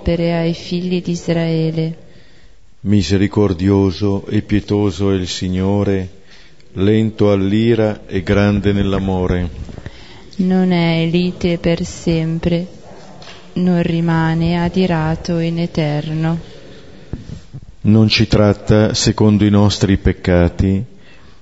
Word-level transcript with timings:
opere 0.00 0.34
ai 0.34 0.54
figli 0.54 1.02
di 1.02 1.10
Israele. 1.10 1.96
Misericordioso 2.80 4.24
e 4.26 4.40
pietoso 4.40 5.12
è 5.12 5.14
il 5.14 5.28
Signore, 5.28 6.08
lento 6.72 7.30
all'ira 7.30 8.06
e 8.06 8.22
grande 8.22 8.72
nell'amore. 8.72 9.48
Non 10.36 10.72
è 10.72 11.04
lite 11.04 11.58
per 11.58 11.84
sempre, 11.84 12.66
non 13.54 13.82
rimane 13.82 14.58
adirato 14.58 15.38
in 15.38 15.58
eterno. 15.58 16.38
Non 17.82 18.08
ci 18.08 18.26
tratta 18.26 18.94
secondo 18.94 19.44
i 19.44 19.50
nostri 19.50 19.98
peccati 19.98 20.82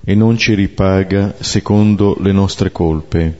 e 0.03 0.15
non 0.15 0.37
ci 0.37 0.53
ripaga 0.53 1.35
secondo 1.39 2.17
le 2.19 2.33
nostre 2.33 2.73
colpe. 2.73 3.37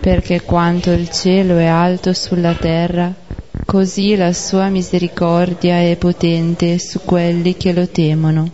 Perché 0.00 0.42
quanto 0.42 0.90
il 0.90 1.08
cielo 1.08 1.56
è 1.56 1.66
alto 1.66 2.12
sulla 2.12 2.54
terra, 2.54 3.26
così 3.64 4.16
la 4.16 4.32
sua 4.32 4.68
misericordia 4.68 5.80
è 5.80 5.96
potente 5.96 6.78
su 6.78 7.00
quelli 7.04 7.56
che 7.56 7.72
lo 7.72 7.88
temono. 7.88 8.50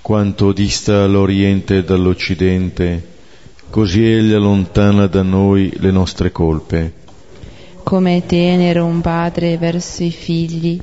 Quanto 0.00 0.52
dista 0.52 1.06
l'Oriente 1.06 1.84
dall'Occidente, 1.84 3.02
così 3.70 4.04
egli 4.04 4.32
allontana 4.32 5.06
da 5.06 5.22
noi 5.22 5.72
le 5.76 5.90
nostre 5.90 6.32
colpe. 6.32 6.92
Come 7.82 8.18
è 8.18 8.26
tenero 8.26 8.84
un 8.84 9.00
padre 9.00 9.56
verso 9.58 10.02
i 10.04 10.10
figli, 10.10 10.80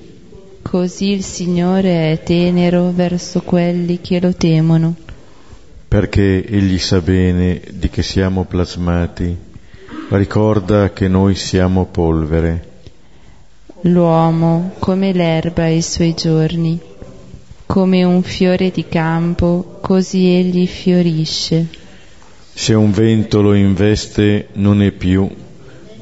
così 0.61 1.11
il 1.11 1.23
Signore 1.23 2.11
è 2.11 2.23
tenero 2.23 2.91
verso 2.91 3.41
quelli 3.41 4.01
che 4.01 4.19
lo 4.19 4.33
temono. 4.33 4.95
Perché 5.87 6.45
egli 6.45 6.77
sa 6.77 6.99
bene 7.01 7.61
di 7.71 7.89
che 7.89 8.03
siamo 8.03 8.43
plasmati, 8.45 9.35
ricorda 10.09 10.91
che 10.91 11.07
noi 11.07 11.35
siamo 11.35 11.85
polvere. 11.85 12.73
L'uomo 13.87 14.71
come 14.79 15.13
l'erba 15.13 15.67
i 15.67 15.83
suoi 15.83 16.15
giorni, 16.15 16.79
come 17.67 18.03
un 18.03 18.23
fiore 18.23 18.71
di 18.71 18.87
campo, 18.87 19.77
così 19.79 20.25
egli 20.25 20.65
fiorisce. 20.65 21.67
Se 22.51 22.73
un 22.73 22.89
vento 22.89 23.43
lo 23.43 23.53
investe 23.53 24.47
non 24.53 24.81
è 24.81 24.89
più, 24.89 25.29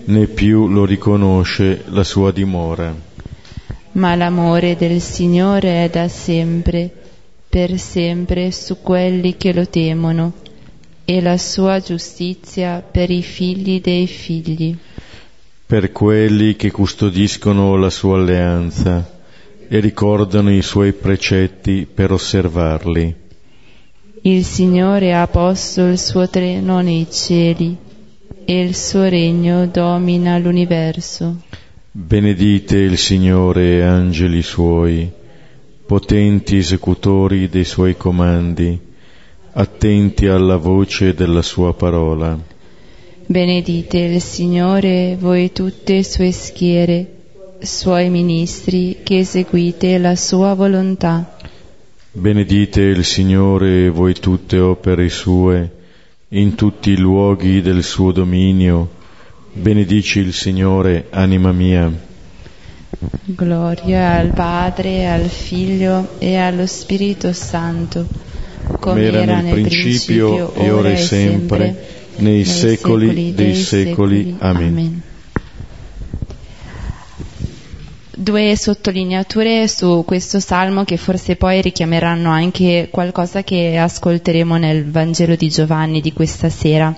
né 0.05 0.27
più 0.27 0.69
lo 0.69 0.85
riconosce 0.85 1.83
la 1.87 2.05
sua 2.05 2.31
dimora. 2.31 2.95
Ma 3.93 4.15
l'amore 4.15 4.77
del 4.77 5.01
Signore 5.01 5.83
è 5.83 5.89
da 5.89 6.07
sempre, 6.07 6.89
per 7.49 7.77
sempre 7.77 8.51
su 8.53 8.77
quelli 8.81 9.35
che 9.35 9.51
lo 9.51 9.67
temono, 9.67 10.31
e 11.03 11.19
la 11.19 11.37
sua 11.37 11.81
giustizia 11.81 12.79
per 12.79 13.09
i 13.09 13.21
figli 13.21 13.81
dei 13.81 14.07
figli 14.07 14.73
per 15.73 15.91
quelli 15.91 16.55
che 16.55 16.69
custodiscono 16.69 17.75
la 17.77 17.89
sua 17.89 18.19
alleanza 18.19 19.09
e 19.67 19.79
ricordano 19.79 20.51
i 20.51 20.61
suoi 20.61 20.93
precetti 20.93 21.87
per 21.91 22.11
osservarli. 22.11 23.15
Il 24.21 24.45
Signore 24.45 25.15
ha 25.15 25.25
posto 25.25 25.87
il 25.87 25.97
suo 25.97 26.29
treno 26.29 26.81
nei 26.81 27.07
cieli 27.09 27.75
e 28.45 28.61
il 28.61 28.75
suo 28.75 29.09
regno 29.09 29.65
domina 29.65 30.37
l'universo. 30.37 31.37
Benedite 31.89 32.77
il 32.77 32.99
Signore, 32.99 33.83
angeli 33.83 34.43
suoi, 34.43 35.11
potenti 35.87 36.57
esecutori 36.57 37.49
dei 37.49 37.65
suoi 37.65 37.97
comandi, 37.97 38.79
attenti 39.53 40.27
alla 40.27 40.57
voce 40.57 41.15
della 41.15 41.41
sua 41.41 41.73
parola. 41.73 42.52
Benedite 43.25 43.99
il 43.99 44.21
Signore 44.21 45.15
voi 45.17 45.53
tutte 45.53 46.03
sue 46.03 46.33
schiere, 46.33 47.07
suoi 47.59 48.09
ministri 48.09 48.97
che 49.01 49.19
eseguite 49.19 49.97
la 49.97 50.17
sua 50.17 50.53
volontà. 50.53 51.37
Benedite 52.11 52.81
il 52.81 53.05
Signore 53.05 53.89
voi 53.89 54.13
tutte 54.13 54.59
opere 54.59 55.07
sue, 55.07 55.71
in 56.29 56.55
tutti 56.55 56.91
i 56.91 56.97
luoghi 56.97 57.61
del 57.61 57.81
suo 57.81 58.11
dominio. 58.11 58.89
Benedici 59.53 60.19
il 60.19 60.33
Signore, 60.33 61.07
anima 61.09 61.53
mia. 61.53 61.89
Gloria 63.23 64.17
al 64.17 64.33
Padre, 64.33 65.07
al 65.07 65.29
Figlio 65.29 66.19
e 66.19 66.35
allo 66.35 66.67
Spirito 66.67 67.31
Santo, 67.31 68.05
come 68.79 69.03
era, 69.03 69.21
era 69.21 69.39
nel, 69.39 69.53
principio, 69.53 70.49
principio 70.49 70.53
e 70.55 70.71
ora 70.71 70.91
e 70.91 70.97
sempre, 70.97 71.65
sempre 71.65 72.01
nei, 72.17 72.45
secoli, 72.45 73.07
secoli 73.07 73.33
dei 73.33 73.55
secoli. 73.55 74.23
secoli. 74.23 74.35
Amen. 74.39 74.67
Amen. 74.67 75.01
Due 78.15 78.55
sottolineature 78.55 79.67
su 79.67 80.03
questo 80.05 80.39
salmo 80.39 80.83
che 80.83 80.97
forse 80.97 81.35
poi 81.35 81.61
richiameranno 81.61 82.29
anche 82.29 82.87
qualcosa 82.91 83.43
che 83.43 83.77
ascolteremo 83.77 84.55
nel 84.55 84.89
Vangelo 84.89 85.35
di 85.35 85.49
Giovanni 85.49 85.99
di 85.99 86.13
questa 86.13 86.49
sera. 86.49 86.95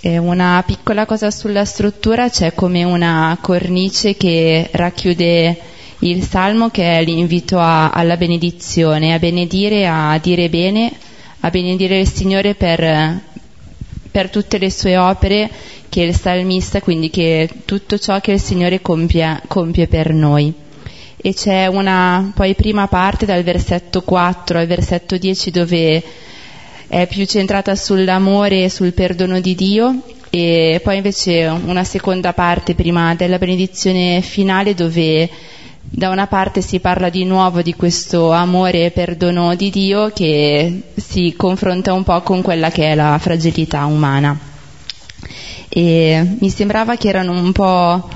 Eh, 0.00 0.18
una 0.18 0.62
piccola 0.66 1.06
cosa 1.06 1.30
sulla 1.30 1.64
struttura, 1.64 2.28
c'è 2.28 2.52
come 2.54 2.84
una 2.84 3.38
cornice 3.40 4.16
che 4.16 4.68
racchiude 4.72 5.58
il 6.00 6.22
salmo 6.22 6.68
che 6.68 6.98
è 6.98 7.02
l'invito 7.02 7.58
a, 7.58 7.90
alla 7.90 8.16
benedizione, 8.16 9.14
a 9.14 9.18
benedire, 9.18 9.86
a 9.86 10.18
dire 10.22 10.50
bene, 10.50 10.92
a 11.40 11.50
benedire 11.50 12.00
il 12.00 12.08
Signore 12.08 12.54
per 12.54 13.20
per 14.16 14.30
tutte 14.30 14.56
le 14.56 14.70
sue 14.70 14.96
opere 14.96 15.50
che 15.90 16.00
il 16.00 16.16
salmista, 16.16 16.80
quindi 16.80 17.10
che 17.10 17.50
tutto 17.66 17.98
ciò 17.98 18.18
che 18.18 18.32
il 18.32 18.40
Signore 18.40 18.80
compie, 18.80 19.42
compie 19.46 19.88
per 19.88 20.14
noi. 20.14 20.50
E 21.18 21.34
c'è 21.34 21.66
una 21.66 22.32
poi 22.34 22.54
prima 22.54 22.86
parte 22.86 23.26
dal 23.26 23.42
versetto 23.42 24.00
4 24.00 24.58
al 24.58 24.66
versetto 24.66 25.18
10 25.18 25.50
dove 25.50 26.02
è 26.86 27.06
più 27.06 27.26
centrata 27.26 27.74
sull'amore 27.74 28.64
e 28.64 28.70
sul 28.70 28.94
perdono 28.94 29.38
di 29.38 29.54
Dio 29.54 30.00
e 30.30 30.80
poi 30.82 30.96
invece 30.96 31.44
una 31.44 31.84
seconda 31.84 32.32
parte 32.32 32.74
prima 32.74 33.14
della 33.14 33.36
benedizione 33.36 34.22
finale 34.22 34.72
dove 34.72 35.28
da 35.88 36.10
una 36.10 36.26
parte 36.26 36.60
si 36.60 36.80
parla 36.80 37.08
di 37.08 37.24
nuovo 37.24 37.62
di 37.62 37.74
questo 37.74 38.32
amore 38.32 38.86
e 38.86 38.90
perdono 38.90 39.54
di 39.54 39.70
Dio 39.70 40.10
che 40.10 40.82
si 40.94 41.34
confronta 41.36 41.92
un 41.92 42.02
po' 42.02 42.20
con 42.22 42.42
quella 42.42 42.70
che 42.70 42.90
è 42.90 42.94
la 42.94 43.16
fragilità 43.18 43.86
umana. 43.86 44.38
E 45.68 46.36
mi 46.40 46.50
sembrava 46.50 46.96
che 46.96 47.08
erano 47.08 47.32
un 47.32 47.52
po' 47.52 48.08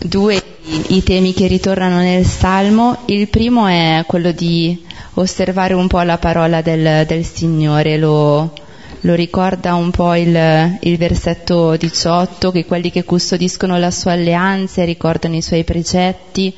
due 0.00 0.42
i 0.88 1.02
temi 1.02 1.34
che 1.34 1.46
ritornano 1.46 1.98
nel 1.98 2.24
Salmo. 2.24 3.02
Il 3.06 3.28
primo 3.28 3.66
è 3.66 4.04
quello 4.06 4.32
di 4.32 4.82
osservare 5.14 5.74
un 5.74 5.86
po' 5.86 6.00
la 6.00 6.18
parola 6.18 6.62
del, 6.62 7.04
del 7.06 7.24
Signore, 7.24 7.98
lo, 7.98 8.52
lo, 9.00 9.14
ricorda 9.14 9.74
un 9.74 9.90
po' 9.90 10.14
il, 10.14 10.78
il, 10.80 10.96
versetto 10.96 11.76
18, 11.76 12.50
che 12.50 12.64
quelli 12.64 12.90
che 12.90 13.04
custodiscono 13.04 13.76
la 13.78 13.90
sua 13.90 14.12
alleanza 14.12 14.84
ricordano 14.84 15.36
i 15.36 15.42
suoi 15.42 15.64
precetti 15.64 16.52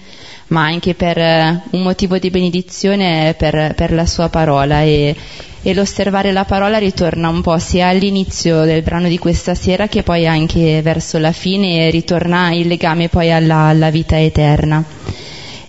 ma 0.48 0.64
anche 0.64 0.94
per 0.94 1.18
eh, 1.18 1.62
un 1.70 1.82
motivo 1.82 2.18
di 2.18 2.30
benedizione 2.30 3.34
per, 3.36 3.74
per 3.74 3.92
la 3.92 4.06
sua 4.06 4.28
parola 4.28 4.82
e, 4.82 5.14
e, 5.62 5.74
l'osservare 5.74 6.30
la 6.30 6.44
parola 6.44 6.78
ritorna 6.78 7.28
un 7.28 7.40
po' 7.40 7.58
sia 7.58 7.88
all'inizio 7.88 8.62
del 8.62 8.82
brano 8.82 9.08
di 9.08 9.18
questa 9.18 9.54
sera 9.54 9.88
che 9.88 10.02
poi 10.02 10.26
anche 10.26 10.82
verso 10.82 11.18
la 11.18 11.32
fine 11.32 11.86
e 11.86 11.90
ritorna 11.90 12.52
il 12.52 12.68
legame 12.68 13.08
poi 13.08 13.32
alla, 13.32 13.66
alla 13.66 13.90
vita 13.90 14.20
eterna. 14.20 14.84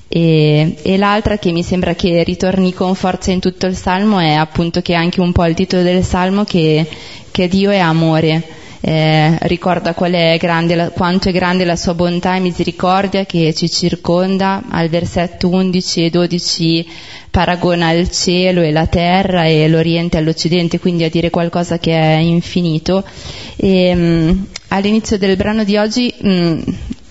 E, 0.10 0.76
e, 0.82 0.98
l'altra 0.98 1.38
che 1.38 1.52
mi 1.52 1.64
sembra 1.64 1.94
che 1.94 2.24
ritorni 2.24 2.74
con 2.74 2.96
forza 2.96 3.32
in 3.32 3.40
tutto 3.42 3.66
il 3.66 3.76
Salmo 3.76 4.20
è 4.20 4.34
appunto 4.34 4.82
che 4.82 4.94
è 4.94 4.96
anche 4.96 5.20
un 5.20 5.32
po' 5.34 5.46
il 5.46 5.54
titolo 5.54 5.84
del 5.84 6.04
Salmo 6.04 6.44
che, 6.46 6.88
che 7.30 7.48
Dio 7.48 7.72
è 7.72 7.80
amore 7.80 8.57
eh, 8.82 9.38
ricorda 9.42 9.94
è 9.94 10.38
grande, 10.40 10.92
quanto 10.94 11.30
è 11.30 11.32
grande 11.32 11.66
la 11.66 11.76
sua 11.76 11.94
bontà 11.94 12.36
e 12.36 12.40
misericordia 12.40 13.26
che 13.26 13.54
ci 13.54 13.70
circonda, 13.70 14.64
al 14.70 14.90
versetto 14.90 15.50
11 15.50 16.06
e 16.06 16.10
12 16.10 16.88
paragona 17.30 17.92
il 17.92 18.10
cielo 18.10 18.62
e 18.62 18.72
la 18.72 18.88
terra 18.88 19.46
e 19.46 19.68
l'Oriente 19.68 20.18
all'Occidente, 20.18 20.80
quindi 20.80 21.04
a 21.04 21.10
dire 21.10 21.30
qualcosa 21.30 21.78
che 21.78 21.92
è 21.92 22.18
infinito. 22.18 23.04
E, 23.56 23.94
mh, 23.94 24.00
mm, 24.00 24.44
all'inizio 24.70 25.18
del 25.18 25.36
brano 25.36 25.64
di 25.64 25.78
oggi 25.78 26.14
mh, 26.20 26.30
mm, 26.30 26.60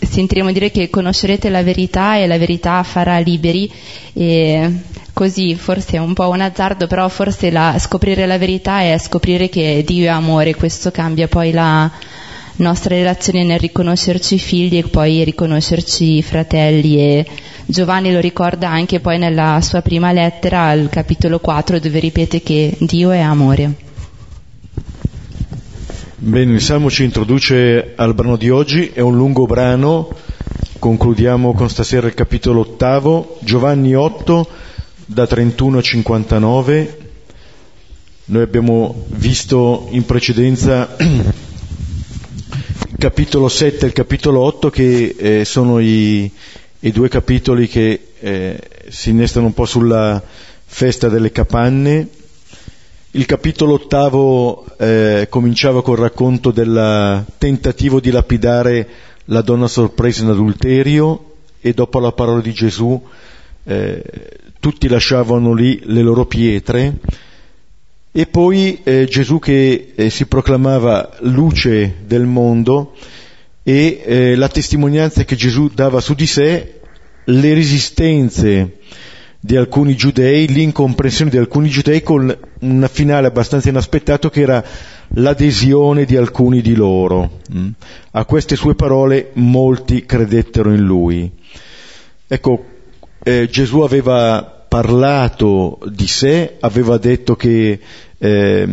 sentiremo 0.01 0.53
dire 0.53 0.71
che 0.71 0.91
conoscerete 0.91 1.49
la 1.49 1.63
verità 1.63 2.17
e 2.17 2.27
la 2.27 2.39
verità 2.39 2.83
farà 2.83 3.19
liberi. 3.19 3.71
E, 4.13 4.71
così 5.17 5.55
forse 5.55 5.97
è 5.97 5.99
un 5.99 6.13
po' 6.13 6.29
un 6.29 6.43
azzardo, 6.43 6.87
però 6.87 7.09
forse 7.09 7.51
la, 7.51 7.77
scoprire 7.79 8.27
la 8.27 8.37
verità 8.37 8.81
è 8.81 8.99
scoprire 8.99 9.49
che 9.49 9.83
Dio 9.83 10.05
è 10.05 10.09
amore, 10.09 10.55
questo 10.55 10.91
cambia 10.91 11.27
poi 11.27 11.53
la 11.53 11.91
nostra 12.57 12.95
relazione 12.95 13.43
nel 13.43 13.59
riconoscerci 13.59 14.39
figli 14.39 14.77
e 14.77 14.83
poi 14.83 15.25
riconoscerci 15.25 16.21
fratelli. 16.21 16.99
E 16.99 17.27
Giovanni 17.65 18.13
lo 18.13 18.21
ricorda 18.21 18.69
anche 18.69 19.01
poi 19.01 19.17
nella 19.17 19.59
sua 19.63 19.81
prima 19.81 20.13
lettera 20.13 20.65
al 20.65 20.91
capitolo 20.91 21.39
4 21.39 21.79
dove 21.79 21.99
ripete 21.99 22.43
che 22.43 22.77
Dio 22.81 23.11
è 23.11 23.21
amore. 23.21 23.73
Bene, 26.17 26.53
il 26.53 26.61
Salmo 26.61 26.91
ci 26.91 27.05
introduce 27.05 27.95
al 27.97 28.13
brano 28.13 28.37
di 28.37 28.51
oggi, 28.51 28.91
è 28.93 29.01
un 29.01 29.17
lungo 29.17 29.47
brano. 29.47 30.11
Concludiamo 30.79 31.55
con 31.55 31.71
stasera 31.71 32.07
il 32.07 32.13
capitolo 32.13 32.61
ottavo, 32.61 33.39
Giovanni 33.41 33.95
8, 33.95 34.65
da 35.07 35.27
31 35.27 35.79
a 35.79 35.83
59. 35.83 36.99
Noi 38.25 38.43
abbiamo 38.43 39.07
visto 39.11 39.87
in 39.91 40.05
precedenza 40.05 40.97
il 40.99 41.33
capitolo 42.99 43.49
7 43.49 43.85
e 43.85 43.87
il 43.87 43.95
capitolo 43.95 44.41
8 44.41 44.69
che 44.69 45.15
eh, 45.17 45.45
sono 45.45 45.79
i, 45.79 46.29
i, 46.81 46.91
due 46.91 47.09
capitoli 47.09 47.69
che 47.69 48.09
eh, 48.19 48.61
si 48.89 49.11
innestano 49.11 49.47
un 49.47 49.55
po' 49.55 49.65
sulla 49.65 50.21
festa 50.65 51.09
delle 51.09 51.31
capanne. 51.31 52.09
Il 53.13 53.27
capitolo 53.27 53.75
ottavo 53.75 54.67
eh, 54.77 55.29
cominciava 55.31 55.83
col 55.83 55.99
racconto 55.99 56.51
del 56.51 57.25
tentativo 57.39 58.01
di 58.01 58.11
lapidare 58.11 58.89
la 59.27 59.41
donna 59.41 59.69
sorpresa 59.69 60.25
in 60.25 60.31
adulterio 60.31 61.35
e 61.61 61.73
dopo 61.73 62.01
la 62.01 62.13
parola 62.13 62.41
di 62.41 62.53
Gesù 62.53 63.01
eh, 63.67 64.03
tutti 64.61 64.89
lasciavano 64.89 65.53
lì 65.53 65.81
le 65.85 66.03
loro 66.03 66.25
pietre 66.27 66.95
e 68.13 68.27
poi 68.27 68.81
eh, 68.83 69.05
Gesù 69.05 69.39
che 69.39 69.93
eh, 69.95 70.09
si 70.09 70.25
proclamava 70.25 71.19
luce 71.21 71.97
del 72.07 72.25
mondo 72.25 72.95
e 73.63 74.01
eh, 74.03 74.35
la 74.37 74.49
testimonianza 74.49 75.25
che 75.25 75.37
Gesù 75.37 75.69
dava 75.69 76.01
su 76.01 76.15
di 76.15 76.27
sé, 76.27 76.81
le 77.25 77.55
resistenze 77.55 78.79
di 79.39 79.55
alcuni 79.55 79.97
giudei, 79.97 80.47
l'incomprensione 80.49 81.31
di 81.31 81.37
alcuni 81.37 81.69
giudei 81.69 82.03
con 82.03 82.35
un 82.61 82.89
finale 82.91 83.27
abbastanza 83.27 83.69
inaspettato 83.69 84.31
che 84.31 84.41
era 84.41 84.65
l'adesione 85.09 86.05
di 86.05 86.17
alcuni 86.17 86.63
di 86.63 86.75
loro. 86.75 87.41
Mm. 87.55 87.69
A 88.13 88.25
queste 88.25 88.57
sue 88.57 88.75
parole 88.75 89.31
molti 89.35 90.07
credettero 90.07 90.73
in 90.73 90.81
lui. 90.81 91.31
Ecco, 92.27 92.65
eh, 93.27 93.49
Gesù 93.51 93.81
aveva 93.81 94.65
parlato 94.69 95.81
di 95.91 96.07
sé, 96.07 96.59
aveva 96.61 96.97
detto 96.97 97.35
che 97.35 97.81
eh, 98.19 98.69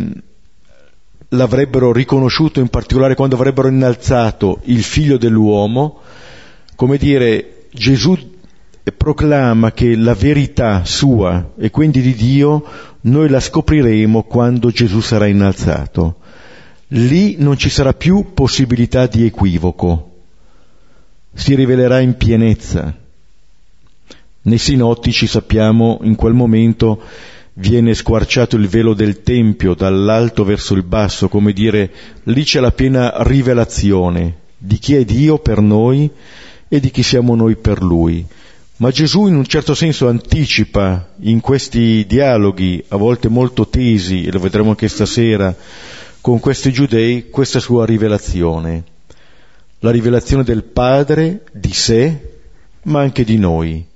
l'avrebbero 1.30 1.92
riconosciuto 1.92 2.60
in 2.60 2.68
particolare 2.68 3.16
quando 3.16 3.34
avrebbero 3.34 3.66
innalzato 3.66 4.60
il 4.66 4.84
figlio 4.84 5.18
dell'uomo, 5.18 5.98
come 6.76 6.98
dire, 6.98 7.64
Gesù 7.72 8.16
proclama 8.96 9.72
che 9.72 9.96
la 9.96 10.14
verità 10.14 10.84
sua 10.84 11.54
e 11.58 11.70
quindi 11.70 12.00
di 12.00 12.14
Dio 12.14 12.64
noi 13.00 13.28
la 13.28 13.40
scopriremo 13.40 14.22
quando 14.22 14.70
Gesù 14.70 15.00
sarà 15.00 15.26
innalzato. 15.26 16.18
Lì 16.88 17.34
non 17.40 17.56
ci 17.56 17.70
sarà 17.70 17.92
più 17.92 18.32
possibilità 18.34 19.08
di 19.08 19.26
equivoco, 19.26 20.12
si 21.34 21.56
rivelerà 21.56 21.98
in 21.98 22.16
pienezza. 22.16 23.02
Nei 24.46 24.58
sinottici 24.58 25.26
sappiamo 25.26 26.00
in 26.02 26.16
quel 26.16 26.34
momento 26.34 27.00
viene 27.54 27.94
squarciato 27.94 28.56
il 28.56 28.68
velo 28.68 28.92
del 28.92 29.22
Tempio 29.22 29.74
dall'alto 29.74 30.44
verso 30.44 30.74
il 30.74 30.82
basso, 30.82 31.28
come 31.28 31.52
dire 31.52 31.90
lì 32.24 32.44
c'è 32.44 32.60
la 32.60 32.70
piena 32.70 33.22
rivelazione 33.22 34.42
di 34.58 34.78
chi 34.78 34.96
è 34.96 35.04
Dio 35.04 35.38
per 35.38 35.60
noi 35.60 36.10
e 36.68 36.78
di 36.78 36.90
chi 36.90 37.02
siamo 37.02 37.34
noi 37.34 37.56
per 37.56 37.82
Lui. 37.82 38.26
Ma 38.76 38.90
Gesù 38.90 39.28
in 39.28 39.36
un 39.36 39.46
certo 39.46 39.74
senso 39.74 40.08
anticipa 40.08 41.12
in 41.20 41.40
questi 41.40 42.04
dialoghi, 42.06 42.84
a 42.88 42.96
volte 42.96 43.28
molto 43.28 43.68
tesi, 43.68 44.24
e 44.24 44.32
lo 44.32 44.40
vedremo 44.40 44.70
anche 44.70 44.88
stasera, 44.88 45.54
con 46.20 46.38
questi 46.38 46.70
giudei 46.70 47.30
questa 47.30 47.60
sua 47.60 47.86
rivelazione, 47.86 48.84
la 49.78 49.90
rivelazione 49.90 50.42
del 50.42 50.64
Padre 50.64 51.44
di 51.52 51.72
sé, 51.72 52.20
ma 52.82 53.00
anche 53.00 53.24
di 53.24 53.38
noi. 53.38 53.92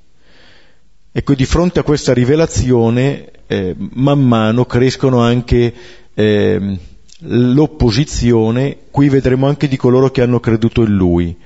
Ecco, 1.18 1.34
di 1.34 1.46
fronte 1.46 1.80
a 1.80 1.82
questa 1.82 2.14
rivelazione, 2.14 3.30
eh, 3.48 3.74
man 3.76 4.22
mano 4.22 4.66
crescono 4.66 5.18
anche 5.18 5.74
eh, 6.14 6.78
l'opposizione, 7.22 8.76
qui 8.92 9.08
vedremo 9.08 9.48
anche 9.48 9.66
di 9.66 9.76
coloro 9.76 10.12
che 10.12 10.22
hanno 10.22 10.38
creduto 10.38 10.82
in 10.82 10.94
Lui. 10.94 11.36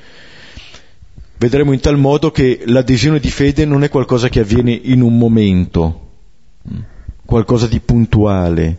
Vedremo 1.39 1.73
in 1.73 1.81
tal 1.81 1.97
modo 1.97 2.31
che 2.31 2.65
l'adesione 2.67 3.19
di 3.19 3.31
fede 3.31 3.65
non 3.65 3.83
è 3.83 3.89
qualcosa 3.89 4.29
che 4.29 4.41
avviene 4.41 4.73
in 4.73 5.01
un 5.01 5.17
momento, 5.17 6.11
qualcosa 7.25 7.67
di 7.67 7.81
puntuale, 7.81 8.77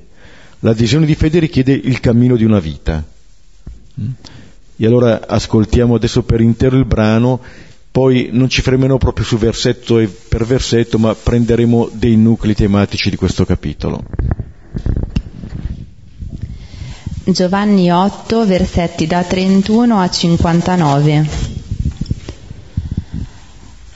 L'adesione 0.60 1.08
di 1.08 1.16
fede 1.16 1.40
richiede 1.40 1.74
il 1.74 2.00
cammino 2.02 2.36
di 2.36 2.46
una 2.46 2.60
vita. 2.60 3.04
E 4.76 4.86
allora 4.86 5.26
ascoltiamo 5.28 5.96
adesso 5.96 6.22
per 6.22 6.40
intero 6.40 6.78
il 6.78 6.86
brano, 6.86 7.42
poi 7.94 8.30
non 8.32 8.50
ci 8.50 8.64
fermeremo 8.64 8.98
proprio 8.98 9.24
su 9.24 9.38
versetto 9.38 10.00
e 10.00 10.08
per 10.08 10.48
versetto, 10.48 10.98
ma 10.98 11.14
prenderemo 11.14 11.92
dei 11.94 12.16
nuclei 12.16 12.56
tematici 12.56 13.12
di 13.12 13.16
questo 13.16 13.46
capitolo. 13.46 14.04
Giovanni 17.24 17.92
8, 17.92 18.48
versetti 18.48 19.06
da 19.06 19.22
31 19.22 20.00
a 20.00 20.10
59. 20.10 21.30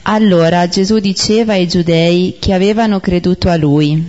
Allora 0.02 0.68
Gesù 0.68 1.00
diceva 1.00 1.54
ai 1.54 1.66
giudei 1.66 2.36
che 2.38 2.52
avevano 2.52 3.00
creduto 3.00 3.48
a 3.48 3.56
lui, 3.56 4.08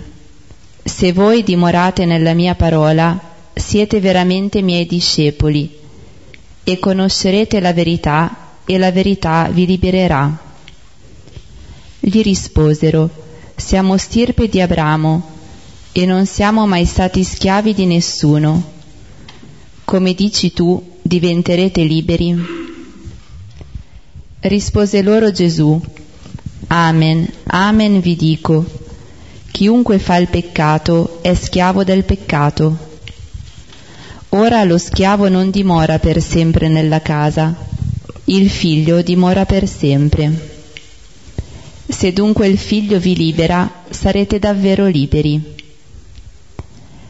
se 0.84 1.12
voi 1.12 1.42
dimorate 1.42 2.04
nella 2.04 2.32
mia 2.32 2.54
parola, 2.54 3.20
siete 3.52 3.98
veramente 3.98 4.62
miei 4.62 4.86
discepoli 4.86 5.78
e 6.62 6.78
conoscerete 6.78 7.58
la 7.58 7.72
verità 7.72 8.49
e 8.70 8.78
la 8.78 8.92
verità 8.92 9.50
vi 9.52 9.66
libererà. 9.66 10.32
Gli 11.98 12.22
risposero, 12.22 13.10
siamo 13.56 13.96
stirpe 13.96 14.48
di 14.48 14.60
Abramo 14.60 15.28
e 15.90 16.06
non 16.06 16.24
siamo 16.24 16.68
mai 16.68 16.84
stati 16.84 17.24
schiavi 17.24 17.74
di 17.74 17.86
nessuno. 17.86 18.62
Come 19.82 20.14
dici 20.14 20.52
tu, 20.52 20.80
diventerete 21.02 21.82
liberi? 21.82 22.38
Rispose 24.38 25.02
loro 25.02 25.32
Gesù, 25.32 25.80
Amen, 26.68 27.28
amen 27.46 27.98
vi 27.98 28.14
dico 28.14 28.64
Chiunque 29.50 29.98
fa 29.98 30.14
il 30.14 30.28
peccato 30.28 31.18
è 31.22 31.34
schiavo 31.34 31.82
del 31.82 32.04
peccato. 32.04 32.76
Ora 34.28 34.62
lo 34.62 34.78
schiavo 34.78 35.28
non 35.28 35.50
dimora 35.50 35.98
per 35.98 36.22
sempre 36.22 36.68
nella 36.68 37.02
casa, 37.02 37.68
il 38.32 38.48
figlio 38.48 39.02
dimora 39.02 39.44
per 39.44 39.66
sempre. 39.66 40.58
Se 41.88 42.12
dunque 42.12 42.46
il 42.46 42.58
figlio 42.58 43.00
vi 43.00 43.16
libera, 43.16 43.82
sarete 43.90 44.38
davvero 44.38 44.86
liberi. 44.86 45.56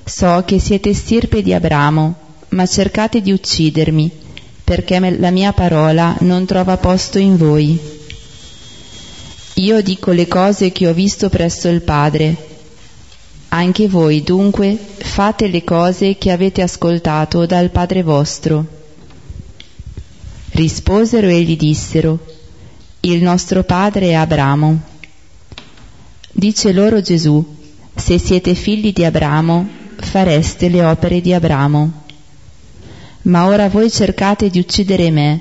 So 0.02 0.42
che 0.46 0.58
siete 0.58 0.94
stirpe 0.94 1.42
di 1.42 1.52
Abramo, 1.52 2.14
ma 2.48 2.66
cercate 2.66 3.20
di 3.20 3.32
uccidermi, 3.32 4.10
perché 4.64 4.98
la 5.18 5.30
mia 5.30 5.52
parola 5.52 6.16
non 6.20 6.46
trova 6.46 6.78
posto 6.78 7.18
in 7.18 7.36
voi. 7.36 7.78
Io 9.56 9.82
dico 9.82 10.12
le 10.12 10.26
cose 10.26 10.72
che 10.72 10.88
ho 10.88 10.94
visto 10.94 11.28
presso 11.28 11.68
il 11.68 11.82
Padre. 11.82 12.48
Anche 13.48 13.88
voi 13.88 14.22
dunque 14.22 14.74
fate 14.96 15.48
le 15.48 15.64
cose 15.64 16.16
che 16.16 16.30
avete 16.30 16.62
ascoltato 16.62 17.44
dal 17.44 17.68
Padre 17.68 18.02
vostro. 18.02 18.79
Risposero 20.52 21.28
e 21.28 21.42
gli 21.42 21.56
dissero, 21.56 22.18
Il 23.00 23.22
nostro 23.22 23.62
Padre 23.62 24.08
è 24.08 24.12
Abramo. 24.14 24.80
Dice 26.32 26.72
loro 26.72 27.00
Gesù, 27.00 27.44
Se 27.94 28.18
siete 28.18 28.54
figli 28.54 28.92
di 28.92 29.04
Abramo, 29.04 29.68
fareste 29.96 30.68
le 30.68 30.84
opere 30.84 31.20
di 31.20 31.32
Abramo. 31.32 31.92
Ma 33.22 33.46
ora 33.46 33.68
voi 33.68 33.90
cercate 33.90 34.48
di 34.50 34.58
uccidere 34.58 35.10
me 35.10 35.40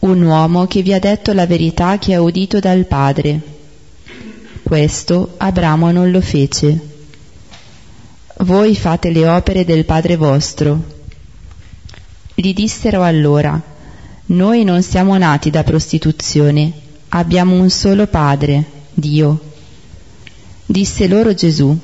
un 0.00 0.22
uomo 0.22 0.66
che 0.66 0.80
vi 0.80 0.94
ha 0.94 0.98
detto 0.98 1.32
la 1.34 1.46
verità 1.46 1.98
che 1.98 2.14
ha 2.14 2.22
udito 2.22 2.58
dal 2.58 2.86
Padre. 2.86 3.40
Questo 4.62 5.34
Abramo 5.36 5.90
non 5.90 6.10
lo 6.10 6.22
fece. 6.22 6.88
Voi 8.38 8.74
fate 8.76 9.10
le 9.10 9.28
opere 9.28 9.66
del 9.66 9.84
Padre 9.84 10.16
vostro. 10.16 10.82
Gli 12.34 12.54
dissero 12.54 13.02
allora, 13.02 13.60
noi 14.30 14.64
non 14.64 14.82
siamo 14.82 15.16
nati 15.16 15.50
da 15.50 15.62
prostituzione, 15.62 16.72
abbiamo 17.10 17.54
un 17.54 17.70
solo 17.70 18.06
Padre, 18.06 18.64
Dio. 18.92 19.40
Disse 20.66 21.06
loro 21.06 21.34
Gesù, 21.34 21.76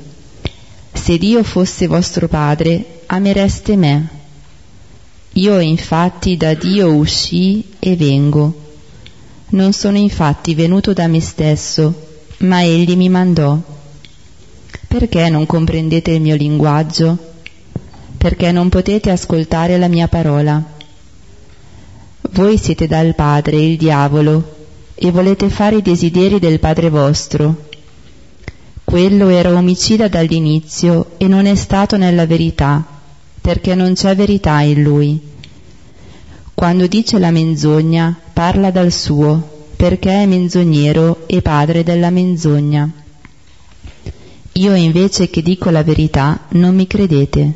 se 0.93 1.19
Dio 1.19 1.43
fosse 1.43 1.87
vostro 1.87 2.29
Padre, 2.29 3.03
amereste 3.07 3.77
me 3.77 4.17
io 5.37 5.61
infatti 5.61 6.39
da 6.39 6.55
Dio 6.55 6.95
uscì 6.95 7.63
e 7.79 7.95
vengo. 7.95 8.55
Non 9.49 9.75
sono 9.75 9.99
infatti 9.99 10.55
venuto 10.55 10.95
da 10.95 11.09
me 11.09 11.21
stesso, 11.21 12.07
ma 12.39 12.65
Egli 12.65 12.97
mi 12.97 13.11
mandò. 13.11 13.59
Perché 14.89 15.29
non 15.29 15.45
comprendete 15.45 16.13
il 16.13 16.23
mio 16.23 16.37
linguaggio? 16.37 17.19
Perché 18.17 18.51
non 18.51 18.71
potete 18.71 19.11
ascoltare 19.11 19.77
la 19.77 19.89
mia 19.89 20.09
parola? 20.09 20.76
Voi 22.33 22.59
siete 22.59 22.87
dal 22.87 23.15
padre, 23.15 23.57
il 23.57 23.77
diavolo, 23.77 24.55
e 24.95 25.11
volete 25.11 25.49
fare 25.51 25.77
i 25.77 25.83
desideri 25.83 26.39
del 26.39 26.59
padre 26.59 26.89
vostro. 26.89 27.65
Quello 28.85 29.29
era 29.29 29.53
omicida 29.53 30.09
dall'inizio 30.09 31.13
e 31.19 31.29
non 31.29 31.47
è 31.47 31.55
stato 31.55 31.97
nella 31.97 32.27
verità, 32.27 32.85
perché 33.41 33.75
non 33.75 33.95
c'è 33.95 34.15
verità 34.15 34.61
in 34.61 34.83
lui. 34.83 35.21
Quando 36.55 36.87
dice 36.87 37.19
la 37.19 37.31
menzogna, 37.31 38.19
parla 38.33 38.71
dal 38.71 38.91
suo, 38.91 39.69
perché 39.77 40.23
è 40.23 40.27
menzognero 40.27 41.25
e 41.27 41.43
padre 41.43 41.83
della 41.83 42.11
menzogna. 42.11 42.91
Io 44.53 44.75
invece 44.75 45.29
che 45.29 45.43
dico 45.43 45.69
la 45.69 45.83
verità, 45.83 46.47
non 46.51 46.75
mi 46.75 46.87
credete. 46.87 47.55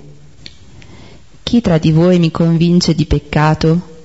Chi 1.43 1.61
tra 1.63 1.79
di 1.79 1.93
voi 1.93 2.19
mi 2.19 2.31
convince 2.31 2.95
di 2.95 3.07
peccato? 3.07 4.00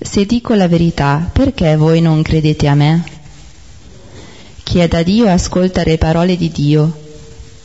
Se 0.00 0.24
dico 0.24 0.54
la 0.54 0.68
verità, 0.68 1.28
perché 1.32 1.76
voi 1.76 2.00
non 2.00 2.22
credete 2.22 2.68
a 2.68 2.74
me? 2.74 3.04
Chi 4.62 4.78
è 4.78 4.88
da 4.88 5.02
Dio 5.02 5.28
ascolta 5.28 5.82
le 5.84 5.98
parole 5.98 6.36
di 6.36 6.50
Dio. 6.50 7.06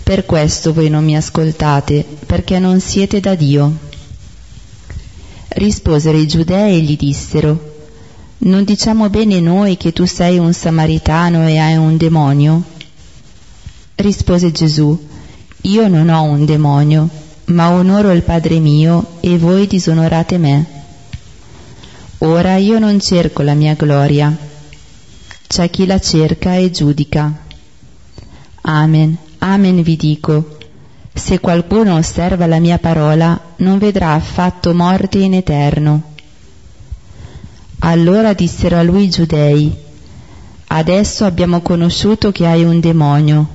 Per 0.04 0.26
questo 0.26 0.74
voi 0.74 0.90
non 0.90 1.04
mi 1.04 1.16
ascoltate, 1.16 2.06
perché 2.26 2.60
non 2.60 2.80
siete 2.80 3.20
da 3.20 3.36
Dio. 3.36 3.72
Risposero 5.50 6.18
i 6.18 6.28
giudei 6.28 6.78
e 6.78 6.82
gli 6.82 6.98
dissero, 6.98 7.72
non 8.46 8.66
diciamo 8.66 9.10
bene 9.10 9.40
noi 9.40 9.78
che 9.78 9.94
tu 9.94 10.06
sei 10.06 10.38
un 10.38 10.52
samaritano 10.52 11.48
e 11.48 11.58
hai 11.60 11.78
un 11.78 11.96
demonio? 11.96 12.64
Rispose 13.96 14.52
Gesù, 14.52 15.08
io 15.62 15.88
non 15.88 16.10
ho 16.10 16.24
un 16.24 16.44
demonio, 16.44 17.08
ma 17.46 17.72
onoro 17.72 18.12
il 18.12 18.22
Padre 18.22 18.60
mio 18.60 19.18
e 19.22 19.38
voi 19.38 19.66
disonorate 19.66 20.38
me. 20.38 20.83
Ora 22.26 22.56
io 22.56 22.80
non 22.80 23.02
cerco 23.02 23.42
la 23.42 23.54
mia 23.54 23.74
gloria, 23.74 24.34
c'è 25.46 25.70
chi 25.70 25.86
la 25.86 26.00
cerca 26.00 26.56
e 26.56 26.72
giudica. 26.72 27.30
Amen, 28.62 29.18
amen 29.40 29.82
vi 29.82 29.98
dico, 29.98 30.58
se 31.14 31.42
qualcuno 31.42 31.98
osserva 31.98 32.46
la 32.46 32.60
mia 32.60 32.78
parola 32.78 33.38
non 33.58 33.78
vedrà 33.78 34.14
affatto 34.14 34.74
morte 34.74 35.18
in 35.18 35.34
eterno. 35.34 36.14
Allora 37.80 38.32
dissero 38.32 38.78
a 38.78 38.84
lui 38.84 39.04
i 39.04 39.10
giudei, 39.10 39.76
adesso 40.68 41.26
abbiamo 41.26 41.60
conosciuto 41.60 42.32
che 42.32 42.48
hai 42.48 42.64
un 42.64 42.80
demonio. 42.80 43.50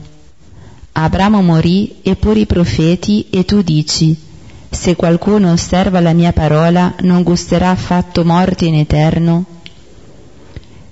Abramo 0.93 1.41
morì 1.41 2.01
e 2.03 2.17
pure 2.17 2.41
i 2.41 2.47
profeti 2.47 3.29
e 3.31 3.47
tu 3.47 3.63
dici, 3.63 4.28
se 4.71 4.97
qualcuno 4.97 5.53
osserva 5.53 6.01
la 6.01 6.13
mia 6.13 6.33
parola 6.33 6.95
non 7.01 7.23
gusterà 7.23 7.71
affatto 7.71 8.25
morte 8.25 8.67
in 8.67 8.75
eterno? 8.75 9.45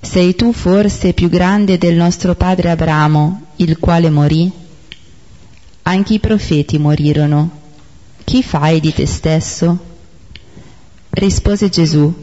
Sei 0.01 0.35
tu 0.35 0.51
forse 0.51 1.13
più 1.13 1.29
grande 1.29 1.77
del 1.77 1.95
nostro 1.95 2.33
padre 2.33 2.71
Abramo, 2.71 3.41
il 3.57 3.77
quale 3.77 4.09
morì? 4.09 4.51
Anche 5.83 6.13
i 6.15 6.19
profeti 6.19 6.77
morirono. 6.79 7.49
Chi 8.23 8.41
fai 8.41 8.79
di 8.79 8.93
te 8.93 9.05
stesso? 9.05 9.77
Rispose 11.11 11.69
Gesù, 11.69 12.13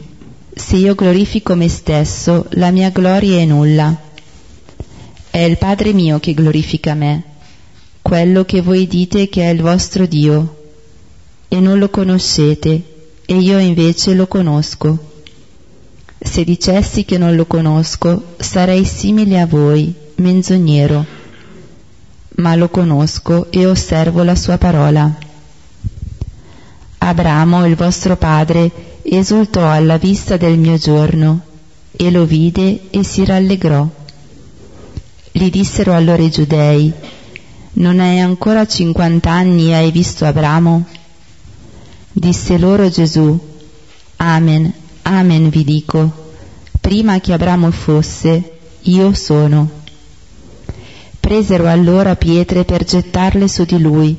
se 0.53 0.75
io 0.75 0.93
glorifico 0.93 1.55
me 1.55 1.69
stesso, 1.69 2.47
la 2.51 2.71
mia 2.71 2.89
gloria 2.89 3.39
è 3.39 3.45
nulla. 3.45 3.95
È 5.29 5.39
il 5.39 5.57
Padre 5.57 5.93
mio 5.93 6.19
che 6.19 6.33
glorifica 6.33 6.93
me, 6.93 7.23
quello 8.01 8.45
che 8.45 8.61
voi 8.61 8.87
dite 8.87 9.29
che 9.29 9.43
è 9.43 9.53
il 9.53 9.61
vostro 9.61 10.05
Dio 10.05 10.63
e 11.55 11.61
non 11.61 11.79
lo 11.79 11.89
conoscete, 11.89 12.83
e 13.25 13.37
io 13.37 13.59
invece 13.59 14.13
lo 14.13 14.27
conosco. 14.27 14.97
Se 16.19 16.43
dicessi 16.43 17.05
che 17.05 17.17
non 17.17 17.33
lo 17.37 17.45
conosco, 17.45 18.35
sarei 18.37 18.83
simile 18.83 19.39
a 19.39 19.45
voi, 19.45 19.93
menzognero, 20.15 21.05
ma 22.35 22.55
lo 22.55 22.67
conosco 22.67 23.49
e 23.51 23.65
osservo 23.65 24.23
la 24.23 24.35
sua 24.35 24.57
parola. 24.57 25.09
Abramo, 26.97 27.65
il 27.65 27.75
vostro 27.75 28.17
padre, 28.17 28.99
esultò 29.03 29.65
alla 29.71 29.97
vista 29.97 30.35
del 30.35 30.57
mio 30.57 30.75
giorno, 30.75 31.39
e 31.93 32.11
lo 32.11 32.25
vide 32.25 32.89
e 32.89 33.01
si 33.05 33.23
rallegrò. 33.23 33.87
Gli 35.31 35.49
dissero 35.49 35.93
allora 35.93 36.21
i 36.21 36.29
giudei, 36.29 36.93
non 37.73 38.01
hai 38.01 38.19
ancora 38.19 38.67
cinquant'anni 38.67 39.69
e 39.69 39.75
hai 39.75 39.91
visto 39.91 40.25
Abramo? 40.25 40.94
Disse 42.17 42.57
loro 42.57 42.89
Gesù, 42.89 43.37
Amen, 44.15 44.73
Amen 45.01 45.49
vi 45.49 45.65
dico, 45.65 46.31
prima 46.79 47.19
che 47.19 47.33
Abramo 47.33 47.69
fosse, 47.71 48.57
io 48.83 49.13
sono. 49.13 49.69
Presero 51.19 51.67
allora 51.67 52.15
pietre 52.15 52.63
per 52.63 52.85
gettarle 52.85 53.49
su 53.49 53.65
di 53.65 53.81
lui, 53.81 54.17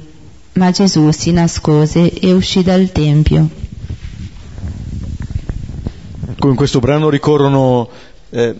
ma 0.52 0.70
Gesù 0.72 1.10
si 1.10 1.32
nascose 1.32 2.12
e 2.12 2.34
uscì 2.34 2.62
dal 2.62 2.92
Tempio. 2.92 3.48
In 6.42 6.54
questo 6.54 6.80
brano 6.80 7.08
ricorrono 7.08 7.88
eh, 8.28 8.54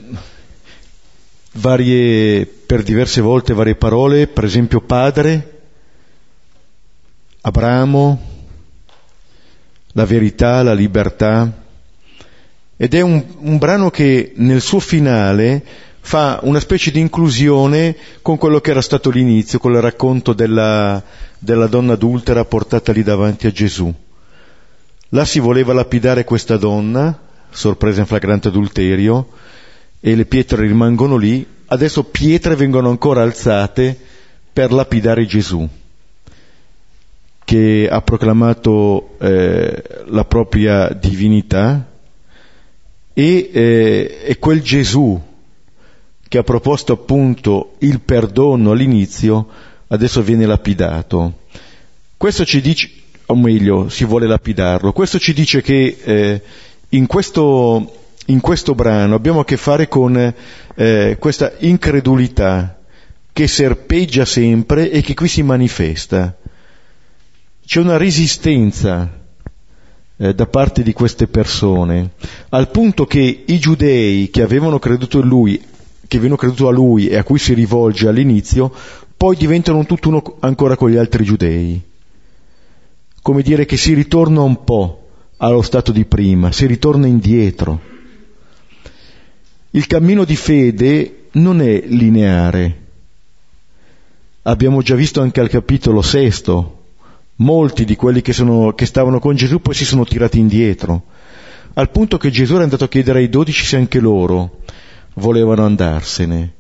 varie, 1.53 2.47
per 2.47 2.83
diverse 2.83 3.21
volte 3.21 3.53
varie 3.53 3.75
parole, 3.75 4.29
per 4.29 4.45
esempio 4.45 4.81
padre, 4.81 5.61
Abramo, 7.43 8.35
la 9.97 10.05
verità, 10.05 10.63
la 10.63 10.75
libertà. 10.75 11.51
Ed 12.77 12.95
è 12.95 13.01
un, 13.01 13.25
un 13.39 13.59
brano 13.59 13.91
che 13.91 14.33
nel 14.37 14.61
suo 14.61 14.79
finale 14.79 15.65
fa 16.01 16.39
una 16.43 16.61
specie 16.61 16.91
di 16.91 17.01
inclusione 17.01 17.97
con 18.21 18.37
quello 18.37 18.61
che 18.61 18.71
era 18.71 18.83
stato 18.83 19.09
l'inizio, 19.11 19.59
con 19.59 19.73
il 19.73 19.81
racconto 19.81 20.35
della, 20.35 21.03
della 21.39 21.67
donna 21.67 21.95
adultera 21.95 22.45
portata 22.45 22.93
lì 22.93 23.03
davanti 23.03 23.47
a 23.47 23.51
Gesù. 23.51 23.93
Là 25.11 25.25
si 25.25 25.41
voleva 25.41 25.73
lapidare 25.73 26.25
questa 26.25 26.59
donna, 26.59 27.19
sorpresa 27.51 28.01
in 28.01 28.07
flagrante 28.07 28.49
adulterio, 28.49 29.29
e 29.99 30.15
le 30.15 30.27
pietre 30.27 30.61
rimangono 30.61 31.17
lì, 31.17 31.45
adesso 31.69 32.05
pietre 32.05 32.55
vengono 32.55 32.91
ancora 32.91 33.23
alzate 33.23 33.99
per 34.53 34.73
lapidare 34.73 35.25
Gesù 35.25 35.67
che 37.47 37.87
ha 37.89 38.03
proclamato 38.03 39.15
eh, 39.21 39.81
la 40.07 40.25
propria 40.25 40.89
divinità 40.89 41.93
e 43.13 43.51
eh, 43.53 44.23
è 44.25 44.37
quel 44.41 44.61
Gesù 44.63 45.23
che 46.27 46.39
ha 46.39 46.43
proposto 46.43 46.93
appunto 46.93 47.77
il 47.79 48.01
perdono 48.01 48.73
all'inizio, 48.73 49.47
adesso 49.87 50.23
viene 50.23 50.45
lapidato. 50.45 51.45
Questo 52.17 52.45
ci 52.45 52.61
dice, 52.61 52.91
o 53.27 53.37
meglio, 53.37 53.89
si 53.91 54.05
vuole 54.05 54.27
lapidarlo, 54.27 54.93
questo 54.93 55.21
ci 55.21 55.33
dice 55.33 55.63
che 55.63 55.99
eh, 56.03 56.43
in, 56.89 57.07
questo, 57.07 57.95
in, 58.27 58.41
questo, 58.41 58.75
brano 58.75 59.15
abbiamo 59.15 59.39
a 59.39 59.45
che 59.45 59.57
fare 59.57 59.87
con 59.87 60.35
eh, 60.75 61.17
questa 61.21 61.53
incredulità 61.59 62.81
che 63.33 63.47
serpeggia 63.47 64.25
sempre 64.25 64.91
e 64.91 65.01
che 65.01 65.15
qui 65.15 65.29
si 65.29 65.45
manifesta 65.45 66.37
c'è 67.67 67.81
una 67.81 67.97
resistenza 67.97 69.25
eh, 70.17 70.35
da 70.35 70.47
parte 70.47 70.85
di 70.85 70.93
queste 70.93 71.27
persone, 71.27 72.13
al 72.51 72.71
punto 72.71 73.07
che 73.07 73.43
i 73.45 73.59
giudei 73.59 74.31
che 74.31 74.43
avevano 74.43 74.79
creduto 74.79 75.19
in 75.19 75.27
lui, 75.27 75.61
che 76.07 76.17
avevano 76.17 76.37
creduto 76.37 76.69
a 76.69 76.73
lui 76.73 77.09
e 77.09 77.17
a 77.17 77.25
cui 77.25 77.41
si 77.41 77.55
rivolge 77.55 78.07
all'inizio, 78.07 78.73
poi 79.17 79.37
diventano 79.37 79.85
tutt'uno 79.85 80.37
ancora 80.41 80.77
con 80.77 80.91
gli 80.91 80.97
altri 80.97 81.25
giudei. 81.25 81.83
Come 83.21 83.43
dire 83.43 83.67
che 83.67 83.77
si 83.77 83.95
ritorna 83.95 84.43
un 84.43 84.63
po' 84.63 85.09
allo 85.39 85.63
stato 85.63 85.91
di 85.91 86.05
prima, 86.05 86.53
si 86.53 86.67
ritorna 86.67 87.09
indietro. 87.09 87.81
Il 89.71 89.89
cammino 89.89 90.23
di 90.23 90.37
fede 90.37 91.25
non 91.33 91.61
è 91.61 91.83
lineare. 91.85 92.85
Abbiamo 94.43 94.83
già 94.83 94.95
visto 94.95 95.21
anche 95.21 95.41
al 95.41 95.49
capitolo 95.49 96.01
sesto 96.01 96.76
Molti 97.37 97.85
di 97.85 97.97
quelli 97.97 98.23
che, 98.23 98.33
sono, 98.33 98.73
che 98.73 98.87
stavano 98.87 99.19
con 99.19 99.35
Gesù 99.35 99.61
poi 99.61 99.75
si 99.75 99.85
sono 99.85 100.05
tirati 100.05 100.39
indietro, 100.39 101.05
al 101.75 101.91
punto 101.91 102.17
che 102.17 102.31
Gesù 102.31 102.55
era 102.55 102.63
andato 102.63 102.85
a 102.85 102.89
chiedere 102.89 103.19
ai 103.19 103.29
dodici 103.29 103.65
se 103.65 103.77
anche 103.77 104.01
loro 104.01 104.61
volevano 105.15 105.65
andarsene. 105.65 106.55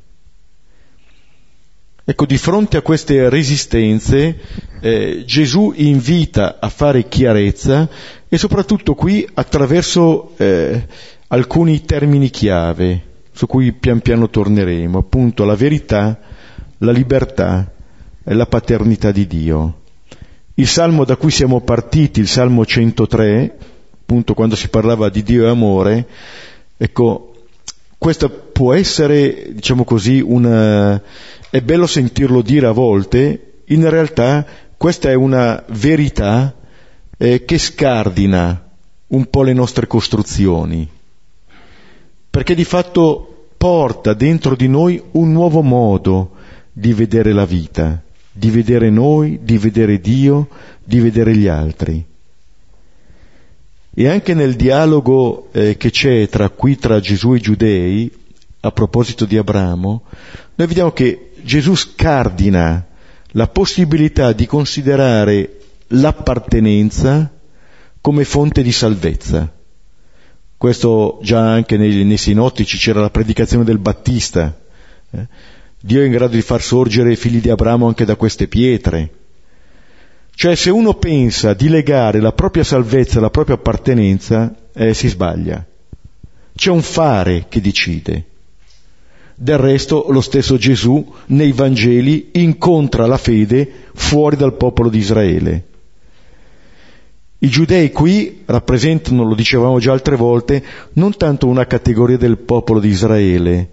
Ecco, 2.08 2.24
di 2.24 2.38
fronte 2.38 2.76
a 2.76 2.82
queste 2.82 3.28
resistenze 3.28 4.38
eh, 4.80 5.24
Gesù 5.26 5.72
invita 5.74 6.58
a 6.60 6.68
fare 6.68 7.08
chiarezza 7.08 7.88
e 8.28 8.38
soprattutto 8.38 8.94
qui 8.94 9.28
attraverso 9.34 10.34
eh, 10.36 10.86
alcuni 11.26 11.84
termini 11.84 12.30
chiave 12.30 13.14
su 13.32 13.46
cui 13.46 13.72
pian 13.72 14.00
piano 14.00 14.30
torneremo, 14.30 14.98
appunto 14.98 15.44
la 15.44 15.56
verità, 15.56 16.18
la 16.78 16.92
libertà 16.92 17.72
e 18.22 18.34
la 18.34 18.46
paternità 18.46 19.10
di 19.10 19.26
Dio. 19.26 19.80
Il 20.58 20.66
salmo 20.66 21.04
da 21.04 21.16
cui 21.16 21.30
siamo 21.30 21.60
partiti, 21.60 22.20
il 22.20 22.28
salmo 22.28 22.64
103, 22.64 23.58
appunto 23.92 24.32
quando 24.32 24.56
si 24.56 24.68
parlava 24.68 25.10
di 25.10 25.22
Dio 25.22 25.44
e 25.44 25.48
amore, 25.50 26.06
ecco, 26.78 27.34
questa 27.98 28.30
può 28.30 28.72
essere, 28.72 29.52
diciamo 29.52 29.84
così, 29.84 30.20
una, 30.20 30.98
è 31.50 31.60
bello 31.60 31.86
sentirlo 31.86 32.40
dire 32.40 32.68
a 32.68 32.72
volte, 32.72 33.64
in 33.66 33.86
realtà 33.90 34.46
questa 34.78 35.10
è 35.10 35.14
una 35.14 35.62
verità 35.68 36.54
eh, 37.18 37.44
che 37.44 37.58
scardina 37.58 38.66
un 39.08 39.28
po' 39.28 39.42
le 39.42 39.52
nostre 39.52 39.86
costruzioni, 39.86 40.88
perché 42.30 42.54
di 42.54 42.64
fatto 42.64 43.48
porta 43.58 44.14
dentro 44.14 44.56
di 44.56 44.68
noi 44.68 45.02
un 45.12 45.32
nuovo 45.32 45.60
modo 45.60 46.30
di 46.72 46.94
vedere 46.94 47.34
la 47.34 47.44
vita, 47.44 48.02
di 48.36 48.50
vedere 48.50 48.90
noi, 48.90 49.40
di 49.42 49.56
vedere 49.56 49.98
Dio, 49.98 50.48
di 50.84 51.00
vedere 51.00 51.34
gli 51.34 51.46
altri. 51.46 52.04
E 53.98 54.08
anche 54.08 54.34
nel 54.34 54.56
dialogo 54.56 55.48
eh, 55.52 55.78
che 55.78 55.90
c'è 55.90 56.28
tra, 56.28 56.50
qui 56.50 56.76
tra 56.76 57.00
Gesù 57.00 57.32
e 57.32 57.36
i 57.36 57.40
giudei, 57.40 58.12
a 58.60 58.70
proposito 58.70 59.24
di 59.24 59.38
Abramo, 59.38 60.02
noi 60.54 60.66
vediamo 60.66 60.92
che 60.92 61.30
Gesù 61.42 61.74
scardina 61.74 62.84
la 63.28 63.48
possibilità 63.48 64.32
di 64.32 64.44
considerare 64.46 65.58
l'appartenenza 65.88 67.32
come 68.02 68.24
fonte 68.24 68.62
di 68.62 68.72
salvezza. 68.72 69.50
Questo 70.58 71.20
già 71.22 71.50
anche 71.50 71.78
nei, 71.78 72.04
nei 72.04 72.16
sinottici 72.18 72.76
c'era 72.76 73.00
la 73.00 73.10
predicazione 73.10 73.64
del 73.64 73.78
Battista. 73.78 74.54
Eh? 75.10 75.26
Dio 75.80 76.00
è 76.00 76.04
in 76.04 76.12
grado 76.12 76.34
di 76.34 76.42
far 76.42 76.62
sorgere 76.62 77.12
i 77.12 77.16
figli 77.16 77.40
di 77.40 77.50
Abramo 77.50 77.86
anche 77.86 78.04
da 78.04 78.16
queste 78.16 78.48
pietre. 78.48 79.10
Cioè 80.34 80.54
se 80.54 80.70
uno 80.70 80.94
pensa 80.94 81.54
di 81.54 81.68
legare 81.68 82.20
la 82.20 82.32
propria 82.32 82.64
salvezza 82.64 83.18
alla 83.18 83.30
propria 83.30 83.56
appartenenza, 83.56 84.54
eh, 84.74 84.94
si 84.94 85.08
sbaglia. 85.08 85.64
C'è 86.54 86.70
un 86.70 86.82
fare 86.82 87.46
che 87.48 87.60
decide. 87.60 88.24
Del 89.34 89.58
resto 89.58 90.06
lo 90.08 90.22
stesso 90.22 90.56
Gesù 90.56 91.14
nei 91.26 91.52
Vangeli 91.52 92.30
incontra 92.32 93.06
la 93.06 93.18
fede 93.18 93.70
fuori 93.94 94.36
dal 94.36 94.56
popolo 94.56 94.88
di 94.88 94.98
Israele. 94.98 95.64
I 97.38 97.48
giudei 97.48 97.92
qui 97.92 98.42
rappresentano, 98.46 99.24
lo 99.24 99.34
dicevamo 99.34 99.78
già 99.78 99.92
altre 99.92 100.16
volte, 100.16 100.64
non 100.94 101.16
tanto 101.16 101.46
una 101.46 101.66
categoria 101.66 102.16
del 102.16 102.38
popolo 102.38 102.80
di 102.80 102.88
Israele, 102.88 103.68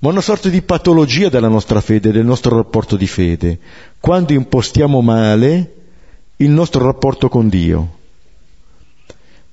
ma 0.00 0.10
una 0.10 0.20
sorta 0.20 0.48
di 0.48 0.62
patologia 0.62 1.28
della 1.28 1.48
nostra 1.48 1.80
fede, 1.80 2.12
del 2.12 2.24
nostro 2.24 2.56
rapporto 2.56 2.96
di 2.96 3.06
fede, 3.06 3.58
quando 3.98 4.32
impostiamo 4.32 5.00
male 5.00 5.74
il 6.36 6.50
nostro 6.50 6.84
rapporto 6.84 7.28
con 7.28 7.48
Dio. 7.48 7.96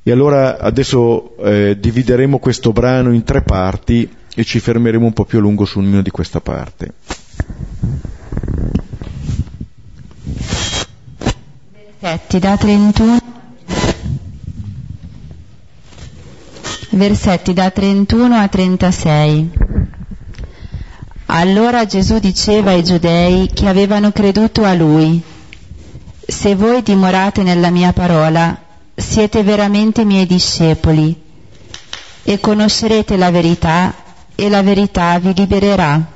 E 0.04 0.12
allora 0.12 0.60
adesso 0.60 1.36
eh, 1.38 1.78
divideremo 1.80 2.38
questo 2.38 2.72
brano 2.72 3.12
in 3.12 3.24
tre 3.24 3.42
parti 3.42 4.08
e 4.36 4.44
ci 4.44 4.60
fermeremo 4.60 5.06
un 5.06 5.14
po' 5.14 5.25
più 5.25 5.40
a 5.40 5.42
lungo 5.42 5.66
su 5.66 5.80
ognuna 5.80 6.04
di 6.04 6.12
questa 6.12 6.40
parte. 6.42 6.94
Versetti 12.00 12.38
da 12.38 12.56
31 12.56 13.20
Versetti 16.92 17.54
da 17.54 17.72
31 17.72 18.36
a 18.36 18.48
36 18.48 19.64
Allora 21.27 21.86
Gesù 21.86 22.20
diceva 22.20 22.72
ai 22.72 22.84
giudei 22.84 23.50
che 23.53 23.67
avevano 23.67 24.12
creduto 24.12 24.63
a 24.63 24.74
lui 24.74 25.24
se 26.27 26.55
voi 26.55 26.82
dimorate 26.82 27.44
nella 27.44 27.70
mia 27.70 27.94
parola, 27.94 28.60
siete 28.96 29.44
veramente 29.44 30.03
miei 30.03 30.25
discepoli 30.25 31.15
e 32.24 32.39
conoscerete 32.39 33.15
la 33.15 33.29
verità 33.29 33.94
e 34.34 34.50
la 34.50 34.63
verità 34.63 35.20
vi 35.20 35.34
libererà. 35.36 36.13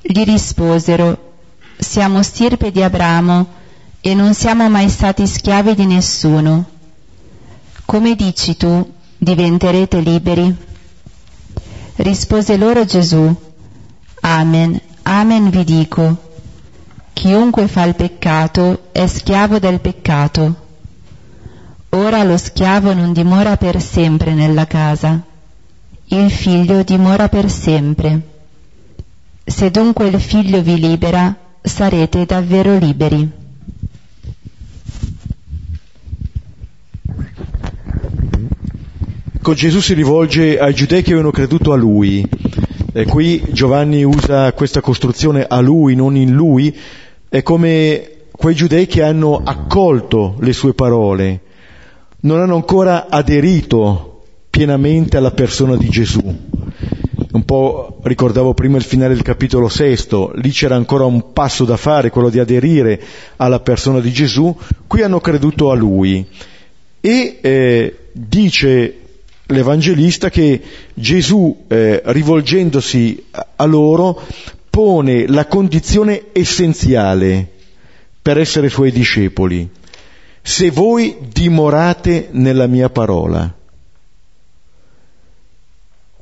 Gli 0.00 0.24
risposero, 0.24 1.34
siamo 1.78 2.22
stirpe 2.22 2.72
di 2.72 2.82
Abramo 2.82 3.46
e 4.00 4.14
non 4.14 4.34
siamo 4.34 4.68
mai 4.68 4.88
stati 4.88 5.26
schiavi 5.26 5.74
di 5.74 5.86
nessuno. 5.86 6.64
Come 7.84 8.16
dici 8.16 8.56
tu, 8.56 8.92
diventerete 9.16 10.00
liberi? 10.00 10.54
Rispose 11.96 12.56
loro 12.56 12.84
Gesù, 12.84 13.34
Amen, 14.20 14.80
Amen 15.02 15.50
vi 15.50 15.64
dico 15.64 16.26
Chiunque 17.12 17.66
fa 17.66 17.84
il 17.84 17.96
peccato 17.96 18.90
è 18.92 19.06
schiavo 19.08 19.58
del 19.58 19.80
peccato. 19.80 20.66
Ora 21.90 22.22
lo 22.22 22.36
schiavo 22.36 22.94
non 22.94 23.12
dimora 23.12 23.56
per 23.56 23.82
sempre 23.82 24.34
nella 24.34 24.68
casa, 24.68 25.20
il 26.06 26.30
figlio 26.30 26.84
dimora 26.84 27.28
per 27.28 27.50
sempre. 27.50 28.20
Se 29.44 29.70
dunque 29.72 30.06
il 30.06 30.20
figlio 30.20 30.62
vi 30.62 30.78
libera, 30.78 31.34
sarete 31.60 32.24
davvero 32.24 32.78
liberi. 32.78 33.28
Ecco, 39.48 39.54
Gesù 39.54 39.80
si 39.80 39.94
rivolge 39.94 40.58
ai 40.58 40.74
giudei 40.74 41.02
che 41.02 41.12
avevano 41.12 41.32
creduto 41.32 41.72
a 41.72 41.76
lui. 41.76 42.22
E 42.98 43.04
qui 43.04 43.40
Giovanni 43.52 44.02
usa 44.02 44.52
questa 44.54 44.80
costruzione 44.80 45.46
a 45.48 45.60
lui, 45.60 45.94
non 45.94 46.16
in 46.16 46.32
lui, 46.32 46.76
è 47.28 47.44
come 47.44 48.10
quei 48.32 48.56
giudei 48.56 48.88
che 48.88 49.04
hanno 49.04 49.40
accolto 49.44 50.34
le 50.40 50.52
sue 50.52 50.74
parole, 50.74 51.40
non 52.22 52.40
hanno 52.40 52.56
ancora 52.56 53.06
aderito 53.08 54.24
pienamente 54.50 55.16
alla 55.16 55.30
persona 55.30 55.76
di 55.76 55.88
Gesù. 55.88 56.20
Un 57.30 57.44
po' 57.44 58.00
ricordavo 58.02 58.52
prima 58.52 58.78
il 58.78 58.82
finale 58.82 59.14
del 59.14 59.22
capitolo 59.22 59.68
sesto, 59.68 60.32
lì 60.34 60.50
c'era 60.50 60.74
ancora 60.74 61.04
un 61.04 61.32
passo 61.32 61.64
da 61.64 61.76
fare, 61.76 62.10
quello 62.10 62.30
di 62.30 62.40
aderire 62.40 63.00
alla 63.36 63.60
persona 63.60 64.00
di 64.00 64.10
Gesù, 64.10 64.52
qui 64.88 65.02
hanno 65.02 65.20
creduto 65.20 65.70
a 65.70 65.76
lui. 65.76 66.26
E 67.00 67.38
eh, 67.40 67.96
dice 68.10 69.07
l'Evangelista 69.48 70.30
che 70.30 70.60
Gesù, 70.94 71.64
eh, 71.68 72.02
rivolgendosi 72.04 73.26
a 73.56 73.64
loro, 73.64 74.22
pone 74.68 75.26
la 75.26 75.46
condizione 75.46 76.26
essenziale 76.32 77.48
per 78.20 78.38
essere 78.38 78.68
suoi 78.68 78.90
discepoli. 78.92 79.68
Se 80.42 80.70
voi 80.70 81.16
dimorate 81.32 82.28
nella 82.32 82.66
mia 82.66 82.90
parola. 82.90 83.54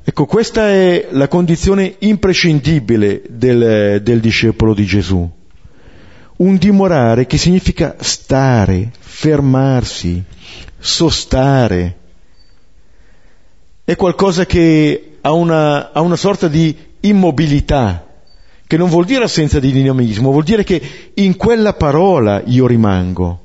Ecco, 0.03 0.25
questa 0.25 0.69
è 0.69 1.07
la 1.11 1.27
condizione 1.27 1.95
imprescindibile 1.99 3.23
del, 3.27 4.01
del 4.01 4.21
discepolo 4.21 4.73
di 4.73 4.85
Gesù. 4.85 5.29
Un 6.37 6.55
dimorare 6.55 7.25
che 7.25 7.37
significa 7.37 7.97
stare, 7.99 8.89
fermarsi, 8.99 10.23
sostare. 10.79 11.95
È 13.87 13.95
qualcosa 13.95 14.45
che 14.45 15.19
ha 15.21 15.31
una, 15.31 15.93
ha 15.93 16.01
una 16.01 16.17
sorta 16.17 16.49
di 16.49 16.75
immobilità, 16.99 18.05
che 18.67 18.75
non 18.75 18.89
vuol 18.89 19.05
dire 19.05 19.23
assenza 19.23 19.61
di 19.61 19.71
dinamismo, 19.71 20.29
vuol 20.29 20.43
dire 20.43 20.65
che 20.65 20.81
in 21.13 21.37
quella 21.37 21.71
parola 21.71 22.41
io 22.47 22.67
rimango. 22.67 23.39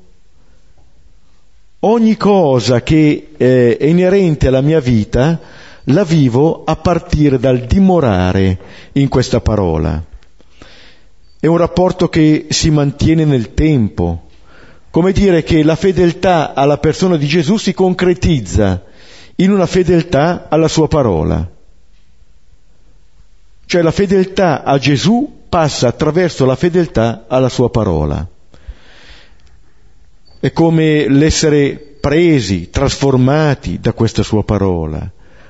Ogni 1.79 2.17
cosa 2.17 2.83
che 2.83 3.29
eh, 3.37 3.77
è 3.77 3.85
inerente 3.85 4.47
alla 4.47 4.59
mia 4.59 4.81
vita 4.81 5.39
la 5.85 6.03
vivo 6.03 6.65
a 6.65 6.75
partire 6.75 7.39
dal 7.39 7.61
dimorare 7.61 8.59
in 8.91 9.07
questa 9.07 9.39
parola. 9.39 10.03
È 11.39 11.47
un 11.47 11.57
rapporto 11.57 12.09
che 12.09 12.47
si 12.49 12.69
mantiene 12.69 13.23
nel 13.23 13.53
tempo, 13.53 14.23
come 14.89 15.13
dire 15.13 15.41
che 15.43 15.63
la 15.63 15.77
fedeltà 15.77 16.53
alla 16.53 16.79
persona 16.79 17.15
di 17.15 17.27
Gesù 17.27 17.55
si 17.55 17.73
concretizza 17.73 18.91
in 19.35 19.51
una 19.51 19.65
fedeltà 19.65 20.47
alla 20.49 20.67
sua 20.67 20.87
parola. 20.87 21.49
Cioè 23.65 23.81
la 23.81 23.91
fedeltà 23.91 24.63
a 24.63 24.77
Gesù 24.77 25.41
passa 25.49 25.87
attraverso 25.87 26.45
la 26.45 26.55
fedeltà 26.55 27.25
alla 27.27 27.49
sua 27.49 27.69
parola. 27.69 28.27
È 30.39 30.51
come 30.51 31.07
l'essere 31.07 31.95
presi, 31.99 32.69
trasformati 32.69 33.79
da 33.79 33.93
questa 33.93 34.23
sua 34.23 34.43
parola, 34.43 35.09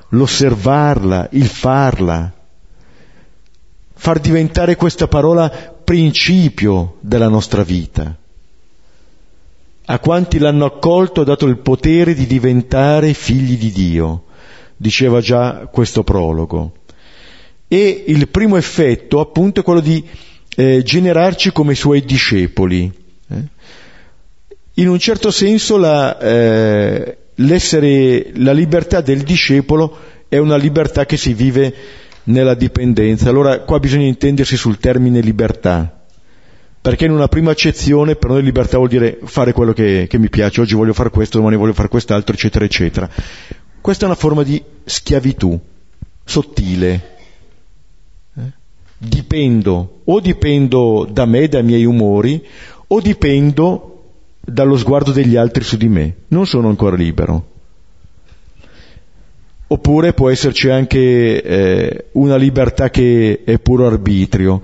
l'osservarla, 0.09 1.29
il 1.31 1.47
farla, 1.47 2.31
far 3.93 4.19
diventare 4.19 4.75
questa 4.75 5.07
parola 5.07 5.49
principio 5.49 6.97
della 6.99 7.27
nostra 7.27 7.63
vita. 7.63 8.15
A 9.85 9.99
quanti 9.99 10.39
l'hanno 10.39 10.65
accolto 10.65 11.21
ha 11.21 11.25
dato 11.25 11.45
il 11.45 11.57
potere 11.57 12.13
di 12.13 12.25
diventare 12.25 13.13
figli 13.13 13.57
di 13.57 13.71
Dio, 13.71 14.23
diceva 14.77 15.19
già 15.19 15.67
questo 15.71 16.03
prologo 16.03 16.73
e 17.73 18.03
il 18.05 18.27
primo 18.27 18.55
effetto 18.55 19.19
appunto 19.19 19.61
è 19.61 19.63
quello 19.63 19.79
di 19.79 20.03
eh, 20.55 20.83
generarci 20.83 21.51
come 21.51 21.73
suoi 21.73 22.05
discepoli. 22.05 22.91
Eh. 23.29 23.43
In 24.75 24.89
un 24.89 24.99
certo 24.99 25.31
senso 25.31 25.77
la, 25.77 26.19
eh, 26.19 27.17
la 27.35 28.53
libertà 28.53 29.01
del 29.01 29.23
discepolo 29.23 29.97
è 30.27 30.37
una 30.37 30.55
libertà 30.55 31.07
che 31.07 31.17
si 31.17 31.33
vive 31.33 31.73
nella 32.25 32.53
dipendenza. 32.53 33.29
Allora 33.29 33.61
qua 33.61 33.79
bisogna 33.79 34.05
intendersi 34.05 34.55
sul 34.55 34.77
termine 34.77 35.19
libertà, 35.21 36.02
perché 36.83 37.05
in 37.05 37.11
una 37.11 37.29
prima 37.29 37.51
accezione 37.51 38.17
per 38.17 38.29
noi 38.29 38.43
libertà 38.43 38.75
vuol 38.75 38.89
dire 38.89 39.17
fare 39.23 39.53
quello 39.53 39.71
che, 39.71 40.05
che 40.09 40.17
mi 40.17 40.27
piace, 40.27 40.59
oggi 40.59 40.75
voglio 40.75 40.91
fare 40.91 41.11
questo, 41.11 41.37
domani 41.37 41.55
voglio 41.55 41.71
fare 41.71 41.87
quest'altro, 41.87 42.33
eccetera, 42.33 42.65
eccetera. 42.65 43.09
Questa 43.79 44.03
è 44.03 44.05
una 44.05 44.17
forma 44.17 44.43
di 44.43 44.61
schiavitù 44.83 45.57
sottile. 46.25 47.17
Eh? 48.37 48.41
Dipendo, 48.97 50.01
o 50.03 50.19
dipendo 50.19 51.07
da 51.09 51.25
me, 51.25 51.47
dai 51.47 51.63
miei 51.63 51.85
umori, 51.85 52.45
o 52.87 52.99
dipendo 52.99 54.03
dallo 54.41 54.75
sguardo 54.75 55.13
degli 55.13 55.37
altri 55.37 55.63
su 55.63 55.77
di 55.77 55.87
me. 55.87 56.15
Non 56.27 56.45
sono 56.45 56.67
ancora 56.67 56.97
libero. 56.97 57.51
Oppure 59.67 60.11
può 60.11 60.29
esserci 60.29 60.69
anche 60.69 61.41
eh, 61.41 62.05
una 62.11 62.35
libertà 62.35 62.89
che 62.89 63.43
è 63.45 63.57
puro 63.57 63.87
arbitrio. 63.87 64.61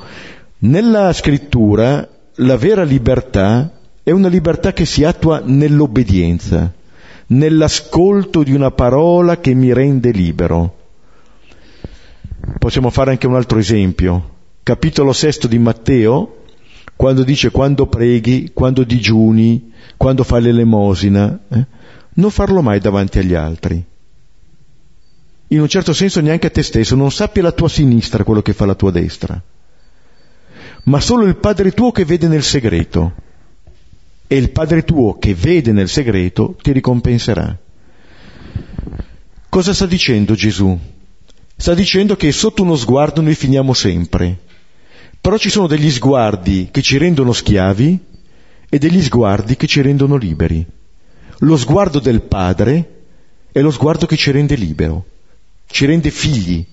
Nella 0.61 1.13
scrittura 1.13 2.05
la 2.35 2.57
vera 2.57 2.83
libertà 2.83 3.79
è 4.03 4.11
una 4.11 4.27
libertà 4.27 4.73
che 4.73 4.85
si 4.85 5.05
attua 5.05 5.41
nell'obbedienza, 5.43 6.73
nell'ascolto 7.27 8.43
di 8.43 8.53
una 8.53 8.69
parola 8.71 9.39
che 9.39 9.53
mi 9.53 9.71
rende 9.71 10.11
libero. 10.11 10.77
Possiamo 12.57 12.89
fare 12.89 13.11
anche 13.11 13.27
un 13.27 13.35
altro 13.35 13.57
esempio. 13.57 14.35
Capitolo 14.63 15.13
sesto 15.13 15.47
di 15.47 15.57
Matteo, 15.57 16.43
quando 16.95 17.23
dice 17.23 17.51
quando 17.51 17.87
preghi, 17.87 18.51
quando 18.53 18.83
digiuni, 18.83 19.71
quando 19.95 20.23
fai 20.25 20.41
l'elemosina, 20.41 21.39
eh, 21.47 21.65
non 22.15 22.31
farlo 22.31 22.61
mai 22.61 22.79
davanti 22.79 23.19
agli 23.19 23.33
altri 23.33 23.85
in 25.51 25.61
un 25.61 25.67
certo 25.67 25.93
senso 25.93 26.21
neanche 26.21 26.47
a 26.47 26.51
te 26.51 26.61
stesso, 26.61 26.95
non 26.95 27.11
sappi 27.11 27.39
alla 27.39 27.51
tua 27.51 27.69
sinistra 27.69 28.23
quello 28.23 28.43
che 28.43 28.53
fa 28.53 28.67
la 28.67 28.75
tua 28.75 28.91
destra, 28.91 29.41
ma 30.83 30.99
solo 30.99 31.25
il 31.25 31.35
Padre 31.37 31.71
tuo 31.71 31.91
che 31.91 32.05
vede 32.05 32.27
nel 32.27 32.43
segreto. 32.43 33.13
E 34.27 34.37
il 34.37 34.51
Padre 34.51 34.83
tuo 34.83 35.17
che 35.17 35.33
vede 35.33 35.71
nel 35.71 35.89
segreto 35.89 36.55
ti 36.61 36.71
ricompenserà. 36.71 37.57
Cosa 39.49 39.73
sta 39.73 39.85
dicendo 39.85 40.35
Gesù? 40.35 40.77
Sta 41.55 41.73
dicendo 41.73 42.15
che 42.15 42.31
sotto 42.31 42.61
uno 42.63 42.75
sguardo 42.75 43.21
noi 43.21 43.35
finiamo 43.35 43.73
sempre, 43.73 44.37
però 45.19 45.37
ci 45.37 45.49
sono 45.49 45.67
degli 45.67 45.89
sguardi 45.89 46.69
che 46.71 46.81
ci 46.81 46.97
rendono 46.97 47.33
schiavi 47.33 47.99
e 48.69 48.77
degli 48.77 49.01
sguardi 49.01 49.57
che 49.57 49.67
ci 49.67 49.81
rendono 49.81 50.15
liberi. 50.15 50.65
Lo 51.39 51.57
sguardo 51.57 51.99
del 51.99 52.21
Padre 52.21 53.01
è 53.51 53.59
lo 53.59 53.71
sguardo 53.71 54.05
che 54.05 54.15
ci 54.15 54.31
rende 54.31 54.55
libero 54.55 55.05
ci 55.71 55.85
rende 55.85 56.09
figli. 56.11 56.65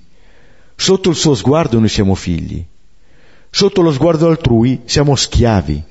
Sotto 0.75 1.11
il 1.11 1.17
suo 1.17 1.35
sguardo 1.35 1.79
noi 1.79 1.89
siamo 1.89 2.15
figli. 2.15 2.65
Sotto 3.51 3.83
lo 3.83 3.93
sguardo 3.93 4.29
altrui 4.29 4.83
siamo 4.85 5.17
schiavi. 5.17 5.83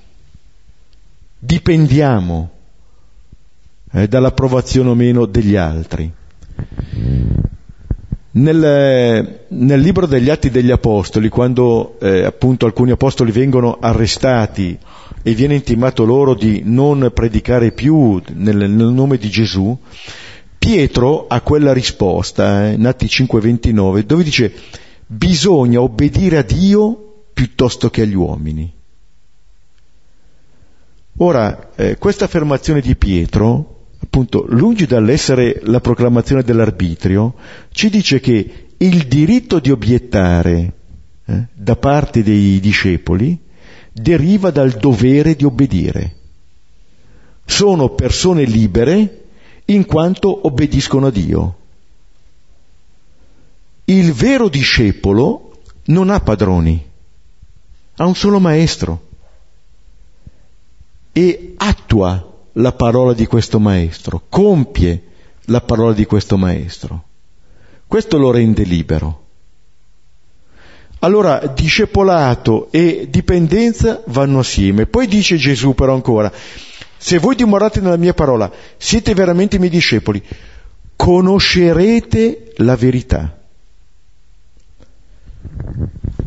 Dipendiamo 1.38 2.50
eh, 3.91 4.08
dall'approvazione 4.08 4.89
o 4.89 4.96
meno 4.96 5.26
degli 5.26 5.56
altri. 5.56 6.12
Nel, 8.32 9.46
nel, 9.48 9.80
libro 9.80 10.06
degli 10.06 10.30
Atti 10.30 10.50
degli 10.50 10.72
Apostoli, 10.72 11.30
quando 11.30 11.98
eh, 12.02 12.26
appunto 12.26 12.65
alcuni 12.65 12.91
apostoli 12.91 13.32
vengono 13.32 13.78
arrestati 13.80 14.78
e 15.24 15.34
viene 15.34 15.56
intimato 15.56 16.04
loro 16.04 16.34
di 16.36 16.62
non 16.65 17.12
predicare 17.13 17.72
più 17.72 18.22
nel, 18.34 18.70
nel 18.70 18.91
nome 18.91 19.18
di 19.18 19.30
Gesù, 19.30 19.78
Pietro 20.58 21.28
ha 21.28 21.41
quella 21.41 21.72
risposta, 21.72 22.68
eh, 22.68 22.74
in 22.74 22.86
Atti 22.86 23.06
5:29, 23.06 24.04
dove 24.04 24.24
dice 24.24 24.54
bisogna 25.06 25.80
obbedire 25.80 26.38
a 26.38 26.41
Dio 26.41 27.05
piuttosto 27.36 27.89
che 27.89 28.04
agli 28.04 28.15
uomini. 28.15 28.74
Ora, 31.17 31.71
eh, 31.76 31.98
questa 31.98 32.26
affermazione 32.26 32.80
di 32.80 32.95
Pietro, 32.95 33.88
appunto, 34.02 34.45
lungi 34.48 34.86
dall'essere 34.86 35.60
la 35.63 35.82
proclamazione 35.82 36.43
dell'arbitrio, 36.43 37.36
ci 37.71 37.89
dice 37.89 38.21
che 38.21 38.67
il 38.78 39.08
diritto 39.08 39.60
di 39.60 39.69
obiettare 39.69 40.74
eh, 41.26 41.48
da 41.54 41.76
parte 41.76 42.24
dei 42.24 42.62
discepoli 42.62 43.38
deriva 43.91 44.50
dal 44.50 44.71
dovere 44.71 45.36
di 45.36 45.43
obbedire. 45.43 46.15
Sono 47.43 47.89
persone 47.89 48.45
libere 48.45 49.24
in 49.65 49.86
quanto 49.86 50.48
obbediscono 50.48 51.08
a 51.08 51.12
Dio. 51.12 51.58
Il 53.86 54.13
vero 54.13 54.48
discepolo 54.48 55.62
non 55.86 56.10
ha 56.10 56.19
padroni, 56.19 56.84
ha 57.95 58.05
un 58.05 58.15
solo 58.15 58.39
maestro 58.39 59.08
e 61.12 61.53
attua 61.58 62.34
la 62.53 62.71
parola 62.73 63.13
di 63.13 63.25
questo 63.25 63.60
maestro, 63.60 64.23
compie 64.29 65.03
la 65.45 65.62
parola 65.62 65.93
di 65.93 66.05
questo 66.05 66.38
maestro. 66.38 67.03
Questo 67.88 68.17
lo 68.17 68.31
rende 68.31 68.63
libero. 68.63 69.23
Allora 70.99 71.38
discepolato 71.47 72.69
e 72.71 73.08
dipendenza 73.10 74.01
vanno 74.08 74.39
assieme. 74.39 74.88
Poi 74.88 75.08
dice 75.08 75.38
Gesù 75.38 75.75
però 75.75 75.93
ancora, 75.93 76.31
se 76.97 77.19
voi 77.19 77.36
dimorate 77.36 77.79
nella 77.79 77.97
mia 77.97 78.13
parola, 78.13 78.51
siete 78.77 79.13
veramente 79.13 79.58
i 79.58 79.60
miei 79.60 79.71
discepoli, 79.71 80.23
conoscerete 80.95 82.53
la 82.58 82.75
verità. 82.75 83.38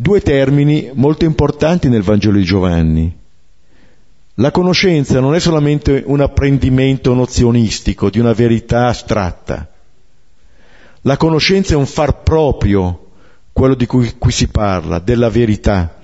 Due 0.09 0.23
termini 0.23 0.90
molto 0.94 1.27
importanti 1.27 1.90
nel 1.90 2.01
Vangelo 2.01 2.38
di 2.38 2.42
Giovanni. 2.42 3.14
La 4.37 4.51
conoscenza 4.51 5.21
non 5.21 5.35
è 5.35 5.38
solamente 5.38 6.03
un 6.07 6.23
apprendimento 6.23 7.12
nozionistico 7.12 8.09
di 8.09 8.18
una 8.18 8.33
verità 8.33 8.87
astratta. 8.87 9.68
La 11.03 11.18
conoscenza 11.18 11.75
è 11.75 11.77
un 11.77 11.85
far 11.85 12.23
proprio 12.23 13.11
quello 13.53 13.75
di 13.75 13.85
cui 13.85 14.14
qui 14.16 14.33
si 14.33 14.49
parla, 14.49 14.99
della 14.99 15.29
verità 15.29 15.99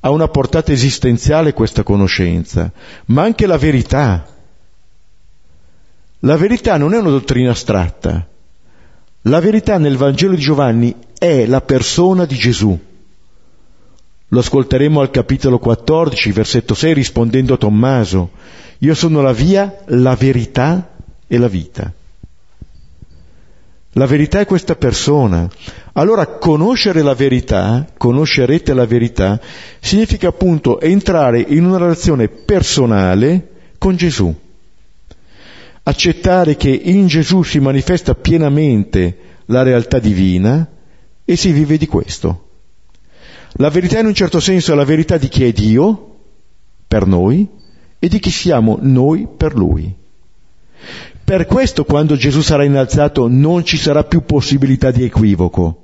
ha 0.00 0.10
una 0.10 0.26
portata 0.26 0.72
esistenziale 0.72 1.52
questa 1.52 1.84
conoscenza, 1.84 2.72
ma 3.04 3.22
anche 3.22 3.46
la 3.46 3.58
verità. 3.58 4.26
La 6.18 6.36
verità 6.36 6.78
non 6.78 6.94
è 6.94 6.98
una 6.98 7.10
dottrina 7.10 7.52
astratta. 7.52 8.26
La 9.20 9.38
verità 9.38 9.78
nel 9.78 9.96
Vangelo 9.96 10.34
di 10.34 10.40
Giovanni 10.40 10.96
è 11.16 11.46
la 11.46 11.60
persona 11.60 12.24
di 12.24 12.34
Gesù. 12.34 12.94
Lo 14.28 14.40
ascolteremo 14.40 15.00
al 15.00 15.10
capitolo 15.10 15.58
14, 15.58 16.32
versetto 16.32 16.74
6, 16.74 16.94
rispondendo 16.94 17.54
a 17.54 17.58
Tommaso. 17.58 18.30
Io 18.78 18.94
sono 18.94 19.22
la 19.22 19.32
via, 19.32 19.82
la 19.86 20.16
verità 20.16 20.90
e 21.26 21.38
la 21.38 21.48
vita. 21.48 21.92
La 23.92 24.06
verità 24.06 24.40
è 24.40 24.46
questa 24.46 24.74
persona. 24.74 25.48
Allora 25.92 26.26
conoscere 26.26 27.02
la 27.02 27.14
verità, 27.14 27.86
conoscerete 27.96 28.74
la 28.74 28.84
verità, 28.84 29.40
significa 29.80 30.28
appunto 30.28 30.80
entrare 30.80 31.40
in 31.40 31.64
una 31.64 31.78
relazione 31.78 32.28
personale 32.28 33.48
con 33.78 33.96
Gesù. 33.96 34.34
Accettare 35.84 36.56
che 36.56 36.68
in 36.70 37.06
Gesù 37.06 37.42
si 37.42 37.60
manifesta 37.60 38.14
pienamente 38.14 39.18
la 39.46 39.62
realtà 39.62 39.98
divina 39.98 40.68
e 41.24 41.36
si 41.36 41.52
vive 41.52 41.78
di 41.78 41.86
questo. 41.86 42.45
La 43.58 43.70
verità 43.70 43.98
in 43.98 44.06
un 44.06 44.14
certo 44.14 44.40
senso 44.40 44.72
è 44.72 44.74
la 44.74 44.84
verità 44.84 45.16
di 45.16 45.28
chi 45.28 45.44
è 45.44 45.52
Dio 45.52 46.14
per 46.86 47.06
noi 47.06 47.48
e 47.98 48.08
di 48.08 48.18
chi 48.18 48.30
siamo 48.30 48.78
noi 48.80 49.26
per 49.34 49.54
Lui. 49.54 49.94
Per 51.24 51.46
questo 51.46 51.84
quando 51.84 52.16
Gesù 52.16 52.40
sarà 52.40 52.64
innalzato 52.64 53.28
non 53.28 53.64
ci 53.64 53.76
sarà 53.76 54.04
più 54.04 54.24
possibilità 54.24 54.90
di 54.90 55.04
equivoco 55.04 55.80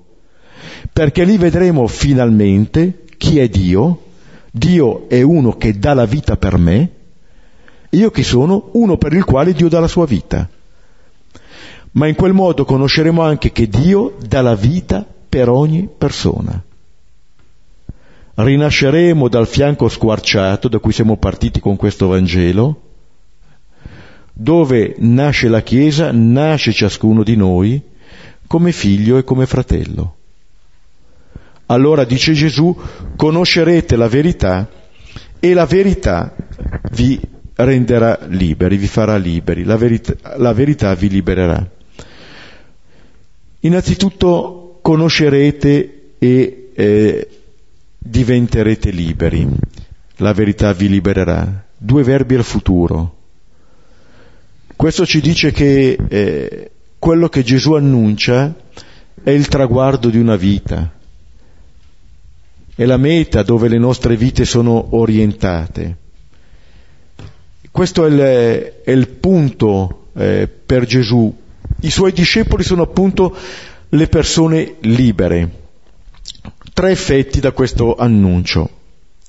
perché 0.91 1.25
lì 1.25 1.37
vedremo 1.37 1.87
finalmente 1.87 3.05
chi 3.17 3.39
è 3.39 3.49
Dio, 3.49 4.03
Dio 4.51 5.09
è 5.09 5.23
uno 5.23 5.57
che 5.57 5.79
dà 5.79 5.95
la 5.95 6.07
vita 6.07 6.37
per 6.37 6.59
me, 6.59 6.91
io 7.91 8.11
chi 8.11 8.23
sono 8.23 8.71
uno 8.73 8.97
per 8.97 9.13
il 9.13 9.25
quale 9.25 9.53
Dio 9.53 9.69
dà 9.69 9.81
la 9.81 9.89
sua 9.89 10.07
vita. 10.07 10.49
Ma 11.93 12.07
in 12.07 12.15
quel 12.15 12.33
modo 12.33 12.65
conosceremo 12.65 13.23
anche 13.23 13.53
che 13.53 13.69
Dio 13.69 14.17
dà 14.27 14.41
la 14.41 14.55
vita 14.55 15.07
per 15.29 15.49
ogni 15.49 15.89
persona. 15.97 16.63
Rinasceremo 18.35 19.29
dal 19.29 19.47
fianco 19.47 19.89
squarciato 19.89 20.69
da 20.69 20.79
cui 20.79 20.93
siamo 20.93 21.17
partiti 21.17 21.61
con 21.61 21.77
questo 21.77 22.09
Vangelo, 22.09 22.81
dove 24.33 24.95
nasce 24.99 25.49
la 25.49 25.63
Chiesa, 25.63 26.11
nasce 26.13 26.73
ciascuno 26.73 27.23
di 27.23 27.37
noi 27.37 27.81
come 28.47 28.73
figlio 28.73 29.19
e 29.19 29.25
come 29.25 29.47
fratello. 29.47 30.17
Allora 31.67 32.05
dice 32.05 32.33
Gesù, 32.33 32.75
conoscerete 33.17 33.97
la 33.97 34.09
verità 34.09 34.69
e 35.39 35.55
la 35.55 35.67
verità 35.67 36.35
vi 36.93 37.21
renderà 37.55 38.19
liberi, 38.29 38.77
vi 38.77 38.87
farà 38.87 39.17
liberi, 39.17 39.65
la 39.65 39.77
verità, 39.77 40.37
la 40.37 40.53
verità 40.53 40.95
vi 40.95 41.09
libererà. 41.09 41.71
Innanzitutto 43.61 44.79
conoscerete 44.83 46.15
e 46.19 46.71
eh, 46.75 47.29
diventerete 48.03 48.91
liberi, 48.91 49.49
la 50.17 50.33
verità 50.33 50.73
vi 50.73 50.89
libererà. 50.89 51.65
Due 51.77 52.03
verbi 52.03 52.35
al 52.35 52.45
futuro. 52.45 53.17
Questo 54.75 55.07
ci 55.07 55.21
dice 55.21 55.53
che 55.53 55.97
eh, 56.09 56.71
quello 56.99 57.29
che 57.29 57.43
Gesù 57.43 57.75
annuncia 57.75 58.55
è 59.23 59.31
il 59.31 59.47
traguardo 59.49 60.09
di 60.09 60.19
una 60.19 60.37
vita, 60.37 60.93
è 62.75 62.85
la 62.85 62.97
meta 62.97 63.43
dove 63.43 63.69
le 63.69 63.79
nostre 63.79 64.17
vite 64.17 64.45
sono 64.45 64.97
orientate. 64.97 65.97
Questo 67.71 68.05
è 68.05 68.09
il, 68.09 68.19
è 68.85 68.91
il 68.91 69.09
punto 69.09 70.09
eh, 70.15 70.49
per 70.49 70.85
Gesù. 70.85 71.35
I 71.81 71.91
suoi 71.91 72.13
discepoli 72.13 72.65
sono 72.65 72.83
appunto 72.83 73.35
le 73.89 74.07
persone 74.09 74.77
libere. 74.81 75.62
Tre 76.73 76.91
effetti 76.91 77.41
da 77.41 77.53
questo 77.53 77.97
annuncio. 77.97 78.71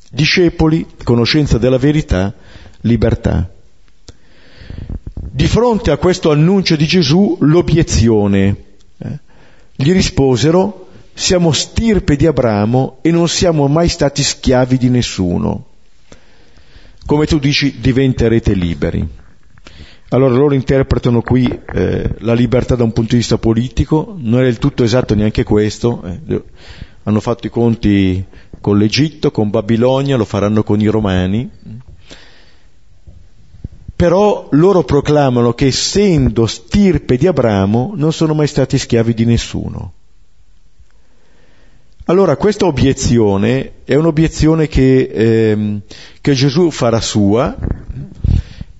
Discepoli, 0.09 0.85
conoscenza 1.03 1.57
della 1.57 1.77
verità, 1.77 2.33
libertà. 2.81 3.51
Di 5.13 5.47
fronte 5.47 5.91
a 5.91 5.97
questo 5.97 6.31
annuncio 6.31 6.75
di 6.75 6.85
Gesù, 6.85 7.37
l'obiezione. 7.41 8.55
Eh, 8.97 9.19
gli 9.75 9.91
risposero, 9.91 10.87
siamo 11.13 11.51
stirpe 11.51 12.15
di 12.15 12.25
Abramo 12.25 12.99
e 13.01 13.11
non 13.11 13.27
siamo 13.27 13.67
mai 13.67 13.89
stati 13.89 14.23
schiavi 14.23 14.77
di 14.77 14.89
nessuno. 14.89 15.65
Come 17.05 17.25
tu 17.25 17.39
dici, 17.39 17.79
diventerete 17.79 18.53
liberi. 18.53 19.05
Allora 20.09 20.35
loro 20.35 20.53
interpretano 20.53 21.21
qui 21.21 21.45
eh, 21.73 22.09
la 22.19 22.33
libertà 22.33 22.75
da 22.75 22.83
un 22.83 22.93
punto 22.93 23.11
di 23.11 23.17
vista 23.17 23.37
politico, 23.37 24.15
non 24.17 24.41
è 24.41 24.43
del 24.43 24.59
tutto 24.59 24.83
esatto 24.83 25.15
neanche 25.15 25.43
questo, 25.43 26.03
eh, 26.03 26.43
hanno 27.03 27.19
fatto 27.19 27.47
i 27.47 27.49
conti 27.49 28.23
con 28.61 28.77
l'Egitto, 28.77 29.31
con 29.31 29.49
Babilonia, 29.49 30.15
lo 30.15 30.25
faranno 30.25 30.63
con 30.63 30.79
i 30.79 30.87
Romani, 30.87 31.49
però 33.95 34.47
loro 34.51 34.83
proclamano 34.83 35.53
che 35.53 35.67
essendo 35.67 36.45
stirpe 36.45 37.17
di 37.17 37.27
Abramo 37.27 37.93
non 37.95 38.11
sono 38.11 38.33
mai 38.33 38.47
stati 38.47 38.77
schiavi 38.77 39.13
di 39.13 39.25
nessuno. 39.25 39.93
Allora 42.05 42.35
questa 42.35 42.65
obiezione 42.65 43.75
è 43.85 43.95
un'obiezione 43.95 44.67
che, 44.67 45.03
ehm, 45.03 45.81
che 46.19 46.33
Gesù 46.33 46.69
farà 46.69 46.99
sua, 46.99 47.55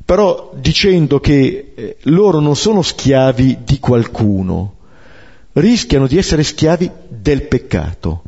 però 0.04 0.52
dicendo 0.56 1.22
che 1.22 1.72
eh, 1.74 1.98
loro 2.04 2.42
non 2.42 2.58
sono 2.58 2.82
schiavi 2.82 3.60
di 3.64 3.80
qualcuno, 3.80 4.74
rischiano 5.54 6.08
di 6.08 6.18
essere 6.18 6.44
schiavi 6.44 6.90
del 7.08 7.44
peccato. 7.44 8.24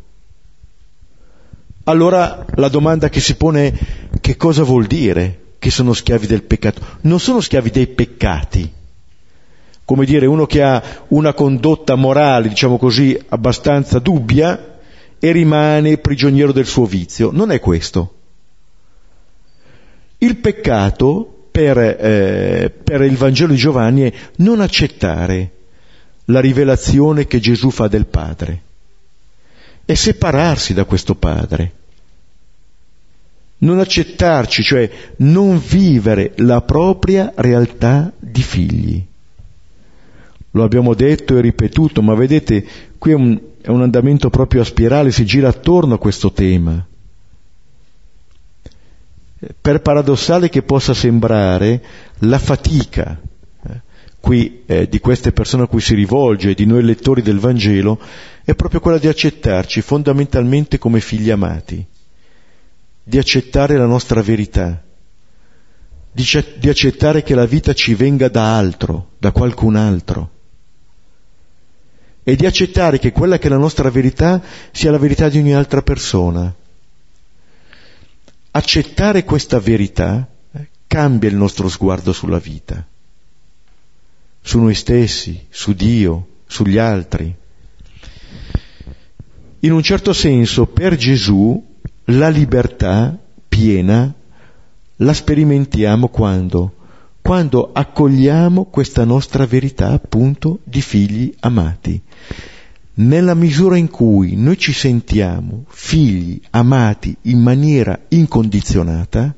Allora 1.84 2.44
la 2.54 2.68
domanda 2.68 3.08
che 3.08 3.20
si 3.20 3.36
pone 3.36 3.66
è 3.68 4.20
che 4.20 4.36
cosa 4.36 4.64
vuol 4.64 4.86
dire 4.86 5.54
che 5.58 5.70
sono 5.70 5.92
schiavi 5.92 6.26
del 6.26 6.42
peccato? 6.42 6.80
Non 7.02 7.20
sono 7.20 7.40
schiavi 7.40 7.70
dei 7.70 7.86
peccati. 7.86 8.72
Come 9.84 10.04
dire, 10.04 10.26
uno 10.26 10.46
che 10.46 10.62
ha 10.62 10.82
una 11.08 11.32
condotta 11.32 11.94
morale, 11.94 12.48
diciamo 12.48 12.76
così, 12.76 13.16
abbastanza 13.28 14.00
dubbia 14.00 14.78
e 15.18 15.30
rimane 15.30 15.98
prigioniero 15.98 16.50
del 16.50 16.66
suo 16.66 16.86
vizio. 16.86 17.30
Non 17.32 17.52
è 17.52 17.60
questo. 17.60 18.14
Il 20.18 20.36
peccato 20.38 21.48
per, 21.52 21.78
eh, 21.78 22.72
per 22.82 23.02
il 23.02 23.16
Vangelo 23.16 23.52
di 23.52 23.58
Giovanni 23.58 24.02
è 24.02 24.12
non 24.36 24.60
accettare 24.60 25.52
la 26.26 26.40
rivelazione 26.40 27.26
che 27.26 27.40
Gesù 27.40 27.70
fa 27.70 27.88
del 27.88 28.06
Padre 28.06 28.62
è 29.84 29.94
separarsi 29.94 30.74
da 30.74 30.84
questo 30.84 31.14
Padre 31.14 31.72
non 33.58 33.78
accettarci, 33.78 34.62
cioè 34.62 34.90
non 35.18 35.58
vivere 35.58 36.32
la 36.36 36.60
propria 36.60 37.32
realtà 37.36 38.12
di 38.18 38.42
figli. 38.42 39.04
Lo 40.50 40.64
abbiamo 40.64 40.94
detto 40.94 41.36
e 41.36 41.40
ripetuto, 41.40 42.02
ma 42.02 42.14
vedete, 42.14 42.64
qui 42.98 43.12
è 43.12 43.14
un, 43.14 43.40
è 43.60 43.68
un 43.68 43.82
andamento 43.82 44.30
proprio 44.30 44.60
a 44.60 44.64
spirale, 44.64 45.10
si 45.10 45.24
gira 45.24 45.48
attorno 45.48 45.94
a 45.94 45.98
questo 45.98 46.32
tema. 46.32 46.84
Per 49.60 49.80
paradossale 49.80 50.48
che 50.48 50.62
possa 50.62 50.94
sembrare, 50.94 51.82
la 52.20 52.38
fatica 52.38 53.18
qui, 54.26 54.64
eh, 54.66 54.88
di 54.88 54.98
queste 54.98 55.30
persone 55.30 55.62
a 55.62 55.66
cui 55.68 55.80
si 55.80 55.94
rivolge, 55.94 56.54
di 56.54 56.66
noi 56.66 56.82
lettori 56.82 57.22
del 57.22 57.38
Vangelo, 57.38 57.96
è 58.44 58.56
proprio 58.56 58.80
quella 58.80 58.98
di 58.98 59.06
accettarci 59.06 59.80
fondamentalmente 59.82 60.78
come 60.78 60.98
figli 60.98 61.30
amati 61.30 61.86
di 63.04 63.18
accettare 63.18 63.76
la 63.76 63.86
nostra 63.86 64.20
verità, 64.22 64.82
di, 66.10 66.24
di 66.58 66.68
accettare 66.68 67.22
che 67.22 67.36
la 67.36 67.46
vita 67.46 67.72
ci 67.72 67.94
venga 67.94 68.28
da 68.28 68.56
altro, 68.56 69.10
da 69.18 69.30
qualcun 69.30 69.76
altro, 69.76 70.30
e 72.24 72.34
di 72.34 72.46
accettare 72.46 72.98
che 72.98 73.12
quella 73.12 73.38
che 73.38 73.46
è 73.46 73.50
la 73.50 73.58
nostra 73.58 73.90
verità 73.90 74.42
sia 74.72 74.90
la 74.90 74.98
verità 74.98 75.28
di 75.28 75.38
ogni 75.38 75.54
altra 75.54 75.82
persona. 75.82 76.52
Accettare 78.50 79.22
questa 79.22 79.60
verità 79.60 80.26
eh, 80.50 80.68
cambia 80.88 81.28
il 81.28 81.36
nostro 81.36 81.68
sguardo 81.68 82.12
sulla 82.12 82.40
vita, 82.40 82.84
su 84.46 84.60
noi 84.60 84.76
stessi, 84.76 85.44
su 85.50 85.72
Dio, 85.72 86.26
sugli 86.46 86.78
altri. 86.78 87.34
In 89.58 89.72
un 89.72 89.82
certo 89.82 90.12
senso, 90.12 90.66
per 90.66 90.94
Gesù, 90.94 91.60
la 92.04 92.28
libertà 92.28 93.18
piena 93.48 94.14
la 94.98 95.12
sperimentiamo 95.12 96.06
quando? 96.06 96.74
Quando 97.20 97.72
accogliamo 97.72 98.66
questa 98.66 99.04
nostra 99.04 99.46
verità 99.46 99.90
appunto 99.90 100.60
di 100.62 100.80
figli 100.80 101.34
amati. 101.40 102.00
Nella 102.94 103.34
misura 103.34 103.76
in 103.76 103.90
cui 103.90 104.36
noi 104.36 104.58
ci 104.58 104.72
sentiamo 104.72 105.64
figli 105.66 106.40
amati 106.50 107.16
in 107.22 107.40
maniera 107.40 107.98
incondizionata, 108.10 109.34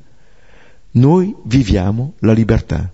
noi 0.91 1.35
viviamo 1.45 2.13
la 2.19 2.33
libertà. 2.33 2.93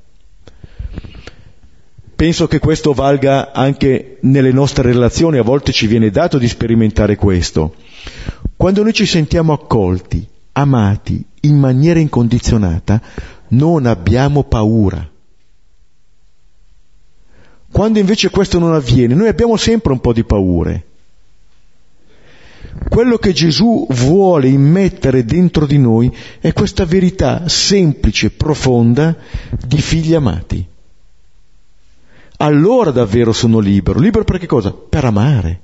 Penso 2.15 2.47
che 2.47 2.60
questo 2.60 2.93
valga 2.93 3.51
anche 3.51 4.17
nelle 4.21 4.54
nostre 4.54 4.84
relazioni, 4.84 5.38
a 5.38 5.43
volte 5.43 5.73
ci 5.73 5.86
viene 5.86 6.10
dato 6.10 6.38
di 6.38 6.47
sperimentare 6.47 7.17
questo. 7.17 7.75
Quando 8.56 8.84
noi 8.84 8.93
ci 8.93 9.06
sentiamo 9.06 9.51
accolti, 9.51 10.25
amati 10.54 11.23
in 11.41 11.58
maniera 11.58 11.99
incondizionata, 11.99 13.01
non 13.49 13.86
abbiamo 13.86 14.43
paura. 14.43 15.10
Quando 17.69 17.99
invece 17.99 18.30
questo 18.30 18.60
non 18.60 18.73
avviene, 18.73 19.13
noi 19.13 19.28
abbiamo 19.28 19.58
sempre 19.58 19.91
un 19.91 19.99
po' 19.99 20.13
di 20.13 20.23
paure. 20.23 20.86
Quello 22.88 23.17
che 23.17 23.34
Gesù 23.34 23.86
vuole 23.89 24.47
immettere 24.47 25.25
dentro 25.25 25.65
di 25.65 25.78
noi 25.78 26.15
è 26.39 26.54
questa 26.54 26.86
verità 26.86 27.49
semplice, 27.49 28.32
profonda 28.32 29.17
di 29.65 29.82
figli 29.82 30.13
amati. 30.13 30.65
Allora 32.45 32.91
davvero 32.91 33.34
sono 33.34 33.60
libero. 33.60 33.99
Libero 33.99 34.23
per 34.23 34.38
che 34.38 34.45
cosa? 34.45 34.71
Per 34.71 35.03
amare 35.03 35.62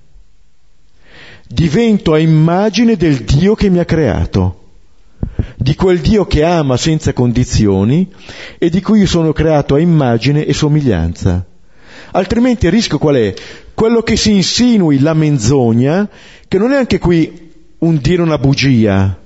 divento 1.52 2.14
a 2.14 2.18
immagine 2.18 2.96
del 2.96 3.24
Dio 3.24 3.56
che 3.56 3.70
mi 3.70 3.80
ha 3.80 3.86
creato, 3.86 4.60
di 5.58 5.76
quel 5.76 6.00
Dio 6.00 6.26
che 6.26 6.44
ama 6.44 6.78
senza 6.78 7.12
condizioni 7.12 8.10
e 8.58 8.70
di 8.70 8.82
cui 8.82 9.06
sono 9.06 9.34
creato 9.34 9.76
a 9.76 9.80
immagine 9.80 10.46
e 10.46 10.54
somiglianza. 10.54 11.46
Altrimenti 12.12 12.66
il 12.66 12.72
rischio 12.72 12.98
qual 12.98 13.16
è? 13.16 13.34
Quello 13.74 14.02
che 14.02 14.16
si 14.16 14.34
insinui 14.34 15.00
la 15.00 15.14
menzogna, 15.14 16.08
che 16.48 16.58
non 16.58 16.72
è 16.72 16.78
anche 16.78 17.00
qui 17.00 17.52
un 17.80 17.98
dire 17.98 18.22
una 18.22 18.38
bugia, 18.38 19.20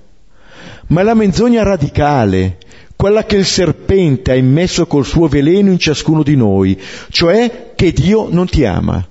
ma 0.87 1.01
è 1.01 1.03
la 1.03 1.13
menzogna 1.13 1.63
radicale, 1.63 2.57
quella 3.05 3.23
che 3.23 3.35
il 3.35 3.45
serpente 3.45 4.31
ha 4.31 4.35
immesso 4.35 4.87
col 4.87 5.05
suo 5.05 5.27
veleno 5.27 5.69
in 5.69 5.77
ciascuno 5.77 6.23
di 6.23 6.35
noi, 6.35 6.75
cioè 7.11 7.73
che 7.75 7.91
Dio 7.91 8.29
non 8.31 8.47
ti 8.47 8.65
ama, 8.65 9.07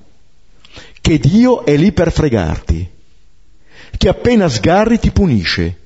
che 1.01 1.19
Dio 1.21 1.65
è 1.65 1.77
lì 1.77 1.93
per 1.93 2.11
fregarti 2.11 2.91
che 3.97 4.09
appena 4.09 4.49
sgarri 4.49 4.99
ti 4.99 5.13
punisce, 5.13 5.79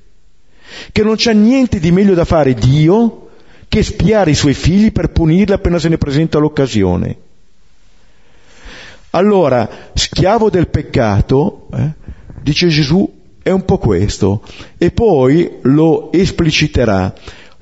che 0.91 1.03
non 1.03 1.17
c'è 1.17 1.33
niente 1.33 1.79
di 1.79 1.91
meglio 1.91 2.15
da 2.15 2.25
fare 2.25 2.55
Dio 2.55 3.29
che 3.67 3.83
spiare 3.83 4.31
i 4.31 4.35
suoi 4.35 4.55
figli 4.55 4.91
per 4.91 5.11
punirli 5.11 5.53
appena 5.53 5.77
se 5.77 5.89
ne 5.89 5.99
presenta 5.99 6.39
l'occasione. 6.39 7.15
Allora, 9.11 9.69
schiavo 9.93 10.49
del 10.49 10.67
peccato, 10.69 11.67
eh, 11.75 11.91
dice 12.41 12.69
Gesù, 12.69 13.07
è 13.43 13.51
un 13.51 13.65
po' 13.65 13.77
questo, 13.77 14.41
e 14.79 14.89
poi 14.89 15.59
lo 15.61 16.11
espliciterà. 16.11 17.13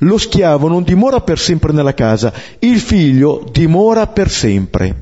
Lo 0.01 0.17
schiavo 0.17 0.67
non 0.67 0.83
dimora 0.83 1.21
per 1.21 1.39
sempre 1.39 1.73
nella 1.73 1.93
casa, 1.93 2.31
il 2.59 2.79
figlio 2.79 3.47
dimora 3.51 4.05
per 4.07 4.29
sempre. 4.29 4.95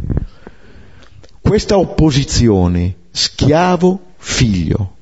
Questa 1.42 1.78
opposizione, 1.78 2.96
schiavo-figlio. 3.12 4.94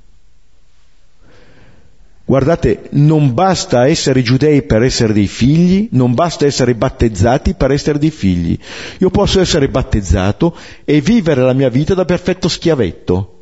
Guardate, 2.25 2.88
non 2.91 3.34
basta 3.34 3.86
essere 3.88 4.23
giudei 4.23 4.63
per 4.63 4.82
essere 4.82 5.13
dei 5.13 5.27
figli, 5.27 5.89
non 5.91 6.13
basta 6.13 6.45
essere 6.45 6.73
battezzati 6.73 7.53
per 7.53 7.71
essere 7.71 7.99
dei 7.99 8.12
figli. 8.12 8.58
Io 8.99 9.10
posso 9.10 9.39
essere 9.41 9.69
battezzato 9.69 10.56
e 10.86 11.01
vivere 11.01 11.41
la 11.41 11.53
mia 11.53 11.69
vita 11.69 11.93
da 11.93 12.06
perfetto 12.06 12.47
schiavetto 12.47 13.32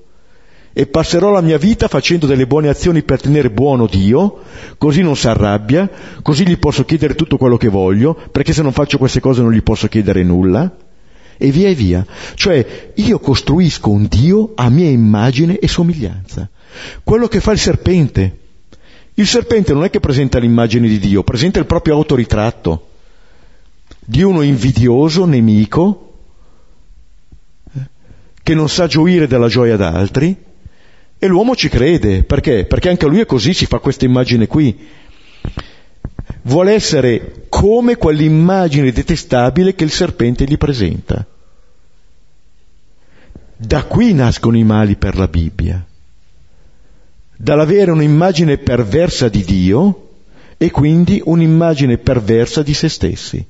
e 0.73 0.87
passerò 0.87 1.31
la 1.31 1.41
mia 1.41 1.57
vita 1.57 1.87
facendo 1.87 2.25
delle 2.25 2.47
buone 2.47 2.69
azioni 2.69 3.03
per 3.03 3.21
tenere 3.21 3.49
buono 3.49 3.87
Dio, 3.87 4.39
così 4.77 5.01
non 5.01 5.15
si 5.15 5.27
arrabbia, 5.27 5.89
così 6.21 6.47
gli 6.47 6.57
posso 6.57 6.85
chiedere 6.85 7.15
tutto 7.15 7.37
quello 7.37 7.57
che 7.57 7.67
voglio, 7.67 8.17
perché 8.31 8.53
se 8.53 8.61
non 8.61 8.71
faccio 8.71 8.97
queste 8.97 9.19
cose 9.19 9.41
non 9.41 9.51
gli 9.51 9.63
posso 9.63 9.87
chiedere 9.87 10.23
nulla, 10.23 10.73
e 11.37 11.51
via 11.51 11.69
e 11.69 11.73
via. 11.73 12.05
Cioè 12.35 12.91
io 12.95 13.19
costruisco 13.19 13.89
un 13.89 14.05
Dio 14.07 14.51
a 14.55 14.69
mia 14.69 14.89
immagine 14.89 15.57
e 15.57 15.67
somiglianza. 15.67 16.47
Quello 17.03 17.27
che 17.27 17.41
fa 17.41 17.51
il 17.51 17.59
serpente. 17.59 18.37
Il 19.15 19.27
serpente 19.27 19.73
non 19.73 19.83
è 19.83 19.89
che 19.89 19.99
presenta 19.99 20.39
l'immagine 20.39 20.87
di 20.87 20.99
Dio, 20.99 21.23
presenta 21.23 21.59
il 21.59 21.65
proprio 21.65 21.95
autoritratto 21.95 22.87
di 23.99 24.21
uno 24.21 24.41
invidioso, 24.41 25.25
nemico, 25.25 26.13
eh, 27.73 27.79
che 28.41 28.53
non 28.55 28.69
sa 28.69 28.87
gioire 28.87 29.27
della 29.27 29.47
gioia 29.47 29.75
d'altri, 29.75 30.35
e 31.23 31.27
l'uomo 31.27 31.55
ci 31.55 31.69
crede, 31.69 32.23
perché? 32.23 32.65
Perché 32.65 32.89
anche 32.89 33.05
lui 33.05 33.19
è 33.19 33.27
così, 33.27 33.53
si 33.53 33.67
fa 33.67 33.77
questa 33.77 34.05
immagine 34.05 34.47
qui. 34.47 34.75
Vuole 36.41 36.73
essere 36.73 37.45
come 37.47 37.95
quell'immagine 37.95 38.91
detestabile 38.91 39.75
che 39.75 39.83
il 39.83 39.91
serpente 39.91 40.45
gli 40.45 40.57
presenta. 40.57 41.23
Da 43.55 43.83
qui 43.83 44.15
nascono 44.15 44.57
i 44.57 44.63
mali 44.63 44.95
per 44.95 45.15
la 45.15 45.27
Bibbia. 45.27 45.85
Dall'avere 47.37 47.91
un'immagine 47.91 48.57
perversa 48.57 49.29
di 49.29 49.43
Dio 49.43 50.09
e 50.57 50.71
quindi 50.71 51.21
un'immagine 51.23 51.99
perversa 51.99 52.63
di 52.63 52.73
se 52.73 52.89
stessi 52.89 53.45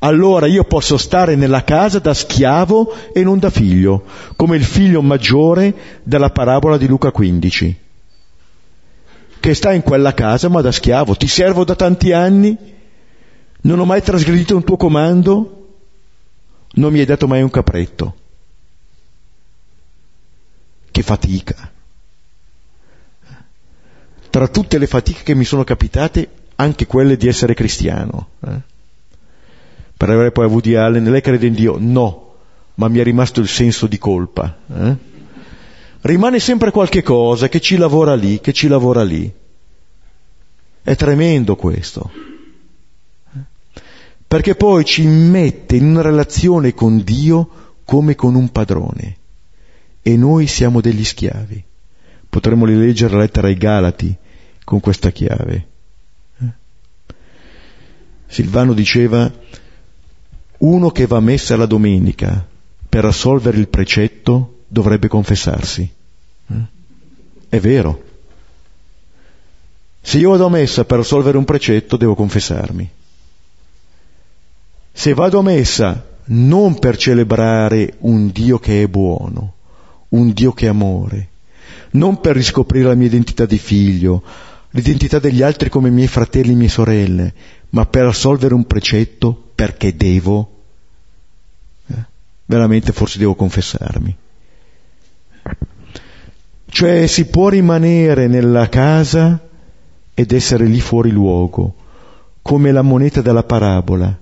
allora 0.00 0.46
io 0.46 0.64
posso 0.64 0.96
stare 0.96 1.34
nella 1.34 1.64
casa 1.64 1.98
da 1.98 2.14
schiavo 2.14 3.12
e 3.12 3.22
non 3.24 3.38
da 3.38 3.50
figlio, 3.50 4.04
come 4.36 4.56
il 4.56 4.64
figlio 4.64 5.02
maggiore 5.02 6.00
della 6.04 6.30
parabola 6.30 6.76
di 6.76 6.86
Luca 6.86 7.10
15, 7.10 7.78
che 9.40 9.54
sta 9.54 9.72
in 9.72 9.82
quella 9.82 10.14
casa 10.14 10.48
ma 10.48 10.60
da 10.60 10.70
schiavo, 10.70 11.16
ti 11.16 11.26
servo 11.26 11.64
da 11.64 11.74
tanti 11.74 12.12
anni, 12.12 12.56
non 13.62 13.80
ho 13.80 13.84
mai 13.84 14.02
trasgredito 14.02 14.54
un 14.54 14.64
tuo 14.64 14.76
comando, 14.76 15.54
non 16.74 16.92
mi 16.92 17.00
hai 17.00 17.06
dato 17.06 17.26
mai 17.26 17.42
un 17.42 17.50
capretto. 17.50 18.14
Che 20.90 21.02
fatica. 21.02 21.72
Tra 24.30 24.48
tutte 24.48 24.78
le 24.78 24.86
fatiche 24.86 25.22
che 25.22 25.34
mi 25.34 25.44
sono 25.44 25.64
capitate, 25.64 26.28
anche 26.56 26.86
quelle 26.86 27.16
di 27.16 27.26
essere 27.26 27.54
cristiano. 27.54 28.28
Eh? 28.46 28.76
Per 29.98 30.08
avere 30.08 30.30
poi 30.30 30.46
Woody 30.46 30.76
Allen, 30.76 31.10
lei 31.10 31.20
crede 31.20 31.48
in 31.48 31.54
Dio? 31.54 31.76
No, 31.76 32.34
ma 32.74 32.86
mi 32.86 33.00
è 33.00 33.02
rimasto 33.02 33.40
il 33.40 33.48
senso 33.48 33.88
di 33.88 33.98
colpa. 33.98 34.56
Eh? 34.72 34.96
Rimane 36.02 36.38
sempre 36.38 36.70
qualche 36.70 37.02
cosa 37.02 37.48
che 37.48 37.58
ci 37.58 37.76
lavora 37.76 38.14
lì, 38.14 38.38
che 38.38 38.52
ci 38.52 38.68
lavora 38.68 39.02
lì. 39.02 39.28
È 40.84 40.94
tremendo 40.94 41.56
questo. 41.56 42.12
Perché 44.28 44.54
poi 44.54 44.84
ci 44.84 45.04
mette 45.04 45.74
in 45.74 45.86
una 45.86 46.02
relazione 46.02 46.74
con 46.74 47.02
Dio 47.02 47.48
come 47.84 48.14
con 48.14 48.36
un 48.36 48.52
padrone. 48.52 49.16
E 50.00 50.16
noi 50.16 50.46
siamo 50.46 50.80
degli 50.80 51.04
schiavi. 51.04 51.64
Potremmo 52.28 52.66
rileggere 52.66 53.14
la 53.14 53.18
lettera 53.22 53.48
ai 53.48 53.56
Galati 53.56 54.16
con 54.62 54.78
questa 54.78 55.10
chiave. 55.10 55.66
Eh? 56.40 56.46
Silvano 58.28 58.74
diceva 58.74 59.28
uno 60.58 60.90
che 60.90 61.06
va 61.06 61.18
a 61.18 61.20
messa 61.20 61.56
la 61.56 61.66
domenica 61.66 62.46
per 62.88 63.04
assolvere 63.04 63.58
il 63.58 63.68
precetto 63.68 64.62
dovrebbe 64.66 65.08
confessarsi. 65.08 65.88
Eh? 66.48 66.54
È 67.48 67.60
vero. 67.60 68.02
Se 70.00 70.18
io 70.18 70.30
vado 70.30 70.46
a 70.46 70.50
messa 70.50 70.84
per 70.84 71.00
assolvere 71.00 71.36
un 71.36 71.44
precetto 71.44 71.96
devo 71.96 72.14
confessarmi. 72.14 72.90
Se 74.92 75.14
vado 75.14 75.38
a 75.38 75.42
messa 75.42 76.06
non 76.30 76.78
per 76.78 76.96
celebrare 76.96 77.94
un 78.00 78.30
Dio 78.30 78.58
che 78.58 78.82
è 78.82 78.88
buono, 78.88 79.54
un 80.10 80.32
Dio 80.32 80.52
che 80.52 80.66
è 80.66 80.68
amore, 80.68 81.28
non 81.90 82.20
per 82.20 82.34
riscoprire 82.34 82.88
la 82.88 82.94
mia 82.94 83.06
identità 83.06 83.46
di 83.46 83.58
figlio, 83.58 84.22
l'identità 84.70 85.18
degli 85.18 85.42
altri 85.42 85.68
come 85.68 85.90
miei 85.90 86.08
fratelli 86.08 86.52
e 86.52 86.56
mie 86.56 86.68
sorelle, 86.68 87.34
ma 87.70 87.86
per 87.86 88.06
assolvere 88.06 88.54
un 88.54 88.66
precetto 88.66 89.47
perché 89.58 89.96
devo, 89.96 90.50
eh, 91.88 91.94
veramente 92.46 92.92
forse 92.92 93.18
devo 93.18 93.34
confessarmi. 93.34 94.16
Cioè 96.64 97.06
si 97.08 97.24
può 97.24 97.48
rimanere 97.48 98.28
nella 98.28 98.68
casa 98.68 99.48
ed 100.14 100.30
essere 100.30 100.64
lì 100.66 100.78
fuori 100.78 101.10
luogo, 101.10 101.74
come 102.40 102.70
la 102.70 102.82
moneta 102.82 103.20
della 103.20 103.42
parabola, 103.42 104.16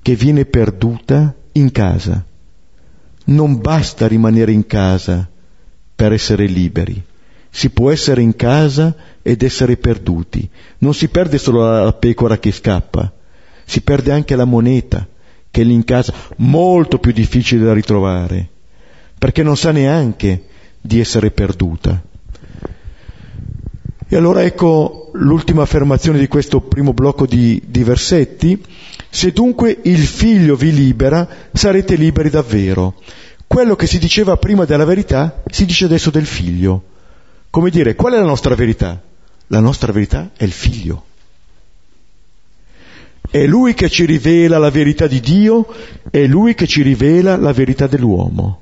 che 0.00 0.14
viene 0.14 0.46
perduta 0.46 1.34
in 1.52 1.70
casa. 1.70 2.24
Non 3.24 3.60
basta 3.60 4.08
rimanere 4.08 4.52
in 4.52 4.66
casa 4.66 5.28
per 5.94 6.14
essere 6.14 6.46
liberi. 6.46 7.04
Si 7.50 7.68
può 7.68 7.90
essere 7.90 8.22
in 8.22 8.34
casa 8.36 8.96
ed 9.20 9.42
essere 9.42 9.76
perduti. 9.76 10.48
Non 10.78 10.94
si 10.94 11.08
perde 11.08 11.36
solo 11.36 11.60
la 11.84 11.92
pecora 11.92 12.38
che 12.38 12.52
scappa, 12.52 13.12
si 13.72 13.80
perde 13.80 14.12
anche 14.12 14.36
la 14.36 14.44
moneta 14.44 15.08
che 15.50 15.62
è 15.62 15.64
lì 15.64 15.72
in 15.72 15.84
casa, 15.84 16.12
molto 16.36 16.98
più 16.98 17.10
difficile 17.10 17.64
da 17.64 17.72
ritrovare, 17.72 18.46
perché 19.18 19.42
non 19.42 19.56
sa 19.56 19.70
neanche 19.70 20.44
di 20.78 21.00
essere 21.00 21.30
perduta. 21.30 22.02
E 24.08 24.14
allora 24.14 24.42
ecco 24.42 25.10
l'ultima 25.14 25.62
affermazione 25.62 26.18
di 26.18 26.28
questo 26.28 26.60
primo 26.60 26.92
blocco 26.92 27.24
di, 27.24 27.62
di 27.66 27.82
versetti. 27.82 28.62
Se 29.08 29.32
dunque 29.32 29.78
il 29.84 30.04
figlio 30.04 30.54
vi 30.54 30.70
libera, 30.70 31.26
sarete 31.50 31.94
liberi 31.94 32.28
davvero. 32.28 33.00
Quello 33.46 33.74
che 33.74 33.86
si 33.86 33.98
diceva 33.98 34.36
prima 34.36 34.66
della 34.66 34.84
verità 34.84 35.42
si 35.50 35.64
dice 35.64 35.86
adesso 35.86 36.10
del 36.10 36.26
figlio. 36.26 36.82
Come 37.48 37.70
dire, 37.70 37.94
qual 37.94 38.12
è 38.12 38.18
la 38.18 38.24
nostra 38.24 38.54
verità? 38.54 39.00
La 39.46 39.60
nostra 39.60 39.92
verità 39.92 40.30
è 40.36 40.44
il 40.44 40.52
figlio. 40.52 41.04
È 43.32 43.46
Lui 43.46 43.72
che 43.72 43.88
ci 43.88 44.04
rivela 44.04 44.58
la 44.58 44.68
verità 44.68 45.06
di 45.06 45.18
Dio, 45.18 45.66
è 46.10 46.26
Lui 46.26 46.52
che 46.52 46.66
ci 46.66 46.82
rivela 46.82 47.34
la 47.38 47.54
verità 47.54 47.86
dell'uomo. 47.86 48.60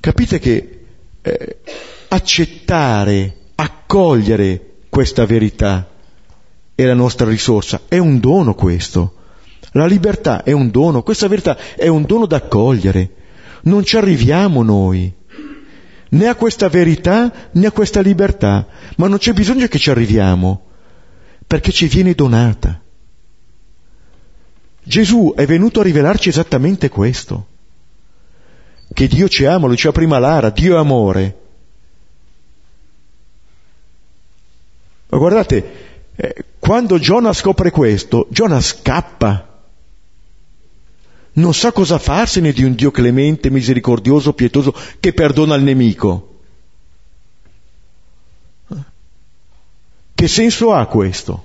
Capite 0.00 0.38
che 0.38 0.84
eh, 1.20 1.58
accettare, 2.08 3.36
accogliere 3.56 4.76
questa 4.88 5.26
verità 5.26 5.86
è 6.74 6.82
la 6.82 6.94
nostra 6.94 7.28
risorsa, 7.28 7.82
è 7.86 7.98
un 7.98 8.18
dono 8.20 8.54
questo. 8.54 9.16
La 9.72 9.84
libertà 9.84 10.42
è 10.42 10.52
un 10.52 10.70
dono, 10.70 11.02
questa 11.02 11.28
verità 11.28 11.58
è 11.76 11.88
un 11.88 12.04
dono 12.04 12.24
da 12.24 12.36
accogliere. 12.36 13.10
Non 13.64 13.84
ci 13.84 13.98
arriviamo 13.98 14.62
noi 14.62 15.12
né 16.08 16.26
a 16.26 16.34
questa 16.36 16.70
verità 16.70 17.50
né 17.50 17.66
a 17.66 17.70
questa 17.70 18.00
libertà, 18.00 18.66
ma 18.96 19.08
non 19.08 19.18
c'è 19.18 19.34
bisogno 19.34 19.66
che 19.66 19.78
ci 19.78 19.90
arriviamo 19.90 20.68
perché 21.50 21.72
ci 21.72 21.88
viene 21.88 22.14
donata. 22.14 22.80
Gesù 24.84 25.34
è 25.36 25.46
venuto 25.46 25.80
a 25.80 25.82
rivelarci 25.82 26.28
esattamente 26.28 26.88
questo, 26.88 27.46
che 28.94 29.08
Dio 29.08 29.28
ci 29.28 29.44
ama, 29.46 29.66
lo 29.66 29.72
diceva 29.72 29.92
prima 29.92 30.20
Lara, 30.20 30.50
Dio 30.50 30.76
è 30.76 30.78
amore. 30.78 31.38
Ma 35.08 35.18
guardate, 35.18 35.72
eh, 36.14 36.44
quando 36.60 37.00
Giona 37.00 37.32
scopre 37.32 37.72
questo, 37.72 38.28
Giona 38.30 38.60
scappa. 38.60 39.64
Non 41.32 41.52
sa 41.52 41.72
cosa 41.72 41.98
farsene 41.98 42.52
di 42.52 42.62
un 42.62 42.76
Dio 42.76 42.92
clemente, 42.92 43.50
misericordioso, 43.50 44.34
pietoso, 44.34 44.72
che 45.00 45.12
perdona 45.12 45.56
il 45.56 45.64
nemico. 45.64 46.29
Che 50.20 50.28
senso 50.28 50.74
ha 50.74 50.84
questo? 50.84 51.44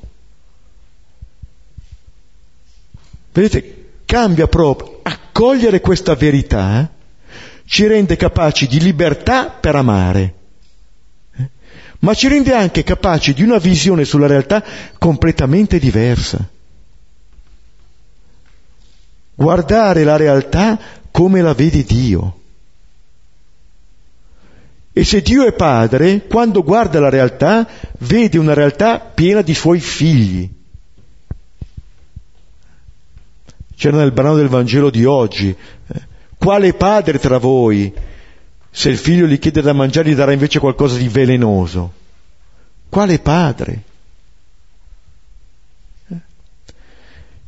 Vedete, 3.32 4.02
cambia 4.04 4.48
proprio. 4.48 5.00
Accogliere 5.02 5.80
questa 5.80 6.14
verità 6.16 6.82
eh, 6.82 6.90
ci 7.64 7.88
rende 7.88 8.18
capaci 8.18 8.68
di 8.68 8.82
libertà 8.82 9.48
per 9.48 9.78
amare. 9.78 10.34
Eh? 11.38 11.50
ma 12.00 12.14
ci 12.14 12.28
rende 12.28 12.54
anche 12.54 12.84
capaci 12.84 13.34
di 13.34 13.44
una 13.44 13.60
visione 13.60 14.04
sulla 14.04 14.28
realtà 14.28 14.62
completamente 14.98 15.80
diversa. 15.80 16.46
Guardare 19.36 20.04
la 20.04 20.18
realtà 20.18 20.78
come 21.12 21.42
la 21.42 21.54
vede 21.54 21.84
Dio. 21.84 22.40
E 24.98 25.04
se 25.04 25.22
Dio 25.22 25.46
è 25.46 25.52
padre, 25.52 26.22
quando 26.26 26.64
guarda 26.64 27.02
la 27.02 27.10
realtà, 27.10 27.68
vede 28.00 28.38
una 28.38 28.54
realtà 28.54 29.00
piena 29.00 29.42
di 29.42 29.54
suoi 29.54 29.82
figli. 29.82 30.50
C'era 33.76 33.98
nel 33.98 34.14
brano 34.14 34.38
del 34.38 34.48
Vangelo 34.48 34.90
di 34.90 35.04
oggi. 35.04 35.50
Eh, 35.50 36.02
quale 36.38 36.74
padre 36.76 37.20
tra 37.20 37.40
voi, 37.40 37.94
se 38.70 38.90
il 38.90 38.98
figlio 38.98 39.26
gli 39.26 39.38
chiede 39.38 39.62
da 39.62 39.74
mangiare, 39.74 40.12
gli 40.12 40.16
darà 40.16 40.32
invece 40.32 40.60
qualcosa 40.60 40.98
di 40.98 41.10
velenoso? 41.10 41.92
Quale 42.88 43.20
padre? 43.20 43.84
Eh? 46.08 46.16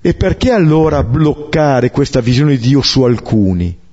E 0.02 0.14
perché 0.16 0.52
allora 0.52 1.02
bloccare 1.02 1.92
questa 1.92 2.20
visione 2.20 2.58
di 2.58 2.68
Dio 2.68 2.82
su 2.82 3.04
alcuni? 3.04 3.86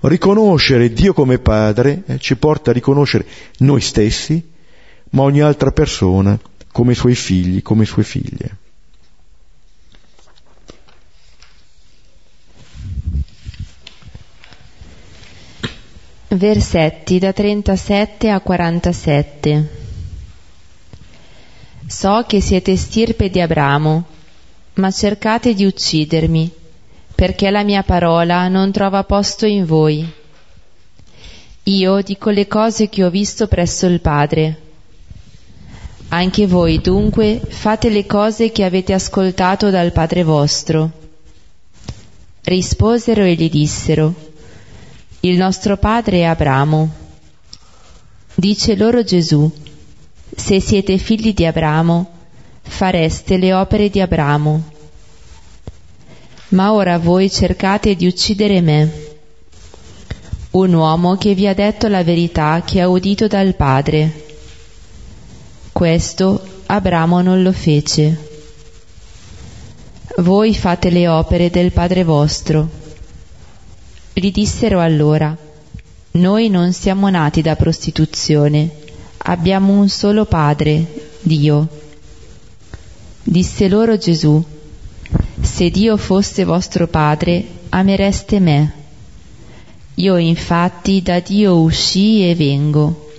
Riconoscere 0.00 0.92
Dio 0.92 1.12
come 1.12 1.38
Padre 1.38 2.02
eh, 2.06 2.18
ci 2.18 2.36
porta 2.36 2.70
a 2.70 2.72
riconoscere 2.72 3.26
noi 3.58 3.80
stessi, 3.80 4.40
ma 5.10 5.22
ogni 5.22 5.40
altra 5.40 5.72
persona 5.72 6.38
come 6.70 6.94
suoi 6.94 7.16
figli, 7.16 7.62
come 7.62 7.84
sue 7.84 8.04
figlie. 8.04 8.56
Versetti 16.28 17.18
da 17.18 17.32
37 17.32 18.30
a 18.30 18.40
47 18.40 19.68
So 21.86 22.24
che 22.28 22.40
siete 22.40 22.76
stirpe 22.76 23.30
di 23.30 23.40
Abramo, 23.40 24.04
ma 24.74 24.90
cercate 24.90 25.54
di 25.54 25.64
uccidermi 25.64 26.57
perché 27.18 27.50
la 27.50 27.64
mia 27.64 27.82
parola 27.82 28.46
non 28.46 28.70
trova 28.70 29.02
posto 29.02 29.44
in 29.44 29.64
voi. 29.64 30.08
Io 31.64 32.00
dico 32.00 32.30
le 32.30 32.46
cose 32.46 32.88
che 32.88 33.02
ho 33.02 33.10
visto 33.10 33.48
presso 33.48 33.86
il 33.86 34.00
Padre. 34.00 34.60
Anche 36.10 36.46
voi 36.46 36.80
dunque 36.80 37.40
fate 37.44 37.88
le 37.88 38.06
cose 38.06 38.52
che 38.52 38.62
avete 38.62 38.92
ascoltato 38.92 39.68
dal 39.68 39.90
Padre 39.90 40.22
vostro. 40.22 40.92
Risposero 42.42 43.24
e 43.24 43.34
gli 43.34 43.50
dissero, 43.50 44.14
il 45.18 45.36
nostro 45.36 45.76
padre 45.76 46.18
è 46.18 46.22
Abramo. 46.22 46.88
Dice 48.32 48.76
loro 48.76 49.02
Gesù, 49.02 49.50
se 50.36 50.60
siete 50.60 50.98
figli 50.98 51.34
di 51.34 51.44
Abramo, 51.44 52.12
fareste 52.62 53.38
le 53.38 53.54
opere 53.54 53.90
di 53.90 54.00
Abramo 54.00 54.76
ma 56.50 56.72
ora 56.72 56.98
voi 56.98 57.30
cercate 57.30 57.94
di 57.94 58.06
uccidere 58.06 58.60
me, 58.60 59.06
un 60.52 60.72
uomo 60.72 61.16
che 61.16 61.34
vi 61.34 61.46
ha 61.46 61.54
detto 61.54 61.88
la 61.88 62.02
verità 62.02 62.62
che 62.64 62.80
ha 62.80 62.88
udito 62.88 63.26
dal 63.26 63.54
Padre. 63.54 64.24
Questo 65.72 66.42
Abramo 66.66 67.20
non 67.20 67.42
lo 67.42 67.52
fece. 67.52 68.26
Voi 70.18 70.54
fate 70.54 70.90
le 70.90 71.06
opere 71.06 71.50
del 71.50 71.70
Padre 71.72 72.02
vostro. 72.02 72.68
Gli 74.12 74.32
dissero 74.32 74.80
allora, 74.80 75.36
noi 76.12 76.48
non 76.48 76.72
siamo 76.72 77.08
nati 77.08 77.42
da 77.42 77.54
prostituzione, 77.54 78.68
abbiamo 79.18 79.74
un 79.74 79.88
solo 79.88 80.24
Padre, 80.24 81.10
Dio. 81.20 81.68
Disse 83.22 83.68
loro 83.68 83.96
Gesù, 83.98 84.42
se 85.58 85.70
Dio 85.70 85.96
fosse 85.96 86.44
vostro 86.44 86.86
Padre, 86.86 87.44
amereste 87.70 88.38
me. 88.38 88.72
Io 89.96 90.16
infatti 90.16 91.02
da 91.02 91.18
Dio 91.18 91.56
uscii 91.56 92.30
e 92.30 92.36
vengo. 92.36 93.10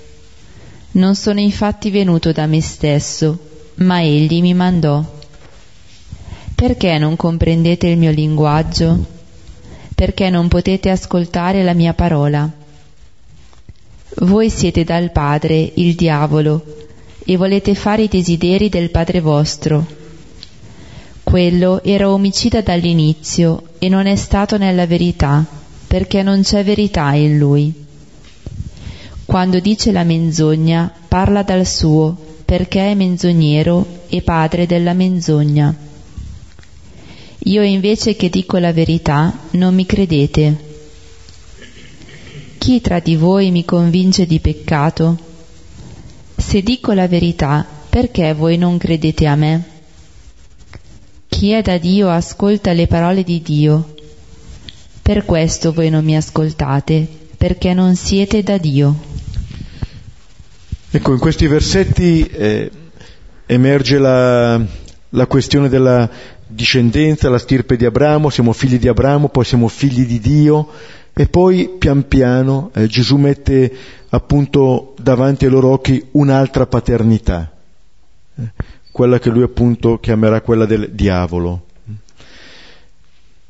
Non 0.92 1.16
sono 1.16 1.42
infatti 1.42 1.90
venuto 1.90 2.32
da 2.32 2.46
me 2.46 2.62
stesso, 2.62 3.38
ma 3.80 4.02
Egli 4.02 4.40
mi 4.40 4.54
mandò. 4.54 5.04
Perché 6.56 6.98
non 6.98 7.18
comprendete 7.18 7.88
il 7.88 7.98
mio 7.98 8.12
linguaggio? 8.12 9.06
Perché 9.94 10.30
non 10.30 10.48
potete 10.48 10.90
ascoltare 10.90 11.62
la 11.62 11.74
mia 11.74 11.94
parola? 11.94 12.50
Voi 14.20 14.50
siete 14.50 14.86
dal 14.86 15.12
Padre, 15.12 15.74
il 15.76 15.94
diavolo, 15.94 16.64
e 17.26 17.36
volete 17.36 17.76
fare 17.76 18.04
i 18.04 18.08
desideri 18.08 18.70
del 18.70 18.92
Padre 18.92 19.20
vostro 19.20 19.98
quello 21.30 21.84
era 21.84 22.10
omicida 22.10 22.62
dall'inizio 22.62 23.74
e 23.78 23.88
non 23.88 24.08
è 24.08 24.16
stato 24.16 24.58
nella 24.58 24.88
verità, 24.88 25.46
perché 25.86 26.24
non 26.24 26.42
c'è 26.42 26.64
verità 26.64 27.14
in 27.14 27.38
lui. 27.38 27.72
Quando 29.26 29.60
dice 29.60 29.92
la 29.92 30.04
menzogna, 30.04 30.92
parla 31.08 31.44
dal 31.44 31.68
suo, 31.68 32.18
perché 32.44 32.90
è 32.90 32.96
menzognero 32.96 34.06
e 34.10 34.24
padre 34.24 34.66
della 34.66 34.94
menzogna. 34.94 35.72
Io 37.44 37.62
invece 37.62 38.16
che 38.16 38.32
dico 38.32 38.58
la 38.58 38.74
verità, 38.74 39.32
non 39.52 39.76
mi 39.76 39.86
credete. 39.86 40.58
Chi 42.58 42.82
tra 42.82 43.00
di 43.00 43.16
voi 43.16 43.52
mi 43.52 43.64
convince 43.66 44.26
di 44.26 44.40
peccato? 44.40 45.16
Se 46.36 46.64
dico 46.64 46.94
la 46.94 47.08
verità, 47.08 47.64
perché 47.88 48.34
voi 48.34 48.58
non 48.58 48.80
credete 48.80 49.28
a 49.28 49.36
me? 49.36 49.78
Chi 51.40 51.52
è 51.52 51.62
da 51.62 51.78
Dio 51.78 52.10
ascolta 52.10 52.74
le 52.74 52.86
parole 52.86 53.24
di 53.24 53.42
Dio. 53.42 53.94
Per 55.02 55.24
questo 55.24 55.72
voi 55.72 55.90
non 55.90 56.04
mi 56.04 56.18
ascoltate, 56.18 57.08
perché 57.38 57.74
non 57.74 57.96
siete 57.96 58.44
da 58.44 58.58
Dio. 58.58 58.94
Ecco, 60.92 61.14
in 61.14 61.20
questi 61.20 61.48
versetti 61.48 62.26
eh, 62.26 62.70
emerge 63.46 64.00
la, 64.00 64.62
la 65.12 65.28
questione 65.28 65.70
della 65.70 66.10
discendenza, 66.46 67.30
la 67.30 67.38
stirpe 67.38 67.78
di 67.78 67.86
Abramo, 67.86 68.30
siamo 68.30 68.52
figli 68.52 68.78
di 68.78 68.90
Abramo, 68.90 69.30
poi 69.30 69.46
siamo 69.46 69.70
figli 69.70 70.06
di 70.06 70.20
Dio 70.20 70.68
e 71.14 71.30
poi 71.30 71.70
pian 71.80 72.06
piano 72.10 72.70
eh, 72.76 72.88
Gesù 72.88 73.16
mette 73.16 73.74
appunto 74.10 74.94
davanti 75.02 75.46
ai 75.46 75.52
loro 75.52 75.70
occhi 75.70 76.06
un'altra 76.12 76.68
paternità. 76.68 77.50
Eh, 78.36 78.52
quella 78.92 79.20
che 79.20 79.30
lui 79.30 79.44
appunto 79.44 80.00
chiamerà 80.00 80.42
quella 80.42 80.66
del 80.66 80.90
diavolo. 80.92 81.66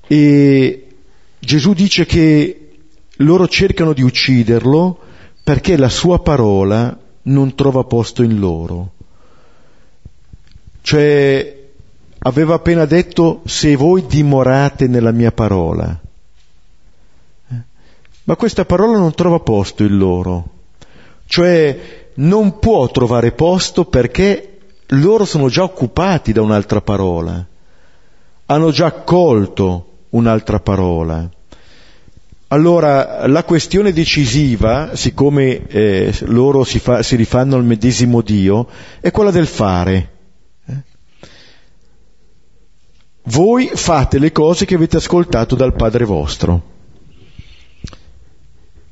E 0.08 0.88
Gesù 1.40 1.74
dice 1.74 2.06
che 2.06 2.70
loro 3.18 3.48
cercano 3.48 3.94
di 3.94 4.02
ucciderlo 4.02 5.00
perché 5.44 5.78
la 5.78 5.90
sua 5.90 6.20
parola 6.20 6.98
non 7.24 7.56
trova 7.56 7.84
posto 7.84 8.24
in 8.24 8.40
loro. 8.40 8.92
Cioè, 10.82 11.70
aveva 12.20 12.56
appena 12.56 12.86
detto 12.86 13.42
se 13.46 13.76
voi 13.76 14.06
dimorate 14.06 14.88
nella 14.88 15.12
mia 15.12 15.32
parola. 15.32 16.00
Ma 18.24 18.36
questa 18.36 18.66
parola 18.66 18.98
non 18.98 19.14
trova 19.14 19.40
posto 19.40 19.84
in 19.84 19.98
loro. 19.98 20.50
Cioè, 21.26 22.12
non 22.16 22.60
può 22.60 22.90
trovare 22.90 23.32
posto 23.32 23.86
perché 23.86 24.59
loro 24.94 25.26
sono 25.26 25.50
già 25.50 25.64
occupati 25.64 26.32
da 26.32 26.42
un'altra 26.42 26.82
parola, 26.82 27.46
hanno 28.46 28.72
già 28.72 28.88
accolto 28.88 29.86
un'altra 30.10 30.60
parola. 30.60 31.30
Allora, 32.52 33.28
la 33.28 33.44
questione 33.44 33.94
decisiva, 33.94 34.96
siccome 34.96 35.68
eh, 35.68 36.12
loro 36.22 36.64
si, 36.64 36.80
fa, 36.80 37.04
si, 37.04 37.16
rifanno 37.16 37.56
al 37.56 37.64
medesimo 37.64 38.22
Dio, 38.22 38.68
è 39.00 39.12
quella 39.12 39.30
del 39.30 39.46
fare. 39.46 40.10
Eh? 40.66 40.74
Voi 43.26 43.70
fate 43.72 44.18
le 44.18 44.32
cose 44.32 44.66
che 44.66 44.74
avete 44.74 44.98
ascoltato 44.98 45.54
dal 45.54 45.76
Padre 45.76 46.06
vostro. 46.06 46.78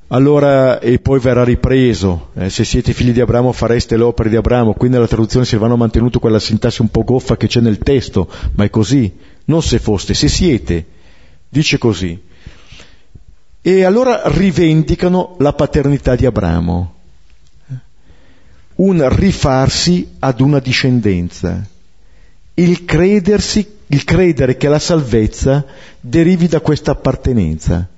Allora, 0.10 0.80
e 0.80 1.00
poi 1.00 1.20
verrà 1.20 1.44
ripreso, 1.44 2.30
eh, 2.36 2.50
se 2.50 2.64
siete 2.64 2.94
figli 2.94 3.12
di 3.12 3.20
Abramo 3.20 3.52
fareste 3.52 3.98
le 3.98 4.04
opere 4.04 4.30
di 4.30 4.38
Abramo, 4.38 4.74
qui 4.74 4.88
nella 4.88 5.08
traduzione 5.08 5.46
Silvano 5.46 5.74
ha 5.74 5.78
mantenuto 5.78 6.20
quella 6.20 6.40
sintassi 6.40 6.80
un 6.80 6.90
po' 6.90 7.04
goffa 7.04 7.36
che 7.36 7.48
c'è 7.48 7.60
nel 7.60 7.78
testo, 7.78 8.32
ma 8.56 8.64
è 8.64 8.70
così, 8.70 9.14
non 9.46 9.62
se 9.62 9.80
foste, 9.80 10.14
se 10.14 10.30
siete, 10.30 10.86
dice 11.50 11.78
così. 11.78 12.18
E 13.62 13.84
allora 13.84 14.22
rivendicano 14.28 15.36
la 15.40 15.52
paternità 15.52 16.16
di 16.16 16.26
Abramo, 16.26 16.96
un 18.76 19.10
rifarsi 19.14 20.16
ad 20.20 20.40
una 20.40 20.60
discendenza, 20.60 21.68
il 22.54 22.86
credersi, 22.86 23.70
il 23.88 24.06
credere 24.06 24.56
che 24.56 24.70
la 24.70 24.80
salvezza 24.80 25.66
derivi 26.00 26.48
da 26.48 26.62
questa 26.62 26.92
appartenenza 26.92 27.90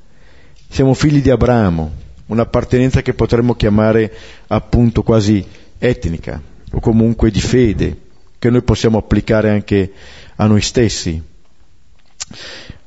siamo 0.69 0.93
figli 0.93 1.21
di 1.21 1.29
Abramo, 1.29 1.91
un'appartenenza 2.27 3.01
che 3.01 3.13
potremmo 3.13 3.55
chiamare 3.55 4.13
appunto 4.47 5.03
quasi 5.03 5.45
etnica 5.77 6.41
o 6.71 6.79
comunque 6.79 7.31
di 7.31 7.41
fede, 7.41 7.97
che 8.37 8.49
noi 8.49 8.61
possiamo 8.61 8.99
applicare 8.99 9.49
anche 9.49 9.91
a 10.35 10.45
noi 10.45 10.61
stessi. 10.61 11.21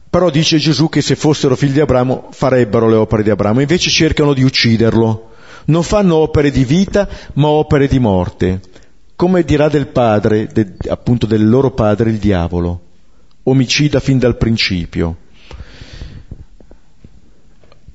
Però 0.08 0.30
dice 0.30 0.58
Gesù 0.58 0.88
che 0.88 1.02
se 1.02 1.16
fossero 1.16 1.56
figli 1.56 1.72
di 1.72 1.80
Abramo 1.80 2.28
farebbero 2.30 2.88
le 2.88 2.96
opere 2.96 3.22
di 3.22 3.30
Abramo, 3.30 3.60
invece 3.60 3.90
cercano 3.90 4.32
di 4.32 4.42
ucciderlo. 4.42 5.30
Non 5.64 5.82
fanno 5.82 6.16
opere 6.16 6.50
di 6.50 6.64
vita, 6.64 7.08
ma 7.34 7.48
opere 7.48 7.88
di 7.88 7.98
morte. 7.98 8.60
Come 9.16 9.42
dirà 9.42 9.68
del 9.68 9.88
padre, 9.88 10.48
de, 10.52 10.74
appunto 10.88 11.26
del 11.26 11.48
loro 11.48 11.70
padre, 11.70 12.10
il 12.10 12.18
diavolo, 12.18 12.80
omicida 13.44 14.00
fin 14.00 14.18
dal 14.18 14.36
principio. 14.36 15.16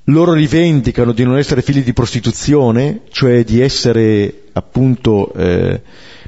Loro 0.09 0.33
rivendicano 0.33 1.11
di 1.11 1.23
non 1.25 1.37
essere 1.37 1.61
figli 1.61 1.83
di 1.83 1.91
prostituzione, 1.91 3.01
cioè 3.09 3.43
di 3.43 3.59
essere 3.59 4.43
appunto, 4.53 5.33
eh, 5.33 5.81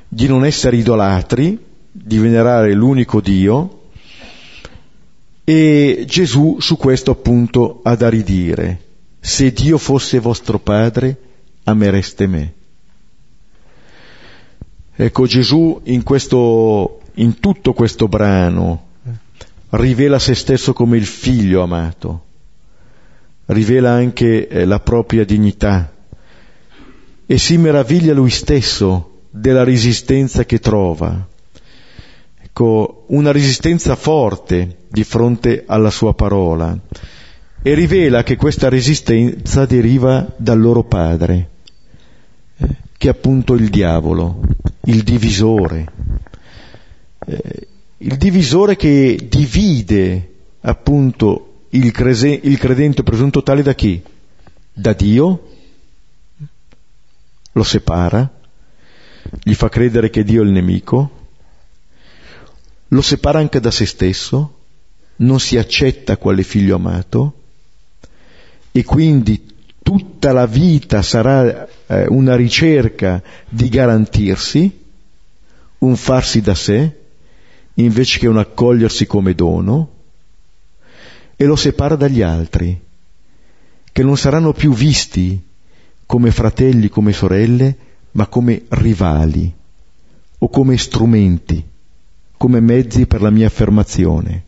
di 0.06 0.28
non 0.28 0.44
essere 0.44 0.76
idolatri, 0.76 1.58
di 1.90 2.18
venerare 2.18 2.74
l'unico 2.74 3.22
Dio, 3.22 3.84
e 5.46 6.04
Gesù 6.06 6.58
su 6.60 6.76
questo 6.76 7.12
appunto 7.12 7.80
ha 7.84 7.96
da 7.96 8.10
ridire, 8.10 8.82
se 9.22 9.54
Dio 9.54 9.78
fosse 9.78 10.20
vostro 10.20 10.60
Padre, 10.60 11.18
amereste 11.64 12.28
me. 12.28 12.54
Ecco, 14.94 15.26
Gesù 15.26 15.80
in, 15.86 16.04
questo, 16.04 17.00
in 17.14 17.40
tutto 17.40 17.72
questo 17.72 18.10
brano 18.10 18.88
rivela 19.70 20.20
se 20.20 20.36
stesso 20.36 20.74
come 20.74 20.98
il 20.98 21.06
figlio 21.06 21.62
amato, 21.62 22.26
rivela 23.50 23.92
anche 23.92 24.48
eh, 24.48 24.66
la 24.66 24.80
propria 24.80 25.24
dignità 25.24 25.94
e 27.26 27.38
si 27.38 27.58
meraviglia 27.58 28.14
lui 28.14 28.30
stesso 28.30 29.22
della 29.30 29.64
resistenza 29.64 30.46
che 30.46 30.60
trova. 30.60 31.28
Ecco, 32.42 33.06
una 33.08 33.32
resistenza 33.32 33.96
forte 33.96 34.78
di 34.88 35.04
fronte 35.04 35.64
alla 35.66 35.92
sua 35.92 36.14
parola 36.14 36.78
e 37.62 37.74
rivela 37.74 38.24
che 38.24 38.36
questa 38.36 38.70
resistenza 38.70 39.66
deriva 39.66 40.28
dal 40.38 40.60
loro 40.60 40.84
padre, 40.84 41.50
eh, 42.58 42.68
che 42.98 43.08
è 43.08 43.12
appunto 43.12 43.54
il 43.54 43.70
diavolo, 43.70 44.42
il 44.86 45.04
divisore, 45.04 45.86
eh, 47.26 47.68
il 47.98 48.18
divisore 48.18 48.76
che 48.76 49.28
divide 49.30 50.34
appunto 50.62 51.49
il, 51.72 51.92
crese- 51.92 52.40
il 52.42 52.58
credente 52.58 53.04
presunto 53.04 53.44
tale 53.44 53.62
da 53.62 53.74
chi? 53.76 54.02
Da 54.74 54.94
Dio, 54.94 55.50
lo 57.52 57.64
separa, 57.64 58.32
gli 59.44 59.54
fa 59.54 59.70
credere 59.70 60.10
che 60.10 60.24
Dio 60.24 60.42
è 60.42 60.46
il 60.46 60.52
nemico, 60.52 61.28
lo 62.88 63.02
separa 63.02 63.40
anche 63.40 63.60
da 63.60 63.72
se 63.72 63.86
stesso, 63.86 64.58
non 65.18 65.40
si 65.40 65.58
accetta 65.58 66.18
quale 66.18 66.44
figlio 66.44 66.76
amato? 66.76 67.34
E 68.72 68.84
quindi 68.84 69.46
tutta 69.84 70.32
la 70.32 70.46
vita 70.46 71.02
sarà 71.02 71.68
eh, 71.88 72.06
una 72.08 72.36
ricerca 72.36 73.22
di 73.48 73.70
garantirsi, 73.70 74.86
un 75.80 75.96
farsi 75.96 76.42
da 76.42 76.56
sé, 76.56 76.98
invece 77.76 78.20
che 78.20 78.28
un 78.28 78.38
accogliersi 78.38 79.06
come 79.06 79.34
dono, 79.36 79.98
e 81.42 81.46
lo 81.46 81.56
separa 81.56 81.96
dagli 81.96 82.22
altri, 82.22 82.78
che 83.94 84.04
non 84.04 84.18
saranno 84.18 84.52
più 84.52 84.74
visti 84.74 85.42
come 86.06 86.32
fratelli, 86.32 86.90
come 86.90 87.14
sorelle, 87.14 87.78
ma 88.12 88.28
come 88.28 88.64
rivali 88.68 89.54
o 90.40 90.50
come 90.50 90.78
strumenti 90.78 91.64
come 92.40 92.62
mezzi 92.62 93.06
per 93.06 93.22
la 93.22 93.32
mia 93.32 93.48
affermazione. 93.48 94.44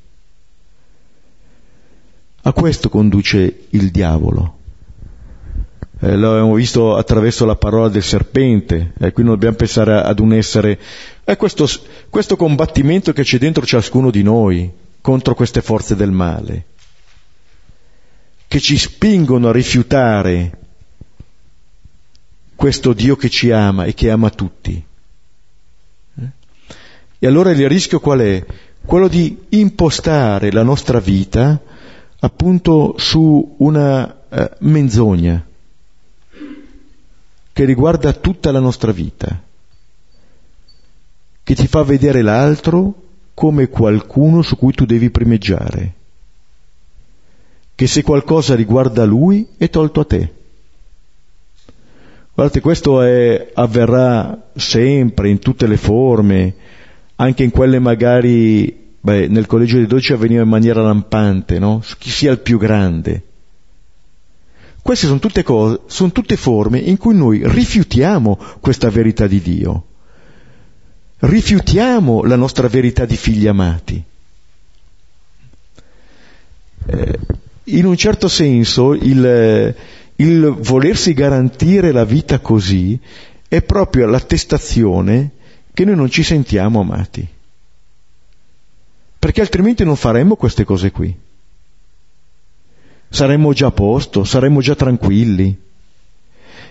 A 2.44 2.54
questo 2.54 2.88
conduce 2.88 3.66
il 3.72 3.92
diavolo. 3.92 4.60
Eh, 6.00 6.16
lo 6.16 6.32
abbiamo 6.32 6.54
visto 6.54 6.96
attraverso 6.96 7.44
la 7.46 7.58
parola 7.58 7.90
del 7.90 8.02
serpente, 8.02 8.94
eh, 8.98 9.12
qui 9.12 9.24
non 9.24 9.34
dobbiamo 9.34 9.58
pensare 9.58 10.02
ad 10.02 10.20
un 10.20 10.32
essere... 10.32 10.80
È 11.26 11.36
questo, 11.36 11.68
questo 12.10 12.38
combattimento 12.38 13.12
che 13.12 13.24
c'è 13.24 13.38
dentro 13.38 13.66
ciascuno 13.66 14.10
di 14.10 14.24
noi 14.24 14.72
contro 15.02 15.36
queste 15.36 15.62
forze 15.62 15.98
del 15.98 16.12
male, 16.12 16.68
che 18.52 18.60
ci 18.60 18.78
spingono 18.78 19.48
a 19.48 19.54
rifiutare 19.54 20.58
questo 22.54 22.92
Dio 22.92 23.16
che 23.16 23.30
ci 23.30 23.50
ama 23.50 23.86
e 23.86 23.94
che 23.94 24.12
ama 24.12 24.30
tutti. 24.30 24.84
E 27.18 27.26
allora 27.26 27.52
il 27.52 27.70
rischio 27.70 28.02
qual 28.02 28.20
è? 28.20 28.46
Quello 28.84 29.08
di 29.08 29.46
impostare 29.52 30.52
la 30.52 30.64
nostra 30.64 31.00
vita 31.00 31.62
appunto 32.20 32.96
su 32.98 33.56
una 33.60 34.18
eh, 34.28 34.52
menzogna 34.60 35.46
che 37.54 37.64
riguarda 37.64 38.12
tutta 38.12 38.52
la 38.52 38.60
nostra 38.60 38.92
vita, 38.92 39.42
che 41.42 41.56
ti 41.56 41.68
fa 41.68 41.84
vedere 41.84 42.22
l'altro 42.22 42.96
come 43.34 43.70
qualcuno 43.70 44.42
su 44.42 44.58
cui 44.58 44.74
tu 44.74 44.84
devi 44.84 45.10
primeggiare, 45.10 46.00
che 47.82 47.88
se 47.88 48.04
qualcosa 48.04 48.54
riguarda 48.54 49.06
lui 49.06 49.48
è 49.58 49.68
tolto 49.72 50.02
a 50.02 50.06
te. 50.06 50.34
Guardate, 52.32 52.62
questo 52.62 53.02
è, 53.02 53.50
avverrà 53.56 54.52
sempre, 54.56 55.30
in 55.30 55.40
tutte 55.40 55.66
le 55.66 55.78
forme, 55.78 56.54
anche 57.16 57.42
in 57.42 57.50
quelle 57.50 57.80
magari, 57.80 58.92
beh, 59.00 59.30
nel 59.30 59.48
collegio 59.48 59.78
dei 59.78 59.88
dodici 59.88 60.14
avveniva 60.14 60.44
in 60.44 60.48
maniera 60.48 60.84
lampante, 60.84 61.58
no? 61.58 61.82
Chi 61.98 62.12
sia 62.12 62.30
il 62.30 62.38
più 62.42 62.60
grande. 62.60 63.24
Queste 64.84 65.08
sono 65.08 65.18
tutte 65.18 65.42
cose, 65.42 65.80
sono 65.88 66.12
tutte 66.12 66.38
forme 66.38 66.78
in 66.78 66.98
cui 66.98 67.16
noi 67.16 67.42
rifiutiamo 67.44 68.38
questa 68.60 68.92
verità 68.92 69.26
di 69.26 69.42
Dio. 69.42 69.86
Rifiutiamo 71.18 72.26
la 72.26 72.36
nostra 72.36 72.68
verità 72.68 73.06
di 73.06 73.18
figli 73.18 73.48
amati. 73.48 74.04
Eh, 76.86 77.20
in 77.78 77.86
un 77.86 77.96
certo 77.96 78.28
senso 78.28 78.94
il, 78.94 79.76
il 80.16 80.56
volersi 80.60 81.14
garantire 81.14 81.92
la 81.92 82.06
vita 82.06 82.40
così 82.40 83.00
è 83.48 83.62
proprio 83.62 84.08
l'attestazione 84.08 85.32
che 85.74 85.86
noi 85.86 85.96
non 85.96 86.10
ci 86.10 86.24
sentiamo 86.24 86.80
amati. 86.80 87.28
Perché 89.20 89.42
altrimenti 89.42 89.84
non 89.84 89.96
faremmo 89.96 90.36
queste 90.36 90.64
cose 90.64 90.92
qui. 90.92 91.16
Saremmo 93.10 93.54
già 93.54 93.68
a 93.68 93.72
posto, 93.72 94.24
saremmo 94.24 94.62
già 94.62 94.76
tranquilli. 94.76 95.60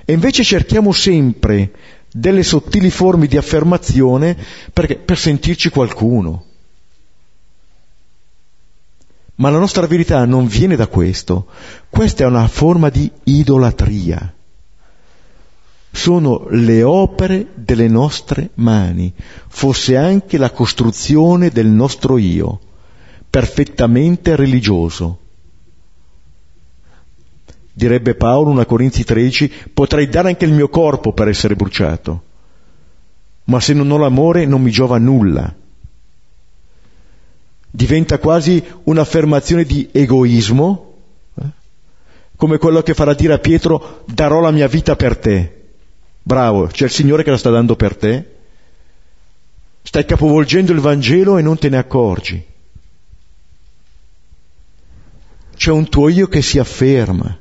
E 0.05 0.13
invece 0.13 0.43
cerchiamo 0.43 0.93
sempre 0.93 1.71
delle 2.13 2.43
sottili 2.43 2.91
forme 2.91 3.27
di 3.27 3.37
affermazione 3.37 4.37
perché, 4.73 4.97
per 4.97 5.19
sentirci 5.19 5.69
qualcuno. 5.69 6.47
Ma 9.41 9.51
la 9.51 9.59
nostra 9.59 9.87
verità 9.87 10.25
non 10.25 10.47
viene 10.47 10.77
da 10.77 10.87
questo. 10.87 11.47
Questa 11.89 12.25
è 12.25 12.27
una 12.27 12.47
forma 12.47 12.89
di 12.89 13.11
idolatria 13.25 14.35
sono 15.93 16.47
le 16.51 16.83
opere 16.83 17.49
delle 17.55 17.89
nostre 17.89 18.51
mani, 18.55 19.13
fosse 19.49 19.97
anche 19.97 20.39
la 20.39 20.51
costruzione 20.51 21.51
del 21.51 21.67
nostro 21.67 22.17
io, 22.17 22.61
perfettamente 23.29 24.37
religioso. 24.37 25.19
Direbbe 27.73 28.15
Paolo, 28.15 28.51
1 28.51 28.67
Corinzi 28.67 29.05
13, 29.05 29.53
potrei 29.75 30.09
dare 30.09 30.29
anche 30.29 30.45
il 30.45 30.53
mio 30.53 30.69
corpo 30.69 31.13
per 31.13 31.29
essere 31.29 31.57
bruciato, 31.57 32.23
ma 33.45 33.59
se 33.61 33.73
non 33.73 33.91
ho 33.91 33.97
l'amore 33.97 34.47
non 34.47 34.63
mi 34.63 34.71
giova 34.71 34.99
nulla. 34.99 35.53
Diventa 37.71 38.19
quasi 38.19 38.63
un'affermazione 38.85 39.65
di 39.65 39.89
egoismo, 39.93 40.95
eh? 41.41 41.45
come 42.37 42.59
quello 42.59 42.83
che 42.83 42.95
farà 42.95 43.15
dire 43.15 43.35
a 43.35 43.39
Pietro, 43.39 44.03
darò 44.07 44.41
la 44.41 44.51
mia 44.51 44.67
vita 44.67 44.97
per 44.97 45.17
te. 45.17 45.61
Bravo, 46.23 46.67
c'è 46.67 46.85
il 46.85 46.91
Signore 46.91 47.23
che 47.23 47.31
la 47.31 47.37
sta 47.37 47.51
dando 47.51 47.77
per 47.77 47.97
te. 47.97 48.37
Stai 49.83 50.05
capovolgendo 50.05 50.73
il 50.73 50.81
Vangelo 50.81 51.39
e 51.39 51.43
non 51.43 51.59
te 51.59 51.69
ne 51.69 51.79
accorgi. 51.79 52.45
C'è 55.57 55.71
un 55.71 55.89
tuo 55.89 56.09
io 56.09 56.27
che 56.27 56.43
si 56.43 56.59
afferma. 56.59 57.39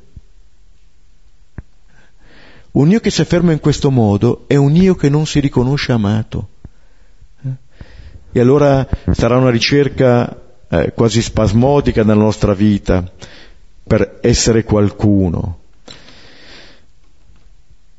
Un 2.71 2.89
io 2.89 2.99
che 2.99 3.09
si 3.09 3.21
afferma 3.21 3.51
in 3.51 3.59
questo 3.59 3.89
modo 3.89 4.43
è 4.47 4.55
un 4.55 4.75
io 4.75 4.95
che 4.95 5.09
non 5.09 5.25
si 5.25 5.39
riconosce 5.39 5.91
amato. 5.91 6.49
E 8.31 8.39
allora 8.39 8.87
sarà 9.11 9.37
una 9.37 9.49
ricerca 9.49 10.35
eh, 10.69 10.93
quasi 10.93 11.21
spasmodica 11.21 12.03
nella 12.03 12.21
nostra 12.21 12.53
vita 12.53 13.03
per 13.83 14.19
essere 14.21 14.63
qualcuno. 14.63 15.57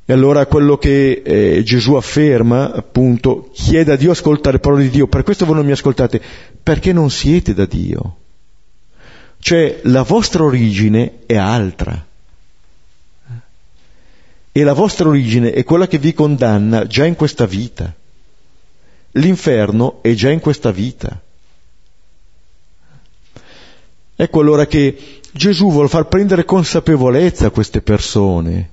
E 0.04 0.12
allora 0.12 0.46
quello 0.46 0.76
che 0.76 1.22
eh, 1.24 1.62
Gesù 1.62 1.94
afferma, 1.94 2.72
appunto, 2.72 3.50
chiede 3.52 3.92
a 3.92 3.96
Dio 3.96 4.10
ascoltare 4.10 4.56
le 4.56 4.60
parole 4.60 4.82
di 4.82 4.90
Dio. 4.90 5.06
Per 5.06 5.22
questo 5.22 5.46
voi 5.46 5.54
non 5.54 5.64
mi 5.64 5.70
ascoltate, 5.70 6.20
perché 6.62 6.92
non 6.92 7.10
siete 7.10 7.54
da 7.54 7.64
Dio. 7.64 8.16
Cioè 9.38 9.80
la 9.84 10.02
vostra 10.02 10.42
origine 10.42 11.20
è 11.26 11.36
altra. 11.36 12.06
E 14.52 14.62
la 14.64 14.72
vostra 14.72 15.08
origine 15.08 15.52
è 15.52 15.62
quella 15.62 15.86
che 15.86 15.98
vi 15.98 16.12
condanna 16.12 16.86
già 16.86 17.04
in 17.04 17.14
questa 17.14 17.46
vita. 17.46 17.94
L'inferno 19.12 20.02
è 20.02 20.12
già 20.14 20.30
in 20.30 20.40
questa 20.40 20.70
vita. 20.70 21.20
Ecco 24.14 24.40
allora 24.40 24.66
che 24.66 25.20
Gesù 25.32 25.70
vuole 25.70 25.88
far 25.88 26.06
prendere 26.06 26.44
consapevolezza 26.44 27.46
a 27.46 27.50
queste 27.50 27.80
persone 27.80 28.70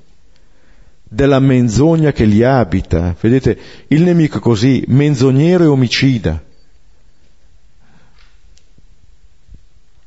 della 1.03 1.39
menzogna 1.39 2.11
che 2.11 2.25
li 2.25 2.43
abita. 2.43 3.15
Vedete, 3.19 3.57
il 3.88 4.01
nemico 4.01 4.38
è 4.38 4.41
così, 4.41 4.83
menzognero 4.88 5.63
e 5.63 5.67
omicida, 5.67 6.43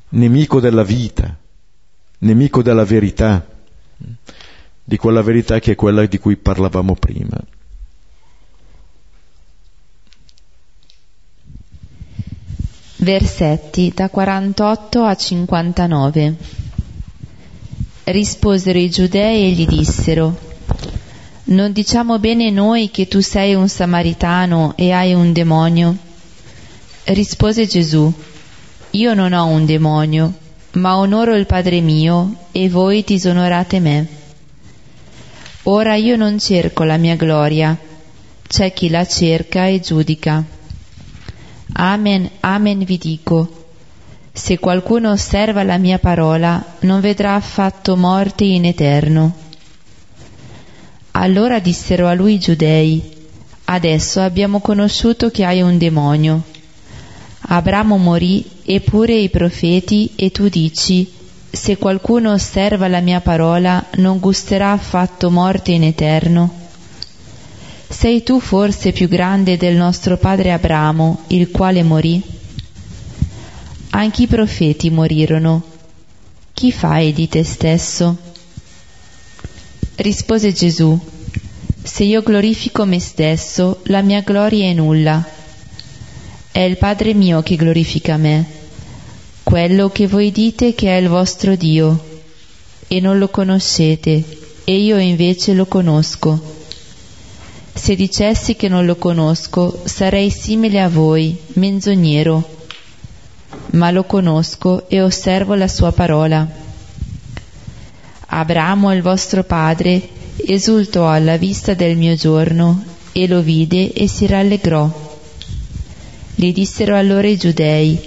nemico 0.09 0.59
della 0.59 0.83
vita, 0.83 1.35
nemico 2.19 2.61
della 2.61 2.83
verità, 2.83 3.45
di 4.83 4.97
quella 4.97 5.21
verità 5.21 5.59
che 5.59 5.71
è 5.71 5.75
quella 5.75 6.05
di 6.05 6.19
cui 6.19 6.35
parlavamo 6.35 6.95
prima. 6.95 7.37
Versetti 13.03 13.91
da 13.95 14.09
48 14.09 15.01
a 15.01 15.15
59. 15.15 16.35
Risposero 18.03 18.77
i 18.77 18.91
giudei 18.91 19.45
e 19.45 19.49
gli 19.53 19.65
dissero, 19.65 20.37
Non 21.45 21.71
diciamo 21.71 22.19
bene 22.19 22.51
noi 22.51 22.91
che 22.91 23.07
tu 23.07 23.19
sei 23.19 23.55
un 23.55 23.67
samaritano 23.67 24.73
e 24.75 24.91
hai 24.91 25.15
un 25.15 25.33
demonio? 25.33 25.97
Rispose 27.05 27.65
Gesù, 27.65 28.13
Io 28.91 29.13
non 29.15 29.33
ho 29.33 29.47
un 29.47 29.65
demonio, 29.65 30.33
ma 30.73 30.97
onoro 30.97 31.35
il 31.35 31.47
Padre 31.47 31.81
mio 31.81 32.35
e 32.51 32.69
voi 32.69 33.03
disonorate 33.03 33.79
me. 33.79 34.07
Ora 35.63 35.95
io 35.95 36.15
non 36.17 36.37
cerco 36.37 36.83
la 36.83 36.97
mia 36.97 37.15
gloria, 37.15 37.75
c'è 38.47 38.71
chi 38.71 38.89
la 38.89 39.07
cerca 39.07 39.65
e 39.65 39.79
giudica. 39.79 40.59
Amen, 41.73 42.29
amen 42.41 42.83
vi 42.83 42.97
dico. 42.97 43.65
Se 44.33 44.59
qualcuno 44.59 45.11
osserva 45.11 45.63
la 45.63 45.77
mia 45.77 45.99
parola, 45.99 46.63
non 46.81 47.01
vedrà 47.01 47.35
affatto 47.35 47.95
morte 47.95 48.43
in 48.43 48.65
eterno. 48.65 49.33
Allora 51.11 51.59
dissero 51.59 52.07
a 52.07 52.13
lui 52.13 52.35
i 52.35 52.39
giudei, 52.39 53.01
adesso 53.65 54.21
abbiamo 54.21 54.59
conosciuto 54.59 55.29
che 55.29 55.43
hai 55.43 55.61
un 55.61 55.77
demonio. 55.77 56.43
Abramo 57.39 57.97
morì, 57.97 58.45
eppure 58.63 59.15
i 59.15 59.29
profeti, 59.29 60.11
e 60.15 60.31
tu 60.31 60.47
dici, 60.47 61.11
se 61.49 61.77
qualcuno 61.77 62.31
osserva 62.31 62.87
la 62.87 63.01
mia 63.01 63.19
parola, 63.19 63.85
non 63.97 64.19
gusterà 64.19 64.71
affatto 64.71 65.29
morte 65.29 65.71
in 65.71 65.83
eterno. 65.83 66.60
Sei 67.91 68.23
tu 68.23 68.39
forse 68.39 68.93
più 68.93 69.09
grande 69.09 69.57
del 69.57 69.75
nostro 69.75 70.17
padre 70.17 70.53
Abramo, 70.53 71.25
il 71.27 71.51
quale 71.51 71.83
morì? 71.83 72.21
Anche 73.89 74.23
i 74.23 74.27
profeti 74.27 74.89
morirono. 74.89 75.61
Chi 76.53 76.71
fai 76.71 77.11
di 77.11 77.27
te 77.27 77.43
stesso? 77.43 78.17
Rispose 79.95 80.53
Gesù, 80.53 80.97
se 81.83 82.03
io 82.05 82.23
glorifico 82.23 82.85
me 82.85 82.99
stesso, 82.99 83.81
la 83.83 84.01
mia 84.01 84.21
gloria 84.21 84.69
è 84.69 84.73
nulla. 84.73 85.27
È 86.49 86.59
il 86.59 86.77
Padre 86.77 87.13
mio 87.13 87.43
che 87.43 87.57
glorifica 87.57 88.15
me, 88.15 88.45
quello 89.43 89.89
che 89.89 90.07
voi 90.07 90.31
dite 90.31 90.73
che 90.73 90.95
è 90.95 90.99
il 90.99 91.09
vostro 91.09 91.55
Dio, 91.55 92.21
e 92.87 93.01
non 93.01 93.17
lo 93.17 93.27
conoscete, 93.27 94.23
e 94.63 94.77
io 94.79 94.97
invece 94.97 95.53
lo 95.53 95.65
conosco. 95.65 96.60
Se 97.73 97.95
dicessi 97.95 98.55
che 98.55 98.67
non 98.67 98.85
lo 98.85 98.95
conosco, 98.95 99.81
sarei 99.85 100.29
simile 100.29 100.81
a 100.81 100.89
voi, 100.89 101.35
menzognero, 101.53 102.57
ma 103.71 103.91
lo 103.91 104.03
conosco 104.03 104.89
e 104.89 105.01
osservo 105.01 105.55
la 105.55 105.67
sua 105.67 105.91
parola. 105.91 106.47
Abramo, 108.27 108.93
il 108.93 109.01
vostro 109.01 109.43
padre, 109.43 110.07
esultò 110.35 111.09
alla 111.09 111.37
vista 111.37 111.73
del 111.73 111.97
mio 111.97 112.15
giorno 112.15 112.83
e 113.11 113.27
lo 113.27 113.41
vide 113.41 113.93
e 113.93 114.07
si 114.07 114.27
rallegrò. 114.27 115.09
Gli 116.35 116.53
dissero 116.53 116.95
allora 116.95 117.27
i 117.27 117.37
giudei, 117.37 117.99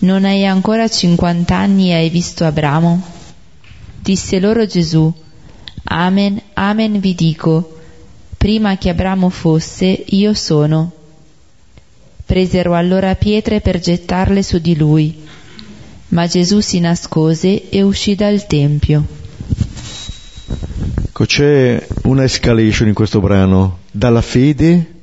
non 0.00 0.24
hai 0.24 0.46
ancora 0.46 0.88
cinquant'anni 0.88 1.90
e 1.90 1.94
hai 1.94 2.10
visto 2.10 2.44
Abramo? 2.44 3.02
Disse 3.98 4.38
loro 4.40 4.66
Gesù, 4.66 5.12
Amen, 5.84 6.40
amen 6.54 7.00
vi 7.00 7.14
dico, 7.14 7.75
prima 8.46 8.78
che 8.78 8.90
Abramo 8.90 9.28
fosse, 9.28 9.86
io 9.86 10.32
sono. 10.32 10.92
Presero 12.24 12.74
allora 12.74 13.16
pietre 13.16 13.60
per 13.60 13.80
gettarle 13.80 14.40
su 14.40 14.58
di 14.58 14.76
lui, 14.76 15.24
ma 16.10 16.28
Gesù 16.28 16.60
si 16.60 16.78
nascose 16.78 17.68
e 17.68 17.82
uscì 17.82 18.14
dal 18.14 18.46
Tempio. 18.46 19.04
Ecco, 21.06 21.24
c'è 21.24 21.84
una 22.04 22.22
escalation 22.22 22.86
in 22.86 22.94
questo 22.94 23.18
brano, 23.18 23.80
dalla 23.90 24.22
fede 24.22 24.94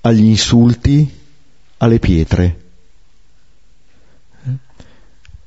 agli 0.00 0.24
insulti 0.24 1.06
alle 1.76 1.98
pietre. 1.98 2.60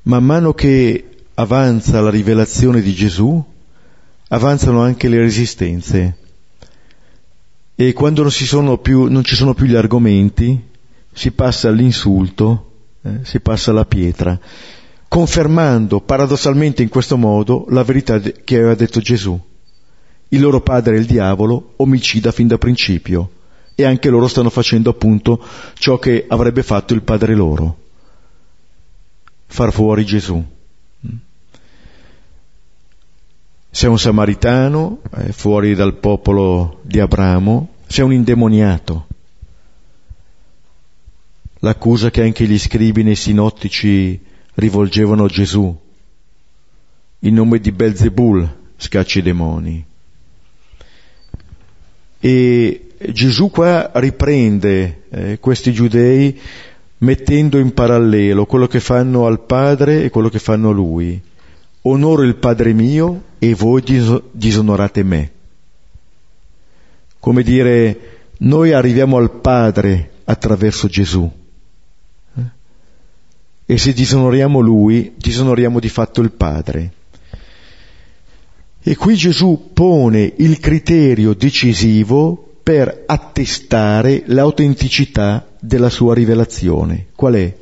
Man 0.03 0.23
mano 0.23 0.53
che 0.53 1.23
avanza 1.33 2.01
la 2.01 2.11
rivelazione 2.11 2.81
di 2.81 2.93
Gesù, 2.93 3.43
avanzano 4.27 4.83
anche 4.83 5.09
le 5.09 5.17
resistenze 5.17 6.18
e 7.81 7.93
quando 7.93 8.23
non 8.23 8.81
più, 8.81 9.05
non 9.05 9.23
ci 9.23 9.35
sono 9.35 9.53
più 9.53 9.65
gli 9.65 9.73
argomenti 9.73 10.67
si 11.13 11.31
passa 11.31 11.69
all'insulto, 11.69 12.71
eh, 13.01 13.19
si 13.21 13.39
passa 13.39 13.71
alla 13.71 13.85
pietra, 13.85 14.37
confermando 15.07 16.01
paradossalmente 16.01 16.83
in 16.83 16.89
questo 16.89 17.15
modo 17.15 17.67
la 17.69 17.83
verità 17.83 18.19
che 18.19 18.57
aveva 18.57 18.75
detto 18.75 18.99
Gesù. 18.99 19.39
Il 20.27 20.41
loro 20.41 20.59
padre 20.59 20.97
è 20.97 20.99
il 20.99 21.05
diavolo, 21.05 21.75
omicida 21.77 22.33
fin 22.33 22.47
da 22.47 22.57
principio, 22.57 23.29
e 23.75 23.85
anche 23.85 24.09
loro 24.09 24.27
stanno 24.27 24.49
facendo 24.49 24.89
appunto 24.89 25.41
ciò 25.75 25.97
che 25.99 26.25
avrebbe 26.27 26.63
fatto 26.63 26.93
il 26.93 27.01
padre 27.01 27.33
loro, 27.33 27.77
far 29.45 29.71
fuori 29.71 30.03
Gesù. 30.03 30.45
Sei 33.71 33.89
un 33.89 33.99
samaritano, 33.99 35.01
eh, 35.15 35.31
fuori 35.31 35.75
dal 35.75 35.95
popolo 35.95 36.79
di 36.81 36.99
Abramo, 36.99 37.75
sei 37.85 38.05
un 38.05 38.13
indemoniato. 38.13 39.07
L'accusa 41.59 42.09
che 42.09 42.23
anche 42.23 42.45
gli 42.45 42.57
scribi 42.57 43.03
nei 43.03 43.15
sinottici 43.15 44.19
rivolgevano 44.55 45.25
a 45.25 45.27
Gesù. 45.27 45.77
In 47.19 47.33
nome 47.33 47.59
di 47.59 47.71
Belzebul 47.71 48.57
scacci 48.77 49.19
i 49.19 49.23
demoni. 49.23 49.85
E 52.21 52.87
Gesù 53.11 53.49
qua 53.49 53.91
riprende 53.95 55.03
eh, 55.09 55.39
questi 55.39 55.71
giudei 55.73 56.39
mettendo 56.99 57.59
in 57.59 57.73
parallelo 57.73 58.45
quello 58.45 58.67
che 58.67 58.79
fanno 58.79 59.25
al 59.25 59.41
Padre 59.45 60.03
e 60.03 60.09
quello 60.09 60.27
che 60.27 60.39
fanno 60.39 60.69
a 60.69 60.73
Lui 60.73 61.21
onoro 61.81 62.23
il 62.23 62.35
Padre 62.35 62.73
mio 62.73 63.23
e 63.39 63.53
voi 63.55 63.83
disonorate 64.31 65.03
me. 65.03 65.31
Come 67.19 67.43
dire, 67.43 68.19
noi 68.39 68.71
arriviamo 68.71 69.17
al 69.17 69.31
Padre 69.39 70.11
attraverso 70.25 70.87
Gesù. 70.87 71.29
Eh? 72.37 72.41
E 73.65 73.77
se 73.77 73.93
disonoriamo 73.93 74.59
Lui, 74.59 75.13
disonoriamo 75.15 75.79
di 75.79 75.89
fatto 75.89 76.21
il 76.21 76.31
Padre. 76.31 76.93
E 78.81 78.95
qui 78.95 79.15
Gesù 79.15 79.71
pone 79.73 80.33
il 80.37 80.59
criterio 80.59 81.33
decisivo 81.33 82.55
per 82.63 83.03
attestare 83.05 84.23
l'autenticità 84.27 85.47
della 85.59 85.89
sua 85.89 86.13
rivelazione. 86.13 87.07
Qual 87.15 87.33
è? 87.33 87.55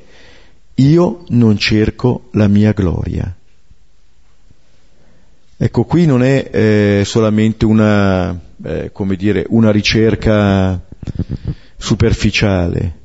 Io 0.75 1.23
non 1.29 1.57
cerco 1.57 2.29
la 2.31 2.47
mia 2.47 2.71
gloria. 2.71 3.36
Ecco, 5.59 5.85
qui 5.85 6.05
non 6.05 6.21
è 6.21 6.49
eh, 6.51 7.03
solamente 7.03 7.65
una, 7.65 8.39
eh, 8.63 8.91
dire, 9.17 9.45
una 9.49 9.71
ricerca 9.71 10.79
superficiale. 11.75 12.95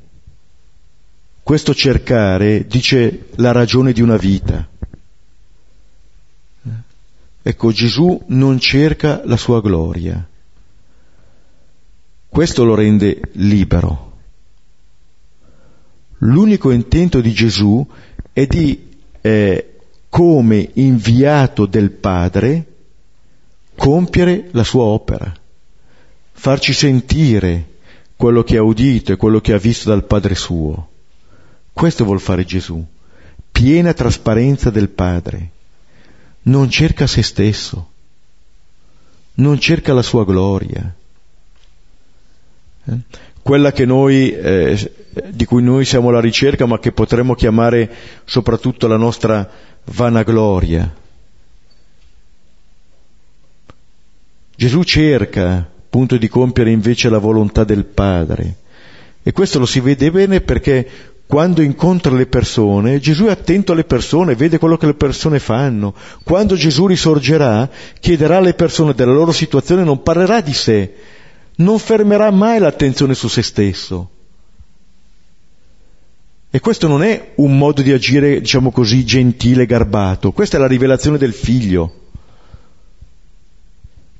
Questo 1.41 1.73
cercare 1.73 2.67
dice 2.67 3.25
la 3.37 3.51
ragione 3.51 3.91
di 3.91 4.01
una 4.01 4.17
vita. 4.17 4.67
Ecco, 7.41 7.71
Gesù 7.71 8.23
non 8.27 8.59
cerca 8.59 9.21
la 9.25 9.35
sua 9.35 9.59
gloria, 9.59 10.25
Questo 12.29 12.63
lo 12.63 12.73
rende 12.73 13.19
libero. 13.33 14.11
L'unico 16.19 16.71
intento 16.71 17.19
di 17.19 17.33
Gesù 17.33 17.85
è 18.31 18.45
di, 18.45 18.89
eh, 19.21 19.72
come 20.13 20.69
inviato 20.73 21.65
del 21.65 21.89
Padre, 21.89 22.65
compiere 23.75 24.49
la 24.51 24.63
sua 24.63 24.83
opera, 24.83 25.33
farci 26.33 26.71
sentire 26.71 27.69
quello 28.15 28.43
che 28.43 28.57
ha 28.57 28.61
udito 28.61 29.11
e 29.11 29.15
quello 29.15 29.41
che 29.41 29.53
ha 29.53 29.57
visto 29.57 29.89
dal 29.89 30.03
Padre 30.03 30.35
suo. 30.35 30.89
Questo 31.73 32.05
vuol 32.05 32.19
fare 32.19 32.45
Gesù, 32.45 32.85
piena 33.51 33.95
trasparenza 33.95 34.69
del 34.69 34.89
Padre. 34.89 35.49
Non 36.43 36.69
cerca 36.69 37.07
se 37.07 37.23
stesso, 37.23 37.89
non 39.35 39.57
cerca 39.57 39.93
la 39.93 40.03
sua 40.03 40.25
gloria. 40.25 40.93
Eh? 42.85 42.97
Quella 43.41 43.73
noi, 43.77 44.29
eh, 44.29 44.91
di 45.31 45.45
cui 45.45 45.63
noi 45.63 45.85
siamo 45.85 46.09
alla 46.09 46.21
ricerca, 46.21 46.67
ma 46.67 46.77
che 46.77 46.91
potremmo 46.91 47.33
chiamare 47.33 47.91
soprattutto 48.25 48.85
la 48.85 48.95
nostra 48.95 49.71
vanagloria. 49.85 50.93
Gesù 54.55 54.83
cerca 54.83 55.69
appunto 55.93 56.17
di 56.17 56.27
compiere 56.27 56.71
invece 56.71 57.09
la 57.09 57.17
volontà 57.17 57.63
del 57.63 57.85
Padre. 57.85 58.55
E 59.21 59.31
questo 59.31 59.59
lo 59.59 59.65
si 59.65 59.79
vede 59.79 60.09
bene 60.11 60.41
perché 60.41 61.13
quando 61.25 61.61
incontra 61.61 62.13
le 62.13 62.25
persone, 62.27 62.99
Gesù 62.99 63.25
è 63.25 63.31
attento 63.31 63.71
alle 63.71 63.85
persone, 63.85 64.35
vede 64.35 64.57
quello 64.57 64.77
che 64.77 64.85
le 64.85 64.93
persone 64.93 65.39
fanno. 65.39 65.93
Quando 66.23 66.55
Gesù 66.55 66.85
risorgerà, 66.87 67.69
chiederà 67.99 68.37
alle 68.37 68.53
persone 68.53 68.93
della 68.93 69.13
loro 69.13 69.31
situazione, 69.31 69.83
non 69.83 70.03
parlerà 70.03 70.41
di 70.41 70.53
sé, 70.53 70.93
non 71.57 71.79
fermerà 71.79 72.29
mai 72.31 72.59
l'attenzione 72.59 73.13
su 73.13 73.27
se 73.27 73.41
stesso. 73.41 74.09
E 76.55 76.59
questo 76.59 76.87
non 76.87 77.01
è 77.01 77.31
un 77.37 77.57
modo 77.57 77.81
di 77.81 77.91
agire, 77.91 78.39
diciamo 78.39 78.69
così, 78.69 79.03
gentile, 79.03 79.65
garbato, 79.65 80.31
questa 80.33 80.57
è 80.57 80.59
la 80.59 80.67
rivelazione 80.67 81.17
del 81.17 81.33
figlio, 81.33 82.01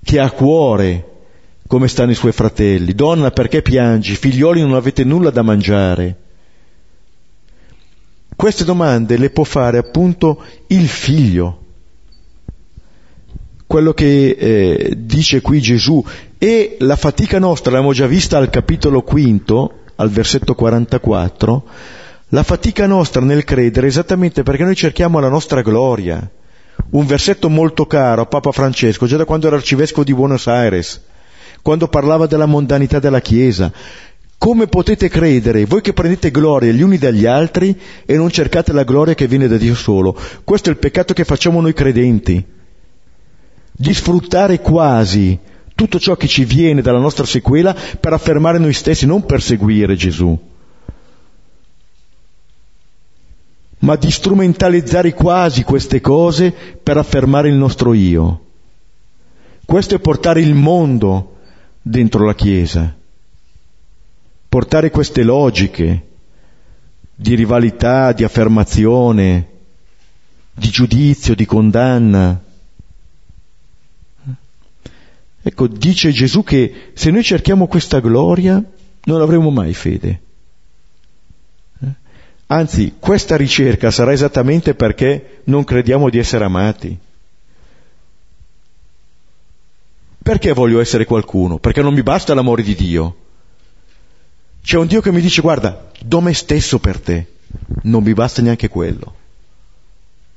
che 0.04 0.20
ha 0.20 0.26
a 0.26 0.32
cuore 0.32 1.10
come 1.68 1.88
stanno 1.88 2.10
i 2.10 2.16
suoi 2.16 2.32
fratelli. 2.32 2.96
Donna, 2.96 3.30
perché 3.30 3.62
piangi? 3.62 4.16
Figlioli, 4.16 4.62
non 4.62 4.74
avete 4.74 5.04
nulla 5.04 5.30
da 5.30 5.44
mangiare. 5.44 6.16
Queste 8.36 8.64
domande 8.64 9.18
le 9.18 9.30
può 9.30 9.44
fare 9.44 9.78
appunto 9.78 10.42
il 10.70 10.88
figlio. 10.88 11.60
Quello 13.68 13.94
che 13.94 14.30
eh, 14.30 14.94
dice 14.98 15.40
qui 15.42 15.62
Gesù 15.62 16.04
e 16.40 16.78
la 16.80 16.96
fatica 16.96 17.38
nostra, 17.38 17.74
l'abbiamo 17.74 17.94
già 17.94 18.08
vista 18.08 18.40
al 18.40 18.50
capitolo 18.50 19.04
quinto, 19.04 19.82
al 19.98 20.10
versetto 20.10 20.56
44, 20.56 22.02
la 22.34 22.42
fatica 22.42 22.88
nostra 22.88 23.22
nel 23.22 23.44
credere 23.44 23.86
esattamente 23.86 24.42
perché 24.42 24.64
noi 24.64 24.76
cerchiamo 24.76 25.20
la 25.20 25.30
nostra 25.30 25.62
gloria. 25.62 26.28
Un 26.90 27.06
versetto 27.06 27.48
molto 27.48 27.86
caro 27.86 28.24
a 28.24 28.26
Papa 28.26 28.52
Francesco, 28.52 29.06
già 29.06 29.18
da 29.18 29.26
quando 29.26 29.46
era 29.46 29.56
arcivescovo 29.56 30.04
di 30.04 30.16
Buenos 30.16 30.48
Aires, 30.48 31.00
quando 31.62 31.88
parlava 31.88 32.26
della 32.26 32.48
mondanità 32.48 32.98
della 32.98 33.22
Chiesa. 33.22 33.72
Come 34.40 34.66
potete 34.66 35.10
credere, 35.10 35.66
voi 35.66 35.82
che 35.82 35.94
prendete 35.94 36.32
gloria 36.32 36.72
gli 36.72 36.82
uni 36.82 36.98
dagli 36.98 37.28
altri 37.28 37.80
e 38.04 38.18
non 38.18 38.32
cercate 38.32 38.74
la 38.74 38.84
gloria 38.84 39.14
che 39.14 39.28
viene 39.28 39.48
da 39.48 39.58
Dio 39.58 39.76
solo? 39.76 40.18
Questo 40.44 40.70
è 40.70 40.72
il 40.72 40.80
peccato 40.80 41.14
che 41.14 41.26
facciamo 41.26 41.62
noi 41.62 41.74
credenti. 41.74 42.44
Di 43.72 43.94
sfruttare 43.94 44.60
quasi 44.60 45.38
tutto 45.76 46.00
ciò 46.00 46.16
che 46.16 46.28
ci 46.28 46.46
viene 46.46 46.82
dalla 46.82 47.00
nostra 47.00 47.26
sequela 47.26 47.76
per 48.00 48.12
affermare 48.12 48.58
noi 48.58 48.74
stessi, 48.74 49.06
non 49.06 49.24
per 49.24 49.42
seguire 49.42 49.96
Gesù, 49.96 50.38
ma 53.84 53.96
di 53.96 54.12
strumentalizzare 54.12 55.14
quasi 55.14 55.64
queste 55.64 56.02
cose 56.02 56.52
per 56.52 56.98
affermare 56.98 57.50
il 57.50 57.56
nostro 57.56 57.94
io. 57.94 58.42
Questo 59.66 59.96
è 59.96 60.00
portare 60.00 60.42
il 60.42 60.54
mondo 60.54 61.38
dentro 61.82 62.26
la 62.26 62.36
Chiesa 62.36 62.96
portare 64.54 64.92
queste 64.92 65.24
logiche 65.24 66.10
di 67.16 67.34
rivalità, 67.34 68.12
di 68.12 68.24
affermazione, 68.24 69.48
di 70.54 70.70
giudizio, 70.70 71.34
di 71.34 71.46
condanna. 71.48 72.40
Ecco, 75.42 75.66
dice 75.66 76.12
Gesù 76.12 76.44
che 76.44 76.92
se 76.94 77.10
noi 77.10 77.24
cerchiamo 77.24 77.66
questa 77.66 78.00
gloria 78.00 78.64
non 79.06 79.22
avremo 79.22 79.50
mai 79.50 79.74
fede. 79.74 80.22
Anzi, 82.54 82.94
questa 83.00 83.36
ricerca 83.36 83.90
sarà 83.90 84.12
esattamente 84.12 84.76
perché 84.76 85.42
non 85.46 85.64
crediamo 85.64 86.12
di 86.12 86.20
essere 86.20 86.46
amati. 86.46 86.96
Perché 90.22 90.54
voglio 90.54 90.80
essere 90.80 91.06
qualcuno? 91.06 91.58
Perché 91.58 91.82
non 91.82 91.96
mi 91.96 92.04
basta 92.04 92.36
l'amore 92.36 92.62
di 92.62 92.76
Dio. 92.76 93.16
C'è 94.62 94.78
un 94.78 94.86
Dio 94.86 95.02
che 95.02 95.12
mi 95.12 95.20
dice 95.20 95.42
guarda, 95.42 95.90
do 96.00 96.22
me 96.22 96.32
stesso 96.36 96.78
per 96.78 97.00
te, 97.00 97.26
non 97.84 98.04
mi 98.04 98.14
basta 98.14 98.44
neanche 98.44 98.68
quello. 98.68 99.16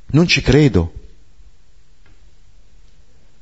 Non 0.07 0.27
ci 0.27 0.41
credo. 0.41 0.93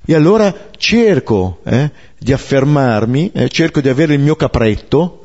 E 0.05 0.15
allora 0.17 0.53
cerco 0.77 1.61
eh, 1.63 1.93
di 2.19 2.33
affermarmi, 2.33 3.31
eh, 3.35 3.49
cerco 3.49 3.81
di 3.81 3.89
avere 3.89 4.15
il 4.15 4.21
mio 4.21 4.35
capretto 4.35 5.24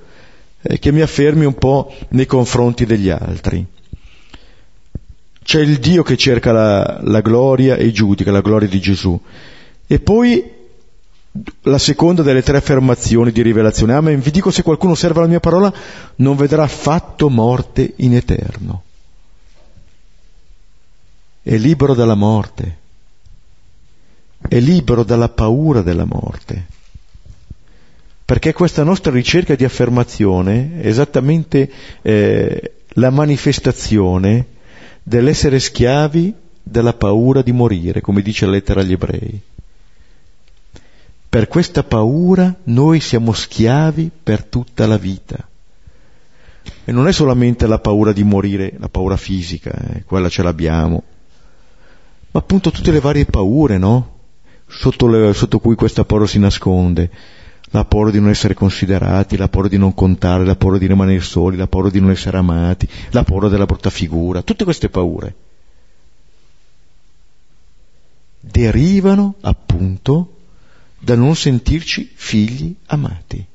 che 0.62 0.92
mi 0.92 1.02
affermi 1.02 1.46
un 1.46 1.56
po' 1.56 1.94
nei 2.10 2.26
confronti 2.26 2.86
degli 2.86 3.10
altri. 3.10 3.66
C'è 5.42 5.62
il 5.62 5.80
Dio 5.80 6.04
che 6.04 6.18
cerca 6.18 6.52
la, 6.52 7.00
la 7.02 7.22
gloria 7.22 7.76
e 7.76 7.92
giudica 7.92 8.32
la 8.32 8.42
gloria 8.42 8.68
di 8.68 8.80
Gesù. 8.80 9.20
E 9.88 10.00
poi 10.00 10.58
la 11.62 11.78
seconda 11.78 12.22
delle 12.22 12.44
tre 12.44 12.58
affermazioni 12.58 13.32
di 13.32 13.42
rivelazione. 13.42 13.94
Amen. 13.94 14.20
Vi 14.20 14.32
dico 14.32 14.52
se 14.52 14.64
qualcuno 14.64 14.96
serve 14.96 15.22
la 15.22 15.28
mia 15.28 15.40
parola, 15.40 15.74
non 16.18 16.36
vedrà 16.36 16.64
affatto 16.64 17.30
morte 17.30 17.94
in 17.98 18.16
eterno. 18.16 18.84
È 21.42 21.56
libero 21.56 21.94
dalla 21.94 22.16
morte. 22.16 22.78
È 24.48 24.60
libero 24.60 25.04
dalla 25.04 25.30
paura 25.30 25.82
della 25.82 26.06
morte. 26.06 26.78
Perché 28.30 28.54
questa 28.54 28.84
nostra 28.84 29.12
ricerca 29.12 29.56
di 29.56 29.64
affermazione 29.64 30.82
è 30.82 30.86
esattamente 30.86 31.68
eh, 32.04 32.74
la 32.90 33.10
manifestazione 33.10 34.46
dell'essere 35.02 35.60
schiavi 35.60 36.36
della 36.62 36.94
paura 36.94 37.42
di 37.42 37.52
morire, 37.52 38.02
come 38.02 38.22
dice 38.22 38.46
la 38.46 38.52
lettera 38.52 38.82
agli 38.82 38.92
ebrei. 38.92 39.42
Per 41.28 41.48
questa 41.48 41.82
paura 41.82 42.56
noi 42.66 43.00
siamo 43.00 43.34
schiavi 43.34 44.12
per 44.22 44.44
tutta 44.44 44.86
la 44.86 44.98
vita. 44.98 45.48
E 46.86 46.92
non 46.92 47.08
è 47.08 47.12
solamente 47.12 47.66
la 47.66 47.80
paura 47.80 48.14
di 48.14 48.24
morire, 48.24 48.76
la 48.78 48.90
paura 48.90 49.18
fisica, 49.18 49.72
eh, 49.72 50.04
quella 50.04 50.30
ce 50.30 50.44
l'abbiamo, 50.44 51.02
ma 52.30 52.40
appunto 52.40 52.70
tutte 52.70 52.92
le 52.92 53.00
varie 53.00 53.26
paure, 53.26 53.80
no? 53.80 54.18
Sotto, 54.68 55.08
le, 55.08 55.34
sotto 55.34 55.58
cui 55.58 55.74
questa 55.74 56.06
paura 56.06 56.28
si 56.28 56.38
nasconde. 56.38 57.38
La 57.72 57.86
paura 57.86 58.10
di 58.10 58.20
non 58.20 58.30
essere 58.30 58.54
considerati, 58.54 59.38
la 59.38 59.48
paura 59.48 59.68
di 59.68 59.78
non 59.78 59.94
contare, 59.94 60.44
la 60.44 60.56
paura 60.56 60.78
di 60.78 60.88
rimanere 60.88 61.20
soli, 61.22 61.56
la 61.56 61.68
paura 61.68 61.90
di 61.90 62.00
non 62.00 62.10
essere 62.10 62.38
amati, 62.38 62.88
la 63.12 63.24
paura 63.24 63.48
della 63.48 63.66
brutta 63.66 63.90
figura, 63.90 64.42
tutte 64.42 64.64
queste 64.64 64.90
paure 64.90 65.36
derivano 68.40 69.36
appunto 69.42 70.36
da 70.98 71.16
non 71.16 71.36
sentirci 71.36 72.10
figli 72.14 72.76
amati, 72.88 73.46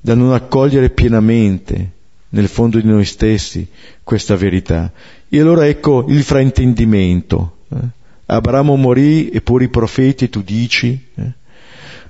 da 0.00 0.14
non 0.14 0.32
accogliere 0.32 0.90
pienamente 0.90 1.92
nel 2.30 2.48
fondo 2.48 2.78
di 2.78 2.86
noi 2.86 3.04
stessi 3.04 3.66
questa 4.02 4.36
verità. 4.36 4.92
E 5.28 5.40
allora 5.40 5.66
ecco 5.66 6.04
il 6.08 6.22
fraintendimento. 6.22 7.58
Eh? 7.68 7.96
Abramo 8.30 8.76
morì 8.76 9.30
eppure 9.30 9.64
i 9.64 9.68
profeti 9.68 10.28
tu 10.28 10.42
dici, 10.42 11.08
eh? 11.14 11.32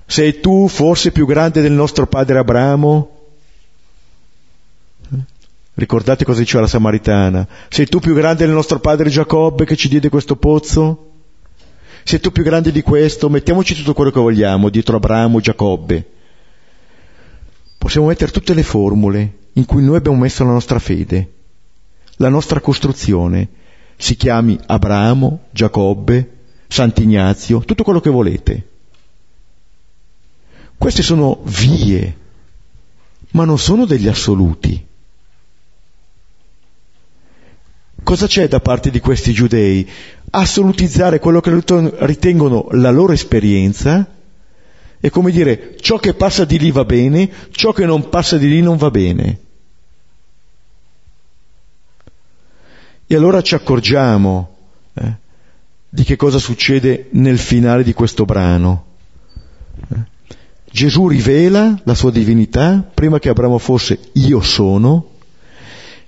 sei 0.04 0.40
tu 0.40 0.66
forse 0.66 1.12
più 1.12 1.26
grande 1.26 1.60
del 1.60 1.72
nostro 1.72 2.06
padre 2.06 2.38
Abramo? 2.38 3.10
Eh? 5.12 5.16
Ricordate 5.74 6.24
cosa 6.24 6.40
diceva 6.40 6.62
la 6.62 6.68
Samaritana? 6.68 7.46
Sei 7.68 7.86
tu 7.86 8.00
più 8.00 8.14
grande 8.14 8.44
del 8.44 8.54
nostro 8.54 8.80
padre 8.80 9.10
Giacobbe 9.10 9.64
che 9.64 9.76
ci 9.76 9.88
diede 9.88 10.08
questo 10.08 10.34
pozzo? 10.36 11.08
sei 12.08 12.20
tu 12.20 12.32
più 12.32 12.42
grande 12.42 12.72
di 12.72 12.80
questo, 12.80 13.28
mettiamoci 13.28 13.74
tutto 13.74 13.92
quello 13.92 14.10
che 14.10 14.18
vogliamo 14.18 14.70
dietro 14.70 14.96
Abramo, 14.96 15.40
Giacobbe. 15.40 16.06
Possiamo 17.76 18.06
mettere 18.06 18.32
tutte 18.32 18.54
le 18.54 18.62
formule 18.62 19.32
in 19.52 19.66
cui 19.66 19.84
noi 19.84 19.96
abbiamo 19.96 20.16
messo 20.16 20.42
la 20.42 20.52
nostra 20.52 20.78
fede, 20.78 21.32
la 22.16 22.30
nostra 22.30 22.60
costruzione. 22.60 23.48
Si 23.98 24.16
chiami 24.16 24.58
Abramo, 24.66 25.46
Giacobbe, 25.50 26.36
Sant'Ignazio, 26.68 27.60
tutto 27.60 27.82
quello 27.82 28.00
che 28.00 28.10
volete. 28.10 28.68
Queste 30.78 31.02
sono 31.02 31.40
vie, 31.42 32.16
ma 33.32 33.44
non 33.44 33.58
sono 33.58 33.84
degli 33.84 34.06
assoluti. 34.06 34.86
Cosa 38.04 38.26
c'è 38.26 38.46
da 38.46 38.60
parte 38.60 38.90
di 38.90 39.00
questi 39.00 39.32
giudei? 39.32 39.86
Assolutizzare 40.30 41.18
quello 41.18 41.40
che 41.40 41.50
ritengono 41.98 42.68
la 42.70 42.90
loro 42.90 43.12
esperienza 43.12 44.06
è 45.00 45.10
come 45.10 45.30
dire 45.30 45.76
ciò 45.80 45.98
che 45.98 46.14
passa 46.14 46.44
di 46.44 46.58
lì 46.58 46.70
va 46.70 46.84
bene, 46.84 47.30
ciò 47.50 47.72
che 47.72 47.86
non 47.86 48.08
passa 48.08 48.36
di 48.36 48.48
lì 48.48 48.60
non 48.60 48.76
va 48.76 48.90
bene. 48.90 49.40
E 53.10 53.14
allora 53.14 53.40
ci 53.40 53.54
accorgiamo 53.54 54.56
eh, 54.92 55.16
di 55.88 56.04
che 56.04 56.16
cosa 56.16 56.38
succede 56.38 57.06
nel 57.12 57.38
finale 57.38 57.82
di 57.82 57.94
questo 57.94 58.26
brano. 58.26 58.84
Eh. 59.88 59.96
Gesù 60.70 61.08
rivela 61.08 61.80
la 61.84 61.94
sua 61.94 62.10
divinità 62.10 62.86
prima 62.92 63.18
che 63.18 63.30
Abramo 63.30 63.56
fosse 63.56 63.98
io 64.12 64.42
sono 64.42 65.12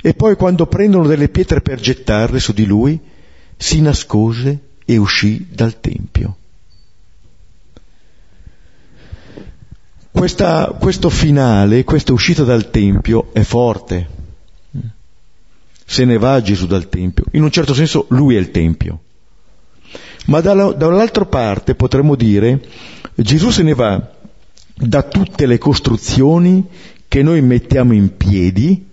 e 0.03 0.13
poi 0.13 0.37
quando 0.37 0.67
prendono 0.67 1.07
delle 1.07 1.31
pietre 1.31 1.63
per 1.63 1.81
gettarle 1.81 2.39
su 2.39 2.53
di 2.53 2.67
lui 2.67 3.01
si 3.57 3.81
nascose 3.81 4.59
e 4.85 4.99
uscì 4.99 5.49
dal 5.51 5.81
Tempio. 5.81 6.37
Questa, 10.11 10.77
questo 10.79 11.09
finale, 11.09 11.83
questa 11.85 12.13
uscita 12.13 12.45
dal 12.45 12.69
Tempio 12.69 13.33
è 13.33 13.41
forte. 13.41 14.20
Se 15.91 16.05
ne 16.05 16.19
va 16.19 16.41
Gesù 16.41 16.69
dal 16.69 16.89
Tempio. 16.89 17.25
In 17.33 17.43
un 17.43 17.51
certo 17.51 17.75
senso 17.75 18.07
lui 18.11 18.37
è 18.37 18.39
il 18.39 18.53
Tempio. 18.53 19.01
Ma 20.27 20.41
dalla, 20.41 20.71
dall'altra 20.71 21.25
parte 21.25 21.75
potremmo 21.75 22.15
dire 22.15 22.65
Gesù 23.17 23.51
se 23.51 23.65
ne 23.65 23.75
va 23.75 24.09
da 24.73 25.03
tutte 25.03 25.47
le 25.47 25.59
costruzioni 25.59 26.65
che 27.09 27.25
noi 27.25 27.43
mettiamo 27.43 27.93
in 27.93 28.17
piedi 28.17 28.87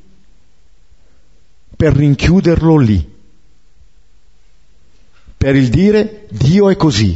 per 1.76 1.94
rinchiuderlo 1.94 2.78
lì, 2.78 3.14
per 5.38 5.56
il 5.56 5.70
dire 5.70 6.26
Dio 6.32 6.68
è 6.68 6.76
così, 6.78 7.16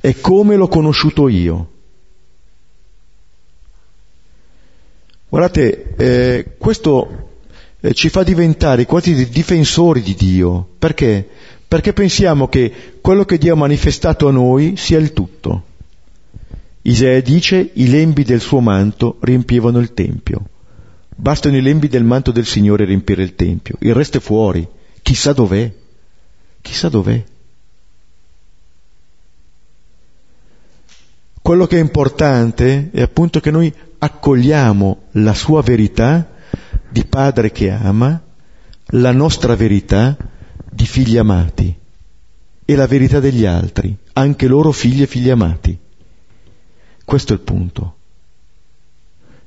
è 0.00 0.20
come 0.20 0.56
l'ho 0.56 0.66
conosciuto 0.66 1.28
io. 1.28 1.70
Guardate, 5.28 5.94
eh, 5.94 6.56
questo 6.58 7.27
ci 7.92 8.08
fa 8.08 8.22
diventare 8.22 8.86
quasi 8.86 9.14
dei 9.14 9.28
difensori 9.28 10.02
di 10.02 10.14
Dio. 10.14 10.68
Perché? 10.78 11.26
Perché 11.66 11.92
pensiamo 11.92 12.48
che 12.48 12.98
quello 13.00 13.24
che 13.24 13.38
Dio 13.38 13.52
ha 13.52 13.56
manifestato 13.56 14.26
a 14.26 14.32
noi 14.32 14.76
sia 14.76 14.98
il 14.98 15.12
tutto. 15.12 15.64
Isaia 16.82 17.20
dice 17.20 17.70
i 17.74 17.88
lembi 17.88 18.24
del 18.24 18.40
suo 18.40 18.60
manto 18.60 19.18
riempivano 19.20 19.78
il 19.78 19.92
Tempio. 19.94 20.48
Bastano 21.14 21.56
i 21.56 21.62
lembi 21.62 21.88
del 21.88 22.04
manto 22.04 22.30
del 22.30 22.46
Signore 22.46 22.84
a 22.84 22.86
riempire 22.86 23.22
il 23.22 23.34
Tempio. 23.34 23.76
Il 23.80 23.94
resto 23.94 24.18
è 24.18 24.20
fuori. 24.20 24.66
Chissà 25.02 25.32
dov'è. 25.32 25.70
Chissà 26.62 26.88
dov'è. 26.88 27.22
Quello 31.40 31.66
che 31.66 31.76
è 31.76 31.80
importante 31.80 32.90
è 32.92 33.02
appunto 33.02 33.40
che 33.40 33.50
noi 33.50 33.72
accogliamo 33.98 35.02
la 35.12 35.34
sua 35.34 35.62
verità 35.62 36.36
di 36.90 37.04
padre 37.04 37.50
che 37.52 37.70
ama, 37.70 38.20
la 38.92 39.12
nostra 39.12 39.54
verità 39.54 40.16
di 40.70 40.86
figli 40.86 41.16
amati 41.16 41.76
e 42.64 42.74
la 42.74 42.86
verità 42.86 43.20
degli 43.20 43.44
altri, 43.44 43.96
anche 44.14 44.46
loro 44.46 44.72
figli 44.72 45.02
e 45.02 45.06
figli 45.06 45.30
amati. 45.30 45.78
Questo 47.04 47.32
è 47.32 47.36
il 47.36 47.42
punto. 47.42 47.94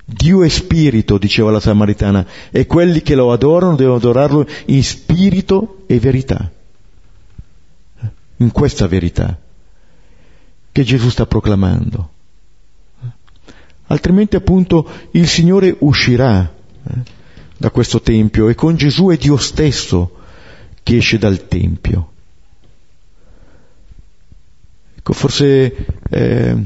Dio 0.03 0.43
è 0.43 0.49
spirito, 0.49 1.17
diceva 1.17 1.51
la 1.51 1.59
Samaritana, 1.59 2.25
e 2.49 2.65
quelli 2.65 3.01
che 3.01 3.15
lo 3.15 3.31
adorano 3.31 3.75
devono 3.75 3.97
adorarlo 3.97 4.47
in 4.65 4.83
spirito 4.83 5.83
e 5.87 5.99
verità. 5.99 6.51
In 8.37 8.51
questa 8.51 8.87
verità 8.87 9.39
che 10.71 10.83
Gesù 10.83 11.09
sta 11.09 11.25
proclamando. 11.25 12.09
Altrimenti 13.87 14.35
appunto 14.35 14.89
il 15.11 15.27
Signore 15.27 15.75
uscirà 15.79 16.51
eh, 16.83 17.19
da 17.61 17.69
questo 17.69 18.01
Tempio 18.01 18.49
e 18.49 18.55
con 18.55 18.75
Gesù 18.75 19.09
è 19.09 19.17
Dio 19.17 19.37
stesso 19.37 20.17
che 20.81 20.97
esce 20.97 21.19
dal 21.19 21.47
Tempio. 21.47 22.09
Ecco, 24.97 25.13
forse 25.13 25.85
eh, 26.09 26.57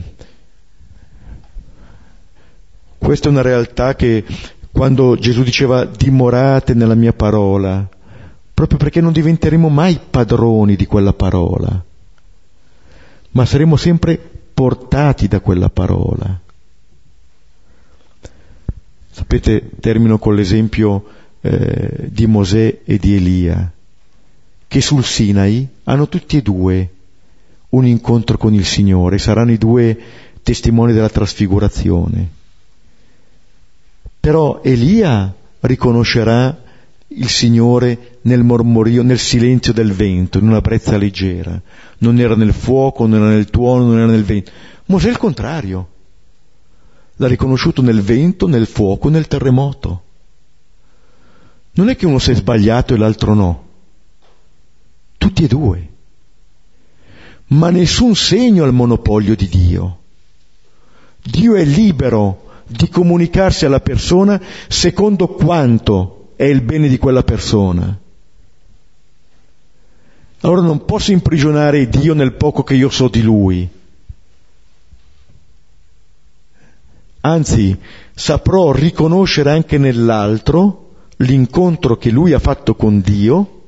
questa 2.97 3.27
è 3.27 3.31
una 3.31 3.41
realtà 3.41 3.93
che 3.95 4.23
quando 4.71 5.17
Gesù 5.17 5.43
diceva 5.43 5.83
dimorate 5.83 6.73
nella 6.73 6.95
mia 6.95 7.11
parola, 7.11 7.85
proprio 8.53 8.77
perché 8.77 9.01
non 9.01 9.11
diventeremo 9.11 9.67
mai 9.67 9.99
padroni 10.09 10.77
di 10.77 10.85
quella 10.85 11.11
parola, 11.11 11.83
ma 13.31 13.45
saremo 13.45 13.75
sempre 13.75 14.17
portati 14.53 15.27
da 15.27 15.41
quella 15.41 15.67
parola. 15.67 16.39
Sapete, 19.15 19.69
termino 19.79 20.19
con 20.19 20.35
l'esempio 20.35 21.05
eh, 21.39 22.09
di 22.09 22.27
Mosè 22.27 22.81
e 22.83 22.97
di 22.97 23.15
Elia, 23.15 23.71
che 24.67 24.81
sul 24.81 25.05
Sinai 25.05 25.65
hanno 25.85 26.09
tutti 26.09 26.35
e 26.35 26.41
due 26.41 26.89
un 27.69 27.85
incontro 27.85 28.37
con 28.37 28.53
il 28.53 28.65
Signore, 28.65 29.17
saranno 29.17 29.53
i 29.53 29.57
due 29.57 29.97
testimoni 30.43 30.91
della 30.91 31.07
trasfigurazione. 31.07 32.29
Però 34.19 34.59
Elia 34.61 35.33
riconoscerà 35.61 36.61
il 37.07 37.29
Signore 37.29 38.17
nel 38.23 38.43
mormorio, 38.43 39.01
nel 39.01 39.19
silenzio 39.19 39.71
del 39.71 39.93
vento, 39.93 40.39
in 40.39 40.49
una 40.49 40.59
brezza 40.59 40.97
leggera. 40.97 41.57
Non 41.99 42.19
era 42.19 42.35
nel 42.35 42.51
fuoco, 42.51 43.05
non 43.05 43.21
era 43.21 43.29
nel 43.29 43.49
tuono, 43.49 43.85
non 43.85 43.97
era 43.97 44.11
nel 44.11 44.25
vento. 44.25 44.51
Mosè 44.87 45.09
il 45.09 45.17
contrario. 45.17 45.87
L'ha 47.17 47.27
riconosciuto 47.27 47.81
nel 47.81 48.01
vento, 48.01 48.47
nel 48.47 48.67
fuoco, 48.67 49.09
nel 49.09 49.27
terremoto. 49.27 50.03
Non 51.73 51.89
è 51.89 51.95
che 51.95 52.05
uno 52.05 52.19
si 52.19 52.31
è 52.31 52.35
sbagliato 52.35 52.93
e 52.93 52.97
l'altro 52.97 53.33
no. 53.33 53.63
Tutti 55.17 55.43
e 55.43 55.47
due. 55.47 55.89
Ma 57.47 57.69
nessun 57.69 58.15
segno 58.15 58.63
al 58.63 58.73
monopolio 58.73 59.35
di 59.35 59.47
Dio. 59.47 59.99
Dio 61.21 61.55
è 61.55 61.63
libero 61.63 62.43
di 62.67 62.89
comunicarsi 62.89 63.65
alla 63.65 63.79
persona 63.79 64.41
secondo 64.67 65.27
quanto 65.27 66.31
è 66.35 66.43
il 66.43 66.61
bene 66.61 66.87
di 66.87 66.97
quella 66.97 67.23
persona. 67.23 67.97
Allora 70.41 70.61
non 70.61 70.85
posso 70.85 71.11
imprigionare 71.11 71.87
Dio 71.89 72.13
nel 72.13 72.33
poco 72.33 72.63
che 72.63 72.75
io 72.75 72.89
so 72.89 73.07
di 73.07 73.21
Lui. 73.21 73.67
Anzi, 77.25 77.75
saprò 78.13 78.71
riconoscere 78.71 79.49
anche 79.49 79.79
nell'altro 79.79 80.91
l'incontro 81.17 81.97
che 81.97 82.11
lui 82.11 82.33
ha 82.33 82.39
fatto 82.39 82.75
con 82.75 83.01
Dio, 83.01 83.63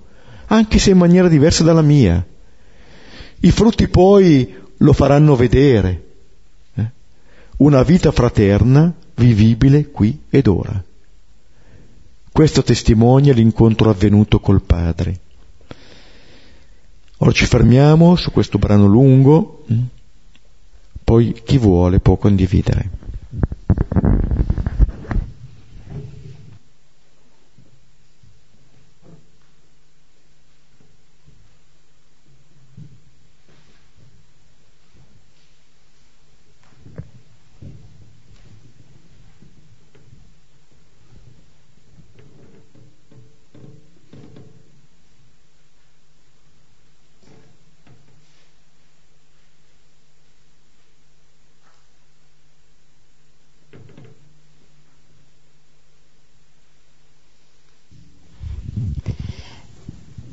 anche 0.45 0.77
se 0.77 0.91
in 0.91 0.97
maniera 0.99 1.27
diversa 1.27 1.63
dalla 1.63 1.81
mia. 1.81 2.23
I 3.39 3.51
frutti 3.51 3.87
poi 3.87 4.55
lo 4.77 4.93
faranno 4.93 5.35
vedere. 5.35 6.03
Eh? 6.75 6.85
Una 7.57 7.81
vita 7.81 8.11
fraterna 8.11 8.93
vivibile 9.15 9.89
qui 9.89 10.21
ed 10.29 10.45
ora. 10.45 10.83
Questo 12.31 12.61
testimonia 12.61 13.33
l'incontro 13.33 13.89
avvenuto 13.89 14.39
col 14.39 14.61
Padre. 14.61 15.19
Ora 17.17 17.31
ci 17.31 17.47
fermiamo 17.47 18.15
su 18.17 18.29
questo 18.31 18.59
brano 18.59 18.85
lungo, 18.85 19.63
hm? 19.65 19.81
poi 21.03 21.33
chi 21.43 21.57
vuole 21.57 21.99
può 21.99 22.17
condividere. 22.17 23.05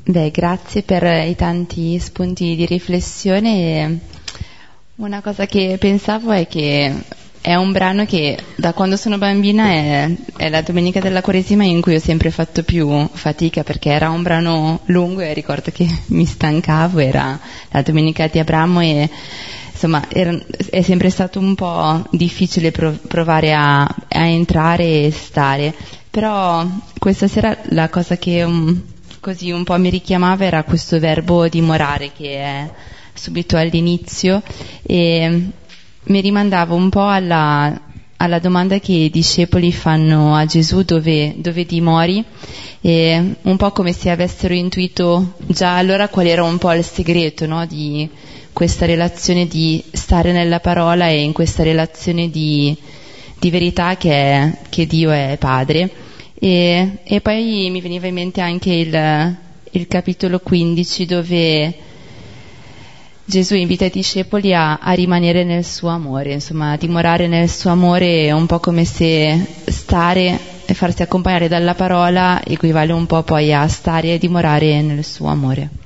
Beh, 0.07 0.29
grazie 0.29 0.83
per 0.83 1.03
i 1.03 1.35
tanti 1.35 1.97
spunti 1.97 2.55
di 2.55 2.67
riflessione. 2.67 4.01
Una 4.97 5.19
cosa 5.19 5.47
che 5.47 5.77
pensavo 5.79 6.31
è 6.31 6.45
che 6.47 6.93
è 7.41 7.55
un 7.55 7.71
brano 7.71 8.05
che 8.05 8.37
da 8.55 8.73
quando 8.73 8.97
sono 8.97 9.17
bambina 9.17 9.65
è, 9.65 10.15
è, 10.37 10.49
la 10.49 10.61
domenica 10.61 10.99
della 10.99 11.23
Quaresima 11.23 11.63
in 11.63 11.81
cui 11.81 11.95
ho 11.95 11.99
sempre 11.99 12.29
fatto 12.29 12.61
più 12.61 13.09
fatica 13.13 13.63
perché 13.63 13.89
era 13.89 14.11
un 14.11 14.21
brano 14.21 14.81
lungo 14.85 15.21
e 15.21 15.33
ricordo 15.33 15.71
che 15.71 15.87
mi 16.09 16.27
stancavo, 16.27 16.99
era 16.99 17.39
la 17.71 17.81
domenica 17.81 18.27
di 18.27 18.37
Abramo 18.37 18.81
e 18.81 19.09
insomma 19.71 20.05
era, 20.09 20.37
è 20.69 20.83
sempre 20.83 21.09
stato 21.09 21.39
un 21.39 21.55
po' 21.55 22.05
difficile 22.11 22.69
provare 22.71 23.53
a, 23.55 23.81
a, 23.81 24.25
entrare 24.27 25.05
e 25.05 25.11
stare, 25.11 25.73
però 26.11 26.63
questa 26.99 27.27
sera 27.27 27.57
la 27.69 27.89
cosa 27.89 28.17
che 28.17 28.43
um, 28.43 28.93
così 29.25 29.49
un 29.49 29.63
po' 29.63 29.75
mi 29.79 29.89
richiamava 29.89 30.45
era 30.45 30.61
questo 30.61 30.99
verbo 30.99 31.47
dimorare 31.47 32.11
che 32.15 32.35
è 32.37 32.69
subito 33.11 33.57
all'inizio 33.57 34.43
e 34.83 35.49
mi 36.03 36.21
rimandava 36.21 36.75
un 36.75 36.89
po' 36.89 37.07
alla, 37.07 37.81
alla 38.17 38.37
domanda 38.37 38.77
che 38.77 38.91
i 38.91 39.09
discepoli 39.09 39.71
fanno 39.71 40.35
a 40.35 40.45
Gesù 40.45 40.83
dove, 40.83 41.33
dove, 41.37 41.65
dimori 41.65 42.23
e 42.81 43.35
un 43.41 43.57
po' 43.57 43.71
come 43.71 43.93
se 43.93 44.11
avessero 44.11 44.53
intuito 44.53 45.33
già 45.47 45.75
allora 45.75 46.07
qual 46.07 46.27
era 46.27 46.43
un 46.43 46.59
po' 46.59 46.71
il 46.73 46.83
segreto 46.83 47.47
no? 47.47 47.65
di 47.65 48.07
questa 48.53 48.85
relazione 48.85 49.47
di 49.47 49.83
stare 49.91 50.33
nella 50.33 50.59
parola 50.59 51.07
e 51.07 51.23
in 51.23 51.33
questa 51.33 51.63
relazione 51.63 52.29
di, 52.29 52.77
di 53.39 53.49
verità 53.49 53.97
che, 53.97 54.11
è, 54.11 54.57
che, 54.69 54.85
Dio 54.85 55.09
è 55.09 55.35
Padre. 55.39 56.04
E, 56.45 56.99
e, 57.03 57.21
poi 57.21 57.71
mi 57.71 57.81
veniva 57.81 58.05
in 58.05 58.13
mente 58.13 58.39
anche 58.39 58.71
il, 58.71 59.35
il 59.71 59.87
capitolo 59.87 60.37
15 60.37 61.05
dove 61.07 61.73
Gesù 63.25 63.55
invita 63.55 63.85
i 63.85 63.89
discepoli 63.89 64.53
a, 64.53 64.77
a, 64.77 64.91
rimanere 64.91 65.43
nel 65.43 65.65
suo 65.65 65.89
amore, 65.89 66.33
insomma, 66.33 66.73
a 66.73 66.77
dimorare 66.77 67.25
nel 67.25 67.49
suo 67.49 67.71
amore, 67.71 68.25
è 68.25 68.31
un 68.31 68.45
po' 68.45 68.59
come 68.59 68.85
se 68.85 69.43
stare 69.65 70.39
e 70.67 70.73
farsi 70.75 71.01
accompagnare 71.01 71.47
dalla 71.47 71.73
parola 71.73 72.39
equivale 72.45 72.93
un 72.93 73.07
po' 73.07 73.23
poi 73.23 73.51
a 73.51 73.67
stare 73.67 74.13
e 74.13 74.19
dimorare 74.19 74.83
nel 74.83 75.03
suo 75.03 75.29
amore. 75.29 75.84